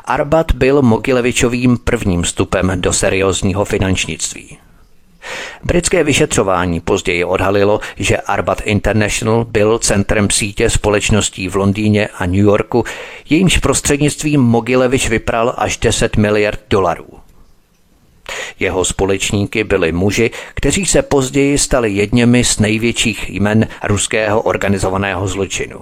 Arbat 0.05 0.53
byl 0.53 0.83
Mogilevičovým 0.83 1.79
prvním 1.79 2.25
stupem 2.25 2.73
do 2.81 2.93
seriózního 2.93 3.65
finančnictví. 3.65 4.59
Britské 5.64 6.05
vyšetřování 6.05 6.81
později 6.81 7.24
odhalilo, 7.24 7.81
že 7.97 8.16
Arbat 8.16 8.61
International 8.64 9.45
byl 9.45 9.78
centrem 9.78 10.31
sítě 10.31 10.70
společností 10.70 11.49
v 11.49 11.57
Londýně 11.57 12.09
a 12.18 12.26
New 12.26 12.35
Yorku, 12.35 12.85
jejímž 13.28 13.59
prostřednictvím 13.59 14.41
Mogilevič 14.41 15.09
vypral 15.09 15.55
až 15.57 15.76
10 15.76 16.16
miliard 16.16 16.61
dolarů. 16.70 17.07
Jeho 18.59 18.85
společníky 18.85 19.64
byli 19.64 19.93
muži, 19.93 20.31
kteří 20.55 20.87
se 20.87 21.03
později 21.03 21.59
stali 21.59 21.93
jedněmi 21.93 22.45
z 22.45 22.59
největších 22.59 23.31
jmen 23.31 23.68
ruského 23.85 24.43
organizovaného 24.43 25.28
zločinu. 25.28 25.81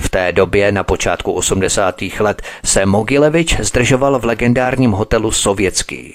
V 0.00 0.08
té 0.08 0.32
době 0.32 0.72
na 0.72 0.84
počátku 0.84 1.32
80. 1.32 2.02
let 2.20 2.42
se 2.64 2.86
Mogilevič 2.86 3.60
zdržoval 3.60 4.18
v 4.18 4.24
legendárním 4.24 4.90
hotelu 4.90 5.30
Sovětský. 5.30 6.14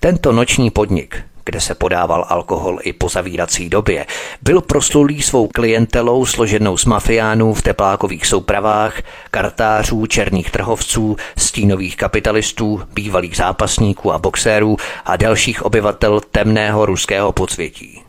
Tento 0.00 0.32
noční 0.32 0.70
podnik, 0.70 1.22
kde 1.44 1.60
se 1.60 1.74
podával 1.74 2.26
alkohol 2.28 2.78
i 2.82 2.92
po 2.92 3.08
zavírací 3.08 3.68
době, 3.68 4.06
byl 4.42 4.60
proslulý 4.60 5.22
svou 5.22 5.48
klientelou 5.48 6.26
složenou 6.26 6.76
z 6.76 6.84
mafiánů 6.84 7.54
v 7.54 7.62
teplákových 7.62 8.26
soupravách, 8.26 9.02
kartářů, 9.30 10.06
černých 10.06 10.50
trhovců, 10.50 11.16
stínových 11.38 11.96
kapitalistů, 11.96 12.82
bývalých 12.94 13.36
zápasníků 13.36 14.12
a 14.12 14.18
boxérů 14.18 14.76
a 15.04 15.16
dalších 15.16 15.62
obyvatel 15.62 16.20
temného 16.20 16.86
ruského 16.86 17.32
podsvětí. 17.32 18.02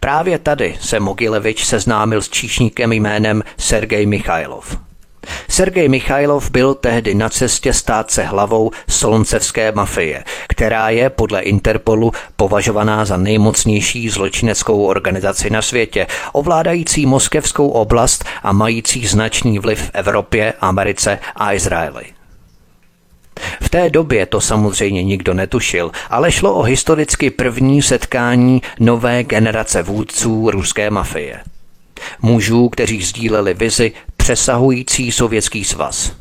Právě 0.00 0.38
tady 0.38 0.76
se 0.80 1.00
Mogilevič 1.00 1.64
seznámil 1.64 2.22
s 2.22 2.28
číšníkem 2.28 2.92
jménem 2.92 3.42
Sergej 3.58 4.06
Michailov. 4.06 4.85
Sergej 5.56 5.88
Michailov 5.88 6.50
byl 6.50 6.74
tehdy 6.74 7.14
na 7.14 7.28
cestě 7.28 7.72
stát 7.72 8.10
se 8.10 8.22
hlavou 8.22 8.70
sloncevské 8.88 9.72
mafie, 9.72 10.24
která 10.48 10.90
je 10.90 11.10
podle 11.10 11.40
Interpolu 11.42 12.12
považovaná 12.36 13.04
za 13.04 13.16
nejmocnější 13.16 14.08
zločineckou 14.08 14.84
organizaci 14.84 15.50
na 15.50 15.62
světě, 15.62 16.06
ovládající 16.32 17.06
moskevskou 17.06 17.68
oblast 17.68 18.24
a 18.42 18.52
mající 18.52 19.06
značný 19.06 19.58
vliv 19.58 19.78
v 19.80 19.90
Evropě, 19.94 20.52
Americe 20.60 21.18
a 21.36 21.52
Izraeli. 21.52 22.04
V 23.60 23.68
té 23.68 23.90
době 23.90 24.26
to 24.26 24.40
samozřejmě 24.40 25.02
nikdo 25.02 25.34
netušil, 25.34 25.90
ale 26.10 26.32
šlo 26.32 26.54
o 26.54 26.62
historicky 26.62 27.30
první 27.30 27.82
setkání 27.82 28.62
nové 28.80 29.24
generace 29.24 29.82
vůdců 29.82 30.50
ruské 30.50 30.90
mafie. 30.90 31.40
Mužů, 32.22 32.68
kteří 32.68 33.02
sdíleli 33.02 33.54
vizi 33.54 33.92
přesahující 34.26 35.12
sovětský 35.12 35.64
svaz. 35.64 36.12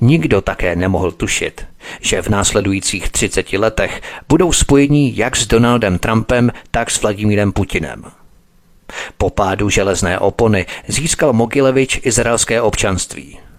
Nikdo 0.00 0.40
také 0.40 0.76
nemohl 0.76 1.12
tušit, 1.12 1.66
že 2.00 2.22
v 2.22 2.28
následujících 2.28 3.08
30 3.08 3.52
letech 3.52 4.02
budou 4.28 4.52
spojení 4.52 5.16
jak 5.16 5.36
s 5.36 5.46
Donaldem 5.46 5.98
Trumpem, 5.98 6.52
tak 6.70 6.90
s 6.90 7.02
Vladimírem 7.02 7.52
Putinem. 7.52 8.04
Po 9.18 9.30
pádu 9.30 9.70
železné 9.70 10.18
opony 10.18 10.66
získal 10.88 11.32
Mogilevič 11.32 12.00
izraelské 12.02 12.62
občanství– 12.62 13.38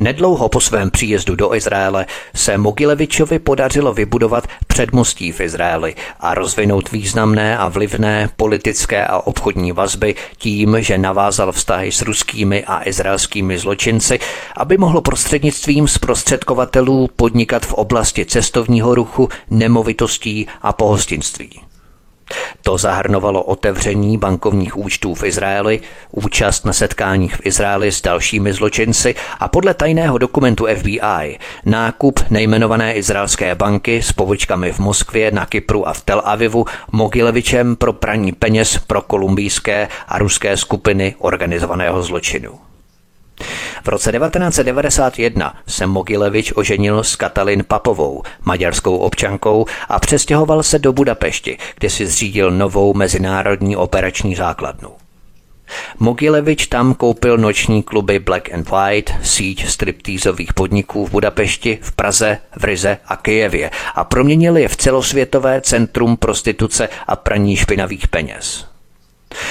Nedlouho 0.00 0.48
po 0.48 0.60
svém 0.60 0.90
příjezdu 0.90 1.36
do 1.36 1.54
Izraele 1.54 2.06
se 2.34 2.58
Mogilevičovi 2.58 3.38
podařilo 3.38 3.94
vybudovat 3.94 4.44
předmostí 4.66 5.32
v 5.32 5.40
Izraeli 5.40 5.94
a 6.20 6.34
rozvinout 6.34 6.92
významné 6.92 7.58
a 7.58 7.68
vlivné 7.68 8.30
politické 8.36 9.06
a 9.06 9.18
obchodní 9.18 9.72
vazby 9.72 10.14
tím, 10.36 10.76
že 10.80 10.98
navázal 10.98 11.52
vztahy 11.52 11.92
s 11.92 12.02
ruskými 12.02 12.64
a 12.64 12.88
izraelskými 12.88 13.58
zločinci, 13.58 14.18
aby 14.56 14.78
mohl 14.78 15.00
prostřednictvím 15.00 15.88
zprostředkovatelů 15.88 17.08
podnikat 17.16 17.66
v 17.66 17.72
oblasti 17.72 18.26
cestovního 18.26 18.94
ruchu, 18.94 19.28
nemovitostí 19.50 20.46
a 20.62 20.72
pohostinství. 20.72 21.67
To 22.62 22.78
zahrnovalo 22.78 23.42
otevření 23.42 24.18
bankovních 24.18 24.76
účtů 24.76 25.14
v 25.14 25.24
Izraeli, 25.24 25.80
účast 26.10 26.64
na 26.64 26.72
setkáních 26.72 27.36
v 27.36 27.40
Izraeli 27.46 27.92
s 27.92 28.02
dalšími 28.02 28.52
zločinci 28.52 29.14
a 29.40 29.48
podle 29.48 29.74
tajného 29.74 30.18
dokumentu 30.18 30.66
FBI 30.76 31.38
nákup 31.64 32.20
nejmenované 32.30 32.94
izraelské 32.94 33.54
banky 33.54 34.02
s 34.02 34.12
pobočkami 34.12 34.72
v 34.72 34.78
Moskvě, 34.78 35.30
na 35.30 35.46
Kypru 35.46 35.88
a 35.88 35.92
v 35.92 36.00
Tel 36.00 36.22
Avivu 36.24 36.64
Mogilevičem 36.92 37.76
pro 37.76 37.92
praní 37.92 38.32
peněz 38.32 38.78
pro 38.78 39.02
kolumbijské 39.02 39.88
a 40.08 40.18
ruské 40.18 40.56
skupiny 40.56 41.14
organizovaného 41.18 42.02
zločinu. 42.02 42.58
V 43.88 43.90
roce 43.90 44.12
1991 44.12 45.54
se 45.66 45.86
Mogilevič 45.86 46.52
oženil 46.56 47.04
s 47.04 47.16
Katalin 47.16 47.64
Papovou, 47.68 48.22
maďarskou 48.44 48.96
občankou 48.96 49.66
a 49.88 49.98
přestěhoval 49.98 50.62
se 50.62 50.78
do 50.78 50.92
Budapešti, 50.92 51.58
kde 51.78 51.90
si 51.90 52.06
zřídil 52.06 52.50
novou 52.50 52.94
mezinárodní 52.94 53.76
operační 53.76 54.34
základnu. 54.34 54.90
Mogilevič 55.98 56.66
tam 56.66 56.94
koupil 56.94 57.38
noční 57.38 57.82
kluby 57.82 58.18
Black 58.18 58.52
and 58.52 58.70
White, 58.70 59.12
síť 59.22 59.66
striptýzových 59.66 60.54
podniků 60.54 61.06
v 61.06 61.10
Budapešti, 61.10 61.78
v 61.82 61.92
Praze, 61.92 62.38
v 62.56 62.64
Rize 62.64 62.98
a 63.06 63.16
Kyjevě 63.16 63.70
a 63.94 64.04
proměnil 64.04 64.56
je 64.56 64.68
v 64.68 64.76
celosvětové 64.76 65.60
centrum 65.60 66.16
prostituce 66.16 66.88
a 67.06 67.16
praní 67.16 67.56
špinavých 67.56 68.08
peněz. 68.08 68.67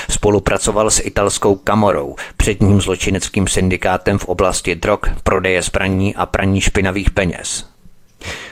Spolupracoval 0.10 0.92
s 0.92 1.00
italskou 1.00 1.56
kamorou, 1.56 2.16
předním 2.38 2.82
zločineckým 2.82 3.48
syndikátem 3.48 4.18
v 4.18 4.26
oblasti 4.26 4.76
drog, 4.76 5.00
prodeje 5.24 5.62
zbraní 5.62 6.16
a 6.16 6.26
praní 6.26 6.62
špinavých 6.62 7.10
peněz. 7.10 7.66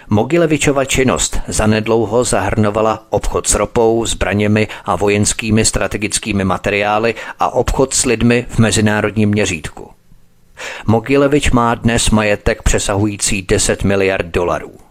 Mogilevičova 0.09 0.85
činnost 0.85 1.39
zanedlouho 1.47 2.23
zahrnovala 2.23 3.03
obchod 3.09 3.47
s 3.47 3.55
ropou, 3.55 4.05
zbraněmi 4.05 4.67
a 4.85 4.95
vojenskými 4.95 5.65
strategickými 5.65 6.43
materiály 6.43 7.15
a 7.39 7.53
obchod 7.53 7.93
s 7.93 8.05
lidmi 8.05 8.45
v 8.49 8.59
mezinárodním 8.59 9.29
měřítku. 9.29 9.91
Mogilevič 10.87 11.51
má 11.51 11.75
dnes 11.75 12.09
majetek 12.09 12.61
přesahující 12.61 13.41
10 13.41 13.83
miliard 13.83 14.25
dolarů. 14.25 14.84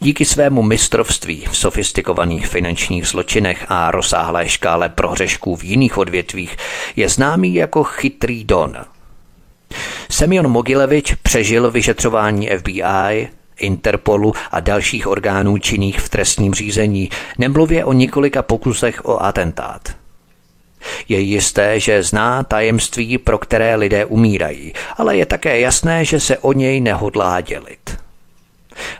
Díky 0.00 0.24
svému 0.24 0.62
mistrovství 0.62 1.44
v 1.50 1.56
sofistikovaných 1.56 2.46
finančních 2.46 3.06
zločinech 3.06 3.64
a 3.68 3.90
rozsáhlé 3.90 4.48
škále 4.48 4.88
prohřešků 4.88 5.56
v 5.56 5.64
jiných 5.64 5.98
odvětvích 5.98 6.56
je 6.96 7.08
známý 7.08 7.54
jako 7.54 7.84
chytrý 7.84 8.44
Don. 8.44 8.76
Semyon 10.10 10.48
Mogilevič 10.48 11.14
přežil 11.14 11.70
vyšetřování 11.70 12.48
FBI, 12.58 13.28
Interpolu 13.58 14.32
a 14.50 14.60
dalších 14.60 15.06
orgánů 15.06 15.58
činných 15.58 16.00
v 16.00 16.08
trestním 16.08 16.54
řízení, 16.54 17.10
nemluvě 17.38 17.84
o 17.84 17.92
několika 17.92 18.42
pokusech 18.42 19.04
o 19.04 19.22
atentát. 19.22 19.88
Je 21.08 21.20
jisté, 21.20 21.80
že 21.80 22.02
zná 22.02 22.42
tajemství, 22.42 23.18
pro 23.18 23.38
které 23.38 23.76
lidé 23.76 24.04
umírají, 24.04 24.72
ale 24.96 25.16
je 25.16 25.26
také 25.26 25.60
jasné, 25.60 26.04
že 26.04 26.20
se 26.20 26.38
o 26.38 26.52
něj 26.52 26.80
nehodlá 26.80 27.40
dělit. 27.40 28.07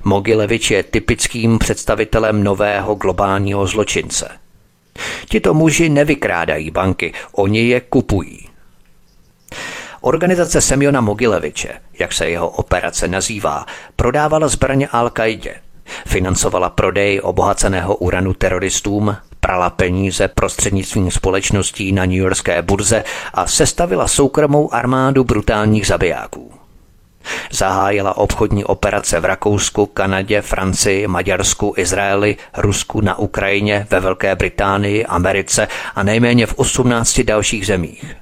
Mogilevič 0.05 0.71
je 0.71 0.83
typickým 0.83 1.59
představitelem 1.59 2.45
nového 2.45 2.95
globálního 2.95 3.67
zločince. 3.67 4.29
Tito 5.29 5.55
muži 5.55 5.89
nevykrádají 5.89 6.71
banky, 6.71 7.13
oni 7.33 7.69
je 7.69 7.81
kupují. 7.81 8.49
Organizace 10.01 10.61
Semjona 10.61 11.01
Mogileviče, 11.01 11.69
jak 11.99 12.13
se 12.13 12.31
jeho 12.31 12.49
operace 12.49 13.09
nazývá, 13.09 13.67
prodávala 13.97 14.49
zbraně 14.49 14.89
al 14.89 15.11
qaidě 15.11 15.55
financovala 16.07 16.71
prodej 16.71 17.21
obohaceného 17.23 17.97
uranu 17.97 18.35
teroristům, 18.35 19.17
prala 19.41 19.71
peníze 19.71 20.29
prostřednictvím 20.29 21.11
společností 21.11 21.93
na 21.93 22.05
New 22.05 22.15
Yorkské 22.15 22.63
burze 22.63 23.05
a 23.35 23.47
sestavila 23.47 24.09
soukromou 24.09 24.75
armádu 24.75 25.25
brutálních 25.25 25.87
zabijáků. 25.87 26.58
Zahájila 27.51 28.17
obchodní 28.17 28.65
operace 28.65 29.21
v 29.21 29.25
Rakousku, 29.25 29.87
Kanadě, 29.87 30.43
Francii, 30.43 31.07
Maďarsku, 31.07 31.75
Izraeli, 31.77 32.37
Rusku, 32.57 33.01
na 33.01 33.19
Ukrajině, 33.19 33.87
ve 33.91 34.01
Velké 34.01 34.35
Británii, 34.35 35.07
Americe 35.07 35.69
a 35.95 36.03
nejméně 36.03 36.47
v 36.47 36.55
18 36.55 37.21
dalších 37.21 37.67
zemích. 37.67 38.17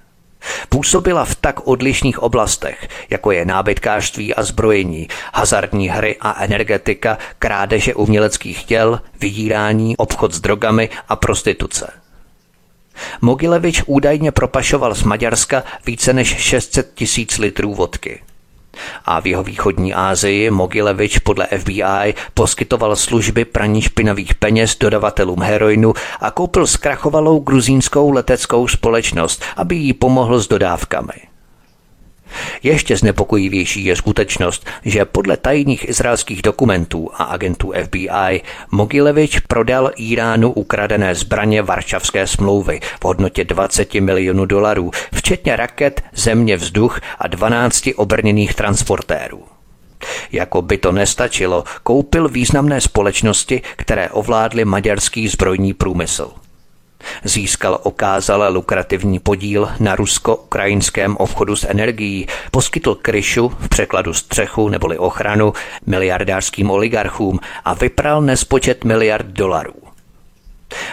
Působila 0.69 1.25
v 1.25 1.35
tak 1.35 1.67
odlišných 1.67 2.19
oblastech, 2.19 2.89
jako 3.11 3.31
je 3.31 3.45
nábytkářství 3.45 4.35
a 4.35 4.43
zbrojení, 4.43 5.09
hazardní 5.35 5.89
hry 5.89 6.17
a 6.21 6.45
energetika, 6.45 7.19
krádeže 7.39 7.95
uměleckých 7.95 8.65
těl, 8.65 9.01
vydírání, 9.21 9.97
obchod 9.97 10.35
s 10.35 10.41
drogami 10.41 10.89
a 11.09 11.17
prostituce. 11.17 11.93
Mogilevič 13.21 13.83
údajně 13.87 14.33
propašoval 14.33 14.95
z 14.95 15.03
Maďarska 15.03 15.63
více 15.87 16.13
než 16.13 16.29
600 16.29 16.95
tisíc 16.95 17.39
litrů 17.39 17.75
vodky. 17.75 18.23
A 19.05 19.21
v 19.21 19.27
jeho 19.27 19.43
východní 19.43 19.95
Ázii 19.95 20.51
Mogilevič 20.51 21.19
podle 21.19 21.47
FBI 21.59 22.15
poskytoval 22.35 22.97
služby 22.97 23.45
praní 23.45 23.83
špinavých 23.83 24.35
peněz 24.35 24.77
dodavatelům 24.77 25.43
heroinu 25.43 25.95
a 26.21 26.31
koupil 26.31 26.67
zkrachovalou 26.67 27.41
gruzínskou 27.41 28.11
leteckou 28.11 28.69
společnost, 28.69 29.43
aby 29.57 29.77
jí 29.77 29.93
pomohl 29.93 30.39
s 30.39 30.49
dodávkami. 30.49 31.26
Ještě 32.63 32.97
znepokojivější 32.97 33.85
je 33.85 33.97
skutečnost, 33.97 34.67
že 34.85 35.05
podle 35.05 35.37
tajných 35.37 35.89
izraelských 35.89 36.43
dokumentů 36.43 37.11
a 37.15 37.25
agentů 37.25 37.73
FBI 37.85 38.41
Mogilevič 38.71 39.41
prodal 39.41 39.91
Iránu 39.97 40.53
ukradené 40.53 41.15
zbraně 41.15 41.63
Varšavské 41.63 42.27
smlouvy 42.27 42.81
v 43.01 43.05
hodnotě 43.05 43.45
20 43.45 43.95
milionů 43.95 44.45
dolarů, 44.45 44.91
včetně 45.15 45.57
raket, 45.57 46.03
země 46.15 46.57
vzduch 46.57 47.01
a 47.19 47.29
12 47.29 47.89
obrněných 47.97 48.55
transportérů. 48.55 49.45
Jako 50.33 50.63
by 50.63 50.79
to 50.79 50.93
nestačilo, 50.93 51.65
koupil 51.83 52.29
významné 52.29 52.81
společnosti, 52.81 53.63
které 53.77 54.11
ovládly 54.11 54.65
maďarský 54.65 55.29
zbrojní 55.29 55.75
průmysl. 55.75 56.46
Získal 57.25 57.81
okázale 57.83 58.49
lukrativní 58.49 59.19
podíl 59.19 59.69
na 59.81 59.97
rusko-ukrajinském 59.97 61.17
obchodu 61.17 61.57
s 61.57 61.65
energií, 61.65 62.27
poskytl 62.51 62.95
kryšu, 62.95 63.49
v 63.49 63.69
překladu 63.69 64.15
střechu 64.15 64.69
neboli 64.69 64.99
ochranu, 64.99 65.53
miliardářským 65.87 66.71
oligarchům 66.71 67.39
a 67.65 67.75
vypral 67.75 68.23
nespočet 68.23 68.85
miliard 68.85 69.27
dolarů. 69.27 69.86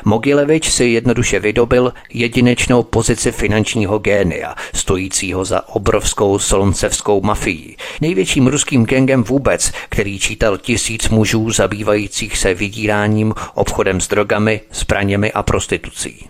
Mogilevič 0.06 0.72
si 0.72 0.86
jednoduše 0.86 1.40
vydobil 1.40 1.94
jedinečnou 2.14 2.84
pozici 2.84 3.32
finančního 3.32 4.00
génia, 4.00 4.56
stojícího 4.74 5.46
za 5.46 5.70
obrovskou 5.70 6.40
solncevskou 6.40 7.22
mafií, 7.22 7.78
největším 8.02 8.48
ruským 8.48 8.86
gengem 8.86 9.24
vůbec, 9.24 9.72
který 9.90 10.20
čítal 10.20 10.58
tisíc 10.58 11.10
mužů 11.10 11.52
zabývajících 11.52 12.38
se 12.38 12.54
vydíráním, 12.54 13.34
obchodem 13.54 14.02
s 14.02 14.08
drogami, 14.08 14.62
zbraněmi 14.72 15.32
a 15.32 15.44
prostitucí. 15.44 16.28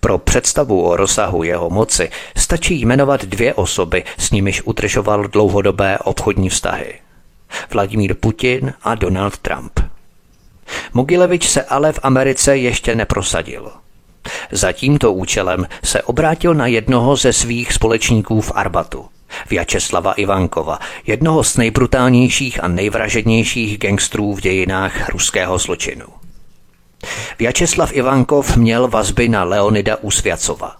Pro 0.00 0.18
představu 0.18 0.82
o 0.82 0.96
rozsahu 0.96 1.42
jeho 1.42 1.70
moci 1.70 2.10
stačí 2.36 2.80
jmenovat 2.80 3.24
dvě 3.24 3.54
osoby, 3.54 4.04
s 4.18 4.30
nimiž 4.30 4.62
udržoval 4.62 5.28
dlouhodobé 5.28 5.98
obchodní 5.98 6.48
vztahy. 6.48 6.94
Vladimír 7.72 8.14
Putin 8.14 8.72
a 8.82 8.94
Donald 8.94 9.38
Trump. 9.38 9.93
Mogilevič 10.92 11.48
se 11.48 11.62
ale 11.62 11.92
v 11.92 12.00
Americe 12.02 12.56
ještě 12.56 12.94
neprosadil. 12.94 13.72
Za 14.50 14.72
tímto 14.72 15.12
účelem 15.12 15.66
se 15.84 16.02
obrátil 16.02 16.54
na 16.54 16.66
jednoho 16.66 17.16
ze 17.16 17.32
svých 17.32 17.72
společníků 17.72 18.40
v 18.40 18.52
Arbatu, 18.54 19.06
Vyačeslava 19.50 20.12
Ivankova, 20.12 20.78
jednoho 21.06 21.44
z 21.44 21.56
nejbrutálnějších 21.56 22.64
a 22.64 22.68
nejvražednějších 22.68 23.78
gangstrů 23.78 24.34
v 24.34 24.40
dějinách 24.40 25.08
ruského 25.08 25.58
zločinu. 25.58 26.06
Vyačeslav 27.38 27.90
Ivankov 27.92 28.56
měl 28.56 28.88
vazby 28.88 29.28
na 29.28 29.44
Leonida 29.44 29.96
Usvěcova. 29.96 30.76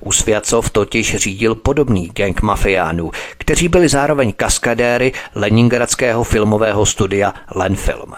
Usvěcov 0.00 0.70
totiž 0.70 1.16
řídil 1.16 1.54
podobný 1.54 2.10
gang 2.14 2.42
mafiánů, 2.42 3.10
kteří 3.38 3.68
byli 3.68 3.88
zároveň 3.88 4.32
kaskadéry 4.32 5.12
leningradského 5.34 6.24
filmového 6.24 6.86
studia 6.86 7.34
Lenfilm. 7.54 8.14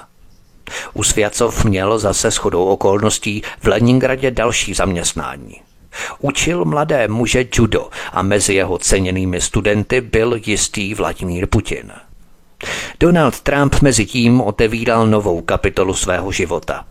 Usvěcov 0.95 1.65
měl 1.65 1.99
zase 1.99 2.31
shodou 2.31 2.65
okolností 2.65 3.43
v 3.61 3.67
Leningradě 3.67 4.31
další 4.31 4.75
zaměstnání. 4.75 5.61
Učil 6.21 6.65
mladé 6.65 7.09
muže 7.09 7.45
judo 7.55 7.89
a 8.13 8.23
mezi 8.23 8.55
jeho 8.55 8.79
ceněnými 8.79 9.41
studenty 9.41 10.01
byl 10.01 10.41
jistý 10.47 10.95
Vladimír 10.95 11.47
Putin. 11.47 11.93
Donald 13.01 13.41
Trump 13.41 13.81
mezi 13.83 14.07
tím 14.07 14.41
otevíral 14.41 15.07
novou 15.07 15.41
kapitolu 15.41 15.95
svého 15.95 16.33
života. 16.33 16.85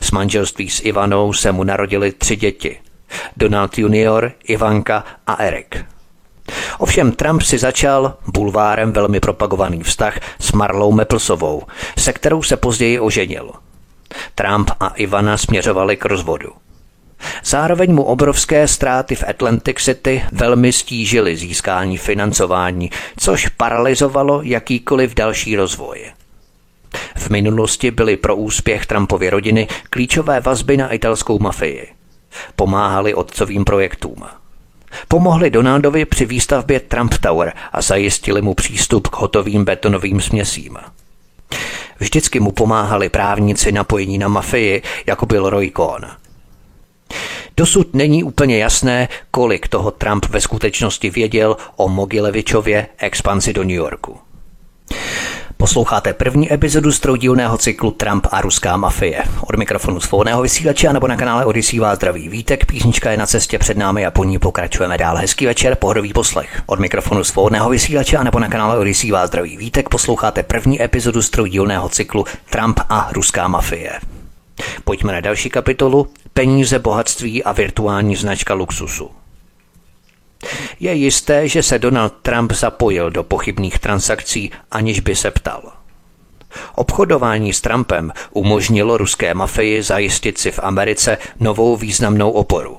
S 0.00 0.10
manželství 0.10 0.70
s 0.70 0.84
Ivanou 0.84 1.32
se 1.32 1.52
mu 1.52 1.64
narodili 1.64 2.12
tři 2.12 2.36
děti. 2.36 2.78
Donald 3.36 3.78
junior, 3.78 4.32
Ivanka 4.44 5.04
a 5.26 5.34
Erik. 5.34 5.84
Ovšem 6.78 7.12
Trump 7.12 7.42
si 7.42 7.58
začal 7.58 8.14
bulvárem 8.26 8.92
velmi 8.92 9.20
propagovaný 9.20 9.82
vztah 9.82 10.18
s 10.38 10.52
Marlou 10.52 10.92
Meplsovou, 10.92 11.62
se 11.98 12.12
kterou 12.12 12.42
se 12.42 12.56
později 12.56 13.00
oženil. 13.00 13.50
Trump 14.34 14.70
a 14.80 14.88
Ivana 14.88 15.36
směřovali 15.36 15.96
k 15.96 16.04
rozvodu. 16.04 16.52
Zároveň 17.44 17.94
mu 17.94 18.02
obrovské 18.02 18.68
ztráty 18.68 19.14
v 19.14 19.24
Atlantic 19.28 19.76
City 19.78 20.22
velmi 20.32 20.72
stížily 20.72 21.36
získání 21.36 21.98
financování, 21.98 22.90
což 23.16 23.48
paralizovalo 23.48 24.42
jakýkoliv 24.42 25.14
další 25.14 25.56
rozvoj. 25.56 26.12
V 27.16 27.30
minulosti 27.30 27.90
byly 27.90 28.16
pro 28.16 28.36
úspěch 28.36 28.86
Trumpovy 28.86 29.30
rodiny 29.30 29.68
klíčové 29.90 30.40
vazby 30.40 30.76
na 30.76 30.92
italskou 30.92 31.38
mafii. 31.38 31.88
Pomáhali 32.56 33.14
otcovým 33.14 33.64
projektům. 33.64 34.24
Pomohli 35.08 35.50
Donaldovi 35.50 36.04
při 36.04 36.26
výstavbě 36.26 36.80
Trump 36.80 37.14
Tower 37.20 37.52
a 37.72 37.82
zajistili 37.82 38.42
mu 38.42 38.54
přístup 38.54 39.08
k 39.08 39.16
hotovým 39.16 39.64
betonovým 39.64 40.20
směsím. 40.20 40.78
Vždycky 41.98 42.40
mu 42.40 42.52
pomáhali 42.52 43.08
právníci 43.08 43.72
napojení 43.72 44.18
na 44.18 44.28
mafii, 44.28 44.82
jako 45.06 45.26
byl 45.26 45.50
Roy 45.50 45.72
Cohn. 45.76 46.06
Dosud 47.56 47.94
není 47.94 48.24
úplně 48.24 48.58
jasné, 48.58 49.08
kolik 49.30 49.68
toho 49.68 49.90
Trump 49.90 50.26
ve 50.26 50.40
skutečnosti 50.40 51.10
věděl 51.10 51.56
o 51.76 51.88
Mogilevičově 51.88 52.86
expanzi 52.98 53.52
do 53.52 53.62
New 53.62 53.76
Yorku. 53.76 54.18
Posloucháte 55.62 56.12
první 56.12 56.52
epizodu 56.52 56.92
z 56.92 57.00
troudílného 57.00 57.58
cyklu 57.58 57.90
Trump 57.90 58.26
a 58.30 58.40
ruská 58.40 58.76
mafie. 58.76 59.24
Od 59.46 59.56
mikrofonu 59.56 60.00
svobodného 60.00 60.42
vysílače 60.42 60.92
nebo 60.92 61.08
na 61.08 61.16
kanále 61.16 61.44
Odisí 61.44 61.78
vás 61.78 61.96
zdraví 61.98 62.28
vítek, 62.28 62.66
písnička 62.66 63.10
je 63.10 63.16
na 63.16 63.26
cestě 63.26 63.58
před 63.58 63.76
námi 63.76 64.06
a 64.06 64.10
po 64.10 64.24
ní 64.24 64.38
pokračujeme 64.38 64.98
dál. 64.98 65.16
Hezký 65.16 65.46
večer, 65.46 65.74
pohodový 65.74 66.12
poslech. 66.12 66.62
Od 66.66 66.78
mikrofonu 66.78 67.24
svobodného 67.24 67.70
vysílače 67.70 68.24
nebo 68.24 68.38
na 68.38 68.48
kanále 68.48 68.78
Odisí 68.78 69.10
vás 69.10 69.28
zdraví 69.28 69.56
vítek, 69.56 69.88
posloucháte 69.88 70.42
první 70.42 70.82
epizodu 70.82 71.22
z 71.22 71.30
troudílného 71.30 71.88
cyklu 71.88 72.24
Trump 72.50 72.80
a 72.88 73.08
ruská 73.12 73.48
mafie. 73.48 73.92
Pojďme 74.84 75.12
na 75.12 75.20
další 75.20 75.50
kapitolu 75.50 76.08
Peníze, 76.32 76.78
bohatství 76.78 77.44
a 77.44 77.52
virtuální 77.52 78.16
značka 78.16 78.54
luxusu. 78.54 79.10
Je 80.80 80.92
jisté, 80.92 81.48
že 81.48 81.62
se 81.62 81.78
Donald 81.78 82.14
Trump 82.22 82.52
zapojil 82.52 83.10
do 83.10 83.22
pochybných 83.22 83.78
transakcí, 83.78 84.50
aniž 84.70 85.00
by 85.00 85.16
se 85.16 85.30
ptal. 85.30 85.72
Obchodování 86.74 87.52
s 87.52 87.60
Trumpem 87.60 88.12
umožnilo 88.30 88.96
ruské 88.96 89.34
mafii 89.34 89.82
zajistit 89.82 90.38
si 90.38 90.50
v 90.50 90.60
Americe 90.62 91.18
novou 91.40 91.76
významnou 91.76 92.30
oporu. 92.30 92.78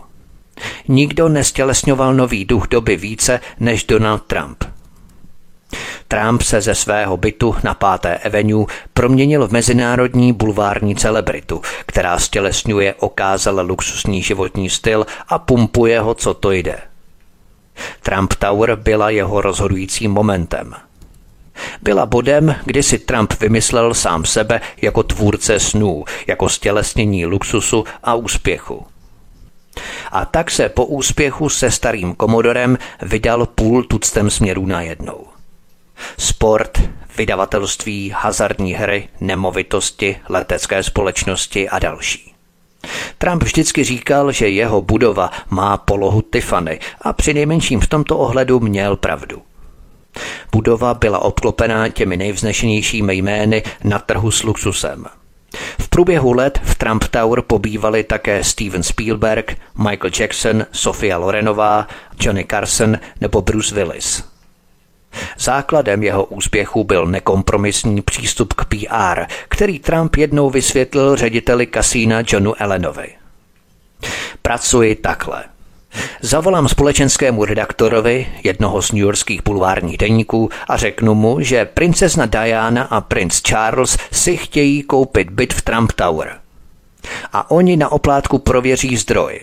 Nikdo 0.88 1.30
nestělesňoval 1.30 2.14
nový 2.14 2.46
duch 2.46 2.68
doby 2.68 2.96
více 2.96 3.40
než 3.60 3.84
Donald 3.84 4.24
Trump. 4.24 4.64
Trump 6.08 6.42
se 6.42 6.62
ze 6.62 6.76
svého 6.76 7.18
bytu 7.18 7.56
na 7.64 7.74
páté 7.74 8.18
Avenue 8.18 8.66
proměnil 8.94 9.48
v 9.48 9.52
mezinárodní 9.52 10.34
bulvární 10.34 10.96
celebritu, 10.96 11.62
která 11.86 12.20
stělesňuje 12.20 12.94
okázale 12.94 13.64
luxusní 13.64 14.22
životní 14.22 14.70
styl 14.70 15.06
a 15.28 15.40
pumpuje 15.40 16.00
ho, 16.00 16.14
co 16.14 16.34
to 16.34 16.52
jde– 16.52 16.78
Trump 18.02 18.34
Tower 18.34 18.76
byla 18.76 19.10
jeho 19.10 19.42
rozhodujícím 19.42 20.12
momentem. 20.12 20.74
Byla 21.82 22.06
bodem, 22.06 22.56
kdy 22.66 22.84
si 22.84 23.00
Trump 23.00 23.34
vymyslel 23.40 23.94
sám 23.94 24.26
sebe 24.26 24.62
jako 24.82 25.04
tvůrce 25.04 25.60
snů, 25.60 26.04
jako 26.28 26.50
stělesnění 26.50 27.26
luxusu 27.26 27.84
a 28.04 28.16
úspěchu. 28.16 28.86
A 30.12 30.26
tak 30.26 30.52
se 30.52 30.70
po 30.70 30.86
úspěchu 30.86 31.50
se 31.50 31.72
starým 31.72 32.16
komodorem 32.16 32.78
vydal 33.02 33.46
půl 33.46 33.84
tuctem 33.84 34.30
směrů 34.30 34.66
najednou. 34.66 35.26
Sport, 36.18 36.82
vydavatelství, 37.18 38.10
hazardní 38.10 38.74
hry, 38.74 39.10
nemovitosti, 39.22 40.20
letecké 40.30 40.84
společnosti 40.84 41.70
a 41.70 41.80
další. 41.80 42.33
Trump 43.18 43.44
vždycky 43.44 43.84
říkal, 43.84 44.32
že 44.32 44.50
jeho 44.50 44.82
budova 44.82 45.32
má 45.50 45.78
polohu 45.78 46.22
Tiffany 46.22 46.80
a 47.02 47.14
při 47.14 47.34
nejmenším 47.34 47.80
v 47.80 47.88
tomto 47.88 48.18
ohledu 48.18 48.60
měl 48.60 48.96
pravdu. 48.96 49.42
Budova 50.52 50.94
byla 50.94 51.20
obklopená 51.20 51.90
těmi 51.90 52.18
nejvznešenějšími 52.18 53.16
jmény 53.16 53.64
na 53.84 54.00
trhu 54.00 54.32
s 54.32 54.44
luxusem. 54.44 55.06
V 55.80 55.90
průběhu 55.90 56.34
let 56.34 56.60
v 56.64 56.76
Trump 56.76 57.04
Tower 57.04 57.42
pobývali 57.42 58.04
také 58.04 58.44
Steven 58.44 58.84
Spielberg, 58.84 59.58
Michael 59.78 60.12
Jackson, 60.20 60.66
Sofia 60.72 61.18
Lorenová, 61.18 61.88
Johnny 62.20 62.46
Carson 62.50 62.98
nebo 63.22 63.42
Bruce 63.42 63.76
Willis. 63.76 64.33
Základem 65.38 66.04
jeho 66.04 66.26
úspěchu 66.26 66.84
byl 66.84 67.06
nekompromisní 67.06 68.02
přístup 68.02 68.54
k 68.54 68.66
PR, 68.66 69.22
který 69.50 69.80
Trump 69.80 70.16
jednou 70.16 70.50
vysvětlil 70.50 71.16
řediteli 71.16 71.66
kasína 71.66 72.24
Johnu 72.28 72.62
Allenovi. 72.62 73.08
Pracuji 74.42 74.96
takhle. 74.96 75.44
Zavolám 76.22 76.68
společenskému 76.68 77.46
redaktorovi 77.46 78.28
jednoho 78.44 78.82
z 78.82 78.92
newyorských 78.92 79.44
bulvárních 79.44 79.98
deníků 79.98 80.50
a 80.68 80.78
řeknu 80.78 81.16
mu, 81.16 81.42
že 81.42 81.66
princezna 81.66 82.26
Diana 82.26 82.84
a 82.84 83.02
princ 83.02 83.42
Charles 83.42 83.98
si 84.12 84.38
chtějí 84.38 84.84
koupit 84.84 85.30
byt 85.30 85.54
v 85.54 85.62
Trump 85.62 85.92
Tower. 85.92 86.40
A 87.34 87.52
oni 87.52 87.78
na 87.78 87.92
oplátku 87.92 88.40
prověří 88.40 88.98
zdroj. 88.98 89.40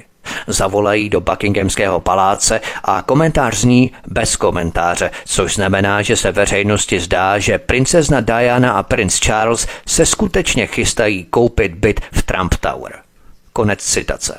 Zavolají 0.46 1.08
do 1.08 1.20
Buckinghamského 1.20 2.00
paláce 2.00 2.60
a 2.84 3.02
komentář 3.02 3.56
zní 3.56 3.92
bez 4.06 4.36
komentáře, 4.36 5.10
což 5.24 5.54
znamená, 5.54 6.02
že 6.02 6.16
se 6.16 6.32
veřejnosti 6.32 7.00
zdá, 7.00 7.38
že 7.38 7.58
princezna 7.58 8.20
Diana 8.20 8.72
a 8.72 8.82
princ 8.82 9.18
Charles 9.18 9.66
se 9.86 10.06
skutečně 10.06 10.66
chystají 10.66 11.24
koupit 11.24 11.74
byt 11.74 12.00
v 12.12 12.22
Trump 12.22 12.54
Tower. 12.60 12.92
Konec 13.52 13.80
citace. 13.80 14.38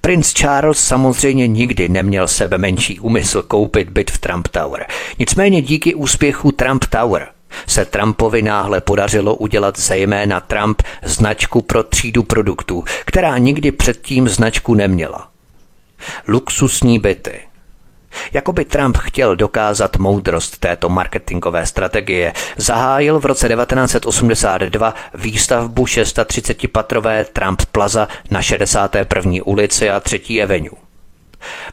Prince 0.00 0.32
Charles 0.34 0.78
samozřejmě 0.78 1.46
nikdy 1.46 1.88
neměl 1.88 2.28
sebe 2.28 2.58
menší 2.58 3.00
úmysl 3.00 3.42
koupit 3.42 3.90
byt 3.90 4.10
v 4.10 4.18
Trump 4.18 4.48
Tower. 4.48 4.86
Nicméně 5.18 5.62
díky 5.62 5.94
úspěchu 5.94 6.52
Trump 6.52 6.84
Tower 6.84 7.33
se 7.66 7.84
Trumpovi 7.84 8.42
náhle 8.42 8.80
podařilo 8.80 9.34
udělat 9.34 9.78
zejména 9.78 10.40
Trump 10.40 10.82
značku 11.02 11.62
pro 11.62 11.82
třídu 11.82 12.22
produktů, 12.22 12.84
která 13.06 13.38
nikdy 13.38 13.72
předtím 13.72 14.28
značku 14.28 14.74
neměla. 14.74 15.28
Luxusní 16.28 16.98
byty– 16.98 17.40
Jakoby 18.32 18.64
Trump 18.64 18.96
chtěl 18.96 19.36
dokázat 19.36 19.96
moudrost 19.96 20.58
této 20.58 20.88
marketingové 20.88 21.66
strategie, 21.66 22.32
zahájil 22.56 23.20
v 23.20 23.24
roce 23.24 23.48
1982 23.48 24.94
výstavbu 25.14 25.84
630-patrové 25.84 27.24
Trump 27.24 27.62
Plaza 27.72 28.08
na 28.30 28.42
61. 28.42 29.32
ulici 29.44 29.90
a 29.90 30.00
3. 30.00 30.42
Avenue. 30.42 30.83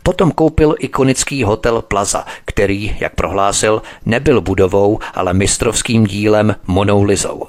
Potom 0.04 0.32
koupil 0.32 0.76
ikonický 0.80 1.44
hotel 1.44 1.82
Plaza, 1.82 2.26
který, 2.46 2.98
jak 3.00 3.16
prohlásil, 3.16 3.82
nebyl 4.06 4.42
budovou, 4.42 5.00
ale 5.14 5.34
mistrovským 5.34 6.06
dílem 6.06 6.56
Monou 6.68 7.04
Lizou. 7.04 7.48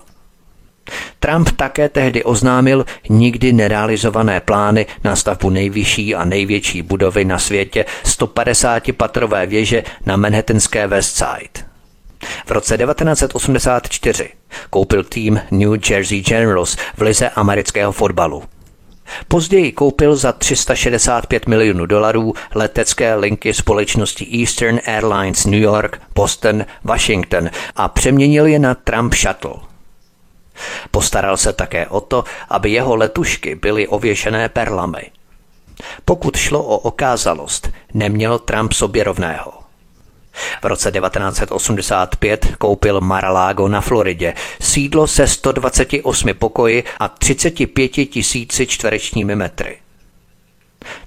Trump 1.21 1.51
také 1.57 1.89
tehdy 1.89 2.25
oznámil 2.25 2.85
nikdy 3.09 3.53
nerealizované 3.53 4.41
plány 4.41 4.87
na 5.05 5.17
stavbu 5.17 5.51
nejvyšší 5.51 6.15
a 6.15 6.25
největší 6.25 6.83
budovy 6.83 7.25
na 7.25 7.39
světě 7.39 7.85
150-patrové 8.05 9.47
věže 9.47 9.83
na 10.07 10.17
manhattanské 10.17 10.87
West 10.87 11.17
Side. 11.17 11.73
V 12.47 12.51
roce 12.51 12.79
1984 12.79 14.31
koupil 14.71 15.05
tým 15.05 15.41
New 15.51 15.91
Jersey 15.91 16.21
Generals 16.21 16.77
v 16.97 17.03
lize 17.03 17.29
amerického 17.29 17.93
fotbalu. 17.93 18.43
Později 19.29 19.73
koupil 19.73 20.17
za 20.17 20.33
365 20.33 21.47
milionů 21.47 21.87
dolarů 21.87 22.35
letecké 22.55 23.15
linky 23.15 23.55
společnosti 23.55 24.41
Eastern 24.41 24.81
Airlines 24.87 25.47
New 25.47 25.61
York, 25.61 26.01
Boston, 26.15 26.65
Washington 26.85 27.51
a 27.77 27.89
přeměnil 27.89 28.47
je 28.47 28.59
na 28.59 28.75
Trump 28.75 29.15
Shuttle– 29.15 29.55
Postaral 30.91 31.37
se 31.37 31.53
také 31.53 31.87
o 31.87 32.01
to, 32.01 32.25
aby 32.49 32.71
jeho 32.71 32.97
letušky 32.97 33.55
byly 33.55 33.89
ověšené 33.89 34.49
perlami. 34.49 35.11
Pokud 36.05 36.37
šlo 36.37 36.63
o 36.63 36.79
okázalost, 36.79 37.71
neměl 37.95 38.39
Trump 38.39 38.73
sobě 38.73 39.05
rovného. 39.05 39.62
V 40.63 40.65
roce 40.65 40.93
1985 40.93 42.47
koupil 42.59 43.01
Mar-a-Lago 43.01 43.69
na 43.69 43.81
Floridě, 43.81 44.35
sídlo 44.61 45.07
se 45.07 45.27
128 45.27 46.35
pokoji 46.35 46.85
a 46.99 47.09
35 47.09 47.89
tisíci 47.89 48.67
čtverečními 48.67 49.37
metry. 49.37 49.79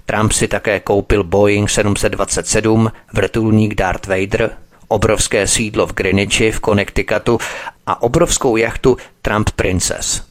Trump 0.06 0.32
si 0.32 0.48
také 0.48 0.80
koupil 0.80 1.24
Boeing 1.24 1.70
727, 1.70 2.92
vrtulník 3.12 3.74
Darth 3.74 4.06
Vader, 4.06 4.56
obrovské 4.88 5.46
sídlo 5.46 5.86
v 5.86 5.92
Greenwichi 5.92 6.52
v 6.52 6.60
Connecticutu 6.60 7.38
a 7.86 8.02
obrovskou 8.02 8.56
jachtu 8.56 8.96
Trump 9.22 9.50
Princess. 9.50 10.25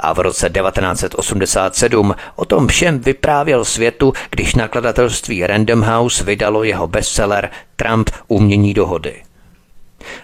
A 0.00 0.12
v 0.12 0.18
roce 0.18 0.50
1987 0.50 2.14
o 2.36 2.44
tom 2.44 2.68
všem 2.68 2.98
vyprávěl 2.98 3.64
světu, 3.64 4.12
když 4.30 4.54
nakladatelství 4.54 5.46
Random 5.46 5.82
House 5.82 6.24
vydalo 6.24 6.64
jeho 6.64 6.86
bestseller 6.86 7.50
Trump 7.76 8.10
umění 8.28 8.74
dohody. 8.74 9.22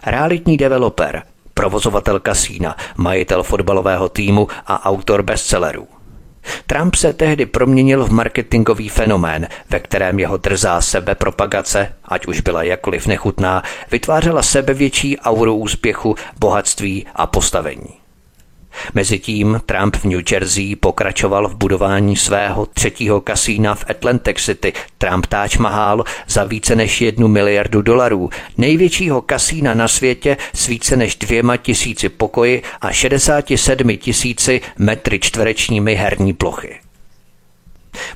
Realitní 0.07 0.57
developer, 0.57 1.22
provozovatel 1.55 2.20
kasína, 2.20 2.76
majitel 2.97 3.42
fotbalového 3.42 4.09
týmu 4.09 4.49
a 4.66 4.86
autor 4.86 5.22
bestsellerů. 5.22 5.88
Trump 6.66 6.94
se 6.94 7.12
tehdy 7.12 7.47
proměnil 7.47 8.05
v 8.05 8.12
marketingový 8.12 8.88
fenomén, 8.88 9.49
ve 9.70 9.80
kterém 9.80 10.18
jeho 10.18 10.36
drzá 10.36 10.80
sebepropagace, 10.80 11.92
ať 12.05 12.26
už 12.26 12.40
byla 12.40 12.62
jakkoliv 12.62 13.07
nechutná, 13.07 13.62
vytvářela 13.90 14.42
sebevětší 14.42 15.18
auru 15.18 15.55
úspěchu, 15.55 16.14
bohatství 16.38 17.07
a 17.14 17.26
postavení. 17.26 18.05
Mezitím 18.95 19.61
Trump 19.66 19.97
v 19.97 20.05
New 20.05 20.20
Jersey 20.31 20.77
pokračoval 20.77 21.49
v 21.49 21.57
budování 21.57 22.16
svého 22.16 22.66
třetího 22.66 23.20
kasína 23.20 23.74
v 23.74 23.85
Atlantic 23.91 24.37
City, 24.45 24.72
Trump 24.99 25.27
Taj 25.27 25.49
Mahal, 25.59 26.05
za 26.29 26.45
více 26.45 26.77
než 26.77 27.01
jednu 27.01 27.29
miliardu 27.29 27.83
dolarů, 27.83 28.31
největšího 28.59 29.22
kasína 29.22 29.74
na 29.74 29.89
světě 29.89 30.37
s 30.55 30.66
více 30.66 30.97
než 30.97 31.16
dvěma 31.16 31.57
tisíci 31.57 32.09
pokoji 32.09 32.62
a 32.81 32.93
67 32.93 33.97
tisíci 33.97 34.61
metry 34.79 35.18
čtverečními 35.18 35.95
herní 35.95 36.33
plochy. 36.33 36.81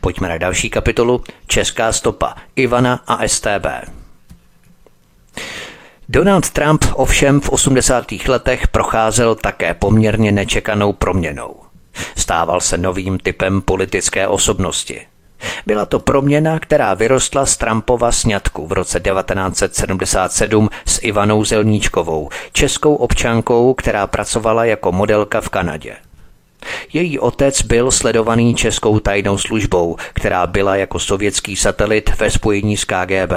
Pojďme 0.00 0.28
na 0.28 0.38
další 0.38 0.70
kapitolu 0.70 1.24
Česká 1.46 1.92
stopa 1.92 2.34
Ivana 2.56 3.00
a 3.06 3.28
STB. 3.28 3.66
Donald 6.12 6.50
Trump 6.50 6.84
ovšem 6.92 7.40
v 7.40 7.48
80. 7.48 8.12
letech 8.28 8.68
procházel 8.68 9.34
také 9.34 9.74
poměrně 9.74 10.32
nečekanou 10.32 10.92
proměnou. 10.92 11.56
Stával 12.16 12.60
se 12.60 12.78
novým 12.78 13.18
typem 13.18 13.62
politické 13.62 14.28
osobnosti. 14.28 15.06
Byla 15.66 15.86
to 15.86 16.00
proměna, 16.00 16.58
která 16.58 16.94
vyrostla 16.94 17.46
z 17.46 17.56
Trumpova 17.56 18.12
sňatku 18.12 18.66
v 18.66 18.72
roce 18.72 19.00
1977 19.00 20.68
s 20.86 20.98
Ivanou 21.02 21.44
Zelníčkovou, 21.44 22.28
českou 22.52 22.94
občankou, 22.94 23.74
která 23.74 24.06
pracovala 24.06 24.64
jako 24.64 24.92
modelka 24.92 25.40
v 25.40 25.48
Kanadě. 25.48 25.96
Její 26.92 27.18
otec 27.18 27.62
byl 27.62 27.90
sledovaný 27.90 28.54
českou 28.54 28.98
tajnou 28.98 29.38
službou, 29.38 29.96
která 30.12 30.46
byla 30.46 30.76
jako 30.76 30.98
sovětský 30.98 31.56
satelit 31.56 32.10
ve 32.18 32.30
spojení 32.30 32.76
s 32.76 32.84
KGB. 32.84 33.32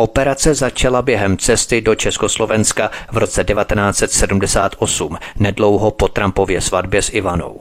Operace 0.00 0.54
začala 0.54 1.02
během 1.02 1.36
cesty 1.36 1.80
do 1.80 1.94
Československa 1.94 2.90
v 3.12 3.16
roce 3.16 3.44
1978, 3.44 5.18
nedlouho 5.38 5.90
po 5.90 6.08
Trumpově 6.08 6.60
svatbě 6.60 7.02
s 7.02 7.12
Ivanou. 7.12 7.60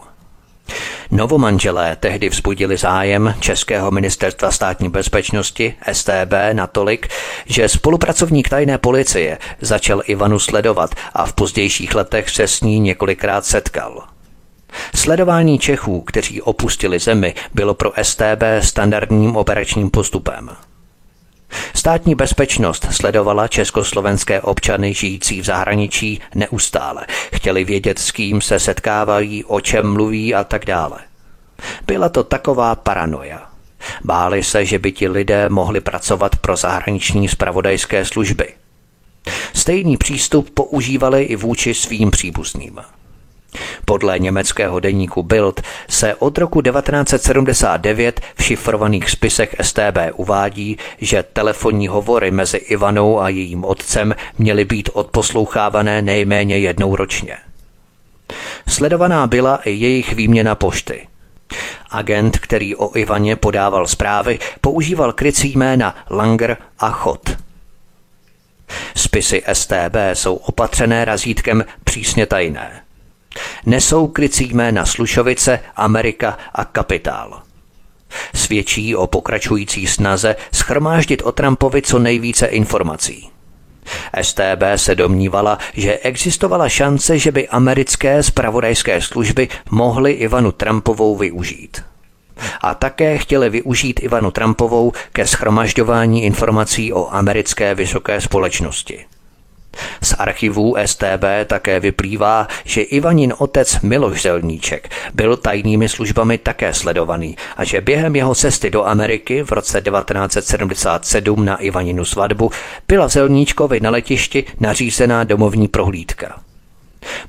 Novomanželé 1.12 1.96
tehdy 1.96 2.30
vzbudili 2.30 2.78
zájem 2.78 3.36
Českého 3.40 3.92
ministerstva 3.92 4.52
státní 4.52 4.90
bezpečnosti 4.90 5.76
STB 5.92 6.34
natolik, 6.54 7.08
že 7.46 7.70
spolupracovník 7.70 8.50
tajné 8.50 8.78
policie 8.78 9.38
začal 9.62 10.02
Ivanu 10.06 10.40
sledovat 10.40 10.96
a 11.14 11.26
v 11.26 11.34
pozdějších 11.34 11.96
letech 11.96 12.30
se 12.30 12.48
s 12.48 12.62
ní 12.62 12.80
několikrát 12.80 13.46
setkal. 13.46 14.04
Sledování 14.96 15.60
Čechů, 15.60 16.02
kteří 16.02 16.42
opustili 16.42 17.00
zemi, 17.00 17.36
bylo 17.54 17.74
pro 17.74 17.92
STB 18.02 18.44
standardním 18.60 19.36
operačním 19.36 19.90
postupem. 19.90 20.50
Státní 21.76 22.16
bezpečnost 22.16 22.88
sledovala 22.92 23.48
československé 23.48 24.42
občany 24.42 24.94
žijící 24.94 25.42
v 25.42 25.46
zahraničí 25.46 26.22
neustále. 26.36 27.06
Chtěli 27.36 27.64
vědět, 27.64 28.00
s 28.00 28.12
kým 28.12 28.42
se 28.42 28.60
setkávají, 28.60 29.44
o 29.46 29.62
čem 29.62 29.94
mluví 29.94 30.36
a 30.36 30.44
tak 30.44 30.66
dále. 30.66 31.00
Byla 31.88 32.10
to 32.10 32.24
taková 32.24 32.76
paranoja. 32.76 33.50
Báli 34.04 34.44
se, 34.44 34.66
že 34.66 34.80
by 34.80 34.92
ti 34.92 35.08
lidé 35.08 35.50
mohli 35.50 35.82
pracovat 35.82 36.36
pro 36.36 36.56
zahraniční 36.56 37.28
spravodajské 37.28 38.06
služby. 38.06 38.54
Stejný 39.54 39.98
přístup 39.98 40.50
používali 40.50 41.24
i 41.24 41.36
vůči 41.36 41.74
svým 41.74 42.12
příbuzným. 42.12 42.80
Podle 43.86 44.20
německého 44.20 44.80
deníku 44.80 45.24
Bild 45.24 45.62
se 45.90 46.16
od 46.16 46.38
roku 46.38 46.62
1979 46.62 48.22
v 48.36 48.44
šifrovaných 48.44 49.10
spisech 49.10 49.56
STB 49.62 49.98
uvádí, 50.16 50.78
že 50.98 51.24
telefonní 51.34 51.88
hovory 51.88 52.32
mezi 52.32 52.58
Ivanou 52.58 53.20
a 53.20 53.30
jejím 53.30 53.66
otcem 53.66 54.16
měly 54.38 54.66
být 54.66 54.90
odposlouchávané 54.94 56.02
nejméně 56.02 56.58
jednou 56.58 56.96
ročně. 56.96 57.38
sledovaná 58.68 59.28
byla 59.28 59.56
i 59.66 59.72
jejich 59.72 60.14
výměna 60.14 60.56
pošty. 60.56 61.08
Agent, 61.90 62.40
který 62.40 62.76
o 62.76 62.98
Ivaně 62.98 63.36
podával 63.36 63.88
zprávy, 63.88 64.40
používal 64.62 65.14
krycí 65.14 65.54
jména 65.56 65.96
Langer 66.10 66.58
a 66.80 66.90
Chod. 66.90 67.30
Spisy 68.96 69.44
STB 69.54 69.96
jsou 70.14 70.36
opatřené 70.36 71.06
razítkem 71.06 71.66
přísně 71.84 72.26
tajné. 72.26 72.82
Nesou 73.66 74.08
krycí 74.08 74.50
jména 74.54 74.86
Slušovice, 74.86 75.60
Amerika 75.76 76.38
a 76.54 76.66
Kapitál. 76.66 77.42
Svědčí 78.36 78.96
o 78.96 79.08
pokračující 79.08 79.88
snaze 79.88 80.36
schromáždit 80.54 81.22
o 81.22 81.32
Trumpovi 81.32 81.82
co 81.82 82.00
nejvíce 82.00 82.46
informací. 82.46 83.30
STB 84.22 84.64
se 84.76 84.96
domnívala, 84.96 85.58
že 85.74 85.98
existovala 85.98 86.70
šance, 86.70 87.20
že 87.20 87.32
by 87.32 87.48
americké 87.48 88.24
spravodajské 88.24 89.02
služby 89.02 89.48
mohly 89.72 90.12
Ivanu 90.12 90.52
Trumpovou 90.52 91.16
využít. 91.16 91.84
A 92.62 92.76
také 92.76 93.18
chtěli 93.18 93.50
využít 93.50 94.00
Ivanu 94.04 94.32
Trumpovou 94.32 94.92
ke 95.14 95.28
schromažďování 95.28 96.24
informací 96.24 96.94
o 96.94 97.14
americké 97.14 97.76
vysoké 97.76 98.22
společnosti. 98.22 99.06
Z 100.02 100.16
archivů 100.20 100.76
STB 100.86 101.24
také 101.46 101.80
vyplývá, 101.80 102.48
že 102.66 102.82
Ivanin 102.82 103.34
otec 103.38 103.82
Miloš 103.82 104.22
Zelníček 104.22 104.90
byl 105.14 105.38
tajnými 105.38 105.90
službami 105.90 106.38
také 106.38 106.74
sledovaný 106.74 107.36
a 107.58 107.64
že 107.64 107.82
během 107.82 108.16
jeho 108.16 108.36
cesty 108.36 108.70
do 108.70 108.86
Ameriky 108.86 109.44
v 109.44 109.52
roce 109.52 109.82
1977 109.82 111.46
na 111.46 111.56
Ivaninu 111.56 112.06
svatbu 112.06 112.52
byla 112.88 113.08
Zelníčkovi 113.08 113.80
na 113.80 113.90
letišti 113.90 114.44
nařízená 114.60 115.24
domovní 115.24 115.68
prohlídka. 115.68 116.40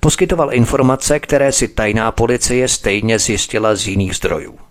Poskytoval 0.01 0.55
informace, 0.55 1.21
které 1.21 1.53
si 1.53 1.69
tajná 1.69 2.13
policie 2.13 2.69
stejně 2.69 3.19
zjistila 3.19 3.75
z 3.75 3.87
jiných 3.87 4.17
zdrojů. 4.17 4.70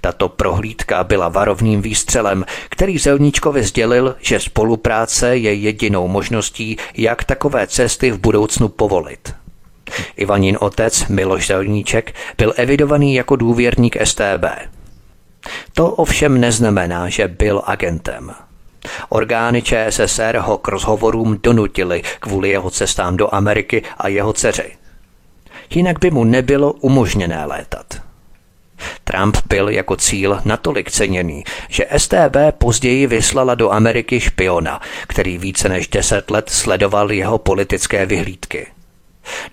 Tato 0.00 0.28
prohlídka 0.28 1.04
byla 1.04 1.28
varovným 1.28 1.82
výstřelem, 1.82 2.44
který 2.68 2.98
Zelníčkovi 2.98 3.62
sdělil, 3.62 4.16
že 4.20 4.40
spolupráce 4.40 5.36
je 5.36 5.54
jedinou 5.54 6.08
možností, 6.08 6.76
jak 6.94 7.24
takové 7.24 7.66
cesty 7.66 8.10
v 8.10 8.18
budoucnu 8.18 8.68
povolit. 8.68 9.34
Ivanin 10.16 10.58
otec 10.60 11.08
Miloš 11.08 11.46
Zelníček 11.46 12.14
byl 12.38 12.52
evidovaný 12.56 13.14
jako 13.14 13.36
důvěrník 13.36 13.96
STB. 14.04 14.44
To 15.72 15.90
ovšem 15.90 16.40
neznamená, 16.40 17.08
že 17.08 17.28
byl 17.28 17.62
agentem. 17.64 18.34
Orgány 19.08 19.62
ČSSR 19.62 20.38
ho 20.38 20.58
k 20.58 20.68
rozhovorům 20.68 21.38
donutili 21.42 22.02
kvůli 22.20 22.48
jeho 22.48 22.70
cestám 22.70 23.16
do 23.16 23.34
Ameriky 23.34 23.82
a 23.98 24.08
jeho 24.08 24.32
dceři. 24.32 24.72
Jinak 25.70 25.98
by 25.98 26.10
mu 26.10 26.24
nebylo 26.24 26.72
umožněné 26.72 27.46
létat. 27.46 28.05
Trump 29.04 29.36
byl 29.48 29.68
jako 29.68 29.96
cíl 29.96 30.40
natolik 30.44 30.90
ceněný, 30.90 31.44
že 31.68 31.86
STB 31.96 32.36
později 32.58 33.06
vyslala 33.06 33.54
do 33.54 33.70
Ameriky 33.70 34.20
špiona, 34.20 34.80
který 35.06 35.38
více 35.38 35.68
než 35.68 35.88
deset 35.88 36.30
let 36.30 36.50
sledoval 36.50 37.12
jeho 37.12 37.38
politické 37.38 38.06
vyhlídky. 38.06 38.66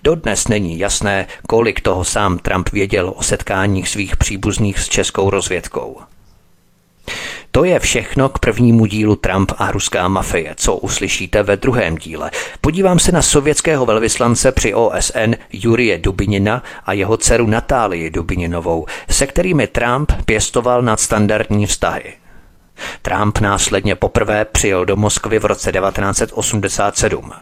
Dodnes 0.02 0.48
není 0.48 0.78
jasné, 0.78 1.26
kolik 1.48 1.80
toho 1.80 2.04
sám 2.04 2.38
Trump 2.38 2.68
věděl 2.72 3.12
o 3.16 3.22
setkáních 3.22 3.88
svých 3.88 4.16
příbuzných 4.16 4.78
s 4.78 4.88
českou 4.88 5.30
rozvědkou. 5.30 6.00
To 7.50 7.64
je 7.64 7.78
všechno 7.78 8.28
k 8.28 8.38
prvnímu 8.38 8.86
dílu 8.86 9.16
Trump 9.16 9.52
a 9.58 9.70
ruská 9.70 10.08
mafie, 10.08 10.54
co 10.56 10.76
uslyšíte 10.76 11.42
ve 11.42 11.56
druhém 11.56 11.96
díle. 11.96 12.30
Podívám 12.60 12.98
se 12.98 13.12
na 13.12 13.22
sovětského 13.22 13.86
velvyslance 13.86 14.52
při 14.52 14.74
OSN 14.74 15.34
Jurie 15.52 15.98
Dubinina 15.98 16.62
a 16.84 16.92
jeho 16.92 17.16
dceru 17.16 17.46
Natálii 17.46 18.10
Dubininovou, 18.10 18.86
se 19.10 19.26
kterými 19.26 19.66
Trump 19.66 20.12
pěstoval 20.24 20.82
nadstandardní 20.82 21.66
vztahy. 21.66 22.12
Trump 23.02 23.38
následně 23.38 23.94
poprvé 23.94 24.44
přijel 24.44 24.84
do 24.84 24.96
Moskvy 24.96 25.38
v 25.38 25.44
roce 25.44 25.72
1987. 25.72 27.32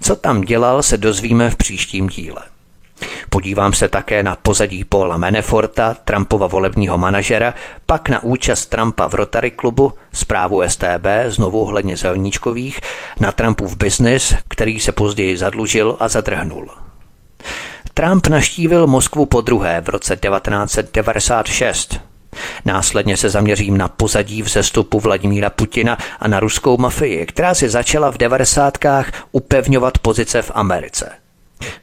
Co 0.00 0.16
tam 0.16 0.40
dělal, 0.40 0.82
se 0.82 0.96
dozvíme 0.96 1.50
v 1.50 1.56
příštím 1.56 2.08
díle. 2.08 2.42
Podívám 3.30 3.72
se 3.72 3.88
také 3.88 4.22
na 4.22 4.36
pozadí 4.36 4.84
Paula 4.84 5.16
Maneforta, 5.16 5.96
Trumpova 6.04 6.46
volebního 6.46 6.98
manažera, 6.98 7.54
pak 7.86 8.08
na 8.08 8.22
účast 8.22 8.66
Trumpa 8.66 9.06
v 9.06 9.14
Rotary 9.14 9.50
klubu, 9.50 9.92
zprávu 10.12 10.62
STB, 10.68 11.06
znovu 11.26 11.64
hledně 11.64 11.96
zelníčkových, 11.96 12.80
na 13.20 13.32
Trumpův 13.32 13.76
biznis, 13.76 14.34
který 14.48 14.80
se 14.80 14.92
později 14.92 15.36
zadlužil 15.36 15.96
a 16.00 16.08
zadrhnul. 16.08 16.70
Trump 17.94 18.26
naštívil 18.26 18.86
Moskvu 18.86 19.26
po 19.26 19.40
druhé 19.40 19.80
v 19.80 19.88
roce 19.88 20.16
1996. 20.16 22.00
Následně 22.64 23.16
se 23.16 23.30
zaměřím 23.30 23.78
na 23.78 23.88
pozadí 23.88 24.42
vzestupu 24.42 25.00
Vladimíra 25.00 25.50
Putina 25.50 25.98
a 26.20 26.28
na 26.28 26.40
ruskou 26.40 26.76
mafii, 26.76 27.26
která 27.26 27.54
si 27.54 27.68
začala 27.68 28.10
v 28.12 28.18
devadesátkách 28.18 29.12
upevňovat 29.32 29.98
pozice 29.98 30.42
v 30.42 30.50
Americe. 30.54 31.27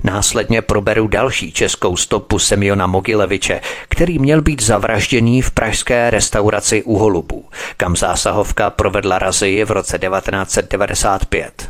Následně 0.04 0.62
proberu 0.62 1.08
další 1.08 1.52
českou 1.52 1.98
stopu 1.98 2.40
Semiona 2.40 2.88
Mogileviče, 2.88 3.62
který 3.90 4.20
měl 4.20 4.42
být 4.42 4.64
zavražděný 4.64 5.42
v 5.42 5.52
pražské 5.52 6.10
restauraci 6.10 6.84
u 6.84 6.98
Holubů, 6.98 7.46
kam 7.78 7.96
zásahovka 7.96 8.70
provedla 8.70 9.20
razy 9.20 9.64
v 9.66 9.72
roce 9.72 10.00
1995. 10.00 11.70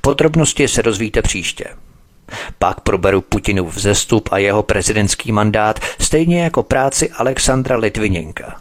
Podrobnosti 0.00 0.68
se 0.68 0.82
dozvíte 0.82 1.22
příště. 1.22 1.64
Pak 2.58 2.80
proberu 2.80 3.20
Putinův 3.20 3.76
vzestup 3.76 4.28
a 4.32 4.38
jeho 4.38 4.62
prezidentský 4.62 5.32
mandát, 5.32 5.80
stejně 6.00 6.42
jako 6.42 6.62
práci 6.62 7.10
Alexandra 7.10 7.76
Litviněnka. 7.76 8.60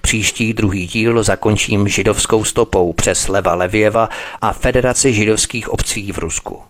Příští 0.00 0.52
druhý 0.52 0.86
díl 0.86 1.22
zakončím 1.22 1.88
židovskou 1.88 2.44
stopou 2.44 2.92
přes 2.92 3.28
Leva 3.28 3.54
Levěva 3.54 4.08
a 4.40 4.52
Federaci 4.52 5.12
židovských 5.12 5.68
obcí 5.68 6.12
v 6.12 6.18
Rusku. 6.18 6.62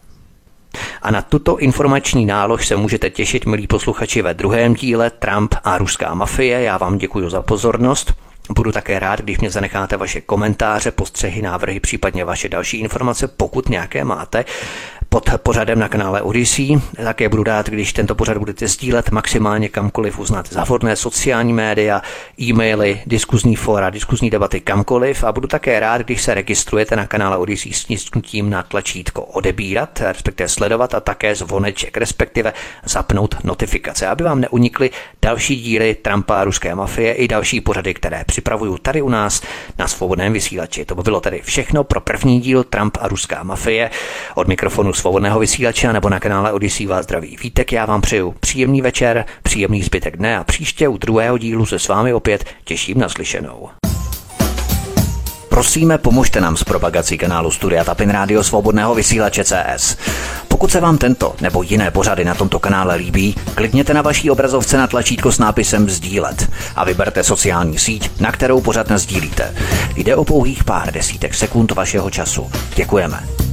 A 1.05 1.11
na 1.11 1.23
tuto 1.23 1.59
informační 1.59 2.27
nálož 2.27 2.67
se 2.67 2.77
můžete 2.77 3.11
těšit, 3.11 3.47
milí 3.47 3.67
posluchači, 3.67 4.23
ve 4.23 4.35
druhém 4.35 4.75
díle 4.75 5.11
Trump 5.11 5.55
a 5.65 5.79
ruská 5.79 6.15
mafie. 6.15 6.63
Já 6.63 6.79
vám 6.79 6.99
děkuji 6.99 7.31
za 7.31 7.43
pozornost. 7.43 8.15
Budu 8.51 8.73
také 8.73 8.99
rád, 8.99 9.21
když 9.21 9.39
mě 9.39 9.51
zanecháte 9.51 9.97
vaše 9.97 10.21
komentáře, 10.21 10.91
postřehy, 10.91 11.43
návrhy, 11.43 11.81
případně 11.81 12.25
vaše 12.25 12.49
další 12.49 12.79
informace, 12.79 13.29
pokud 13.29 13.69
nějaké 13.69 14.05
máte 14.05 14.45
pod 15.15 15.31
pořadem 15.43 15.79
na 15.79 15.89
kanále 15.89 16.23
Odyssey. 16.23 16.79
Také 17.05 17.29
budu 17.29 17.43
rád, 17.43 17.69
když 17.69 17.93
tento 17.93 18.15
pořad 18.15 18.39
budete 18.39 18.69
sdílet 18.69 19.11
maximálně 19.11 19.69
kamkoliv 19.69 20.19
uznat 20.19 20.53
za 20.53 20.65
vhodné 20.65 20.97
sociální 20.97 21.53
média, 21.53 22.03
e-maily, 22.41 23.01
diskuzní 23.07 23.57
fora, 23.57 23.91
diskuzní 23.91 24.31
debaty 24.31 24.61
kamkoliv 24.61 25.25
a 25.25 25.33
budu 25.33 25.49
také 25.49 25.81
rád, 25.81 26.01
když 26.01 26.23
se 26.23 26.35
registrujete 26.35 26.97
na 26.97 27.07
kanále 27.07 27.37
Odyssey 27.37 27.73
s 27.73 27.85
tisknutím 27.85 28.51
na 28.51 28.63
tlačítko 28.63 29.23
odebírat, 29.23 30.01
respektive 30.01 30.49
sledovat 30.49 30.95
a 30.95 31.01
také 31.01 31.35
zvoneček, 31.35 31.97
respektive 31.97 32.53
zapnout 32.85 33.45
notifikace, 33.45 34.07
aby 34.07 34.25
vám 34.25 34.41
neunikly 34.41 34.91
další 35.23 35.57
díly 35.57 35.95
Trumpa 35.95 36.41
a 36.41 36.45
ruské 36.45 36.75
mafie 36.75 37.13
i 37.15 37.29
další 37.29 37.61
pořady, 37.61 37.95
které 37.95 38.25
připravuju 38.25 38.79
tady 38.79 39.03
u 39.03 39.09
nás 39.09 39.43
na 39.79 39.89
svobodném 39.89 40.33
vysílači. 40.33 40.85
To 40.85 40.95
by 40.95 41.03
bylo 41.03 41.21
tedy 41.21 41.41
všechno 41.45 41.85
pro 41.85 42.01
první 42.01 42.41
díl 42.41 42.65
Trump 42.65 42.97
a 43.01 43.09
ruská 43.09 43.43
mafie. 43.43 43.91
Od 44.35 44.49
mikrofonu 44.49 44.93
svobodného 45.05 45.39
vysílače 45.39 45.93
nebo 45.93 46.09
na 46.09 46.21
kanále 46.21 46.53
Odisí 46.53 46.87
vás 46.87 47.05
zdraví 47.05 47.37
vítek. 47.43 47.73
Já 47.73 47.87
vám 47.87 48.01
přeju 48.01 48.35
příjemný 48.41 48.83
večer, 48.83 49.25
příjemný 49.43 49.83
zbytek 49.83 50.17
dne 50.17 50.39
a 50.39 50.45
příště 50.45 50.89
u 50.89 50.97
druhého 50.97 51.39
dílu 51.39 51.67
se 51.67 51.79
s 51.79 51.89
vámi 51.89 52.15
opět 52.15 52.45
těším 52.65 52.99
na 52.99 53.09
slyšenou. 53.09 53.69
Prosíme, 55.49 55.99
pomožte 55.99 56.41
nám 56.41 56.57
s 56.57 56.65
propagací 56.65 57.19
kanálu 57.19 57.51
Studia 57.51 57.85
Tapin 57.85 58.11
Rádio 58.11 58.45
Svobodného 58.45 58.95
vysílače 58.95 59.45
CS. 59.45 59.97
Pokud 60.49 60.73
se 60.73 60.81
vám 60.81 60.99
tento 60.99 61.35
nebo 61.41 61.63
jiné 61.63 61.91
pořady 61.91 62.25
na 62.25 62.35
tomto 62.35 62.59
kanále 62.59 62.97
líbí, 62.97 63.35
klikněte 63.55 63.95
na 63.95 64.03
vaší 64.03 64.31
obrazovce 64.31 64.77
na 64.77 64.87
tlačítko 64.87 65.33
s 65.33 65.39
nápisem 65.39 65.91
Sdílet 65.91 66.51
a 66.77 66.85
vyberte 66.85 67.25
sociální 67.25 67.79
síť, 67.79 68.21
na 68.21 68.33
kterou 68.33 68.61
pořád 68.61 68.93
sdílíte. 68.93 69.55
Jde 69.97 70.17
o 70.17 70.25
pouhých 70.25 70.65
pár 70.65 70.93
desítek 70.93 71.35
sekund 71.35 71.71
vašeho 71.73 72.11
času. 72.11 72.51
Děkujeme. 72.75 73.45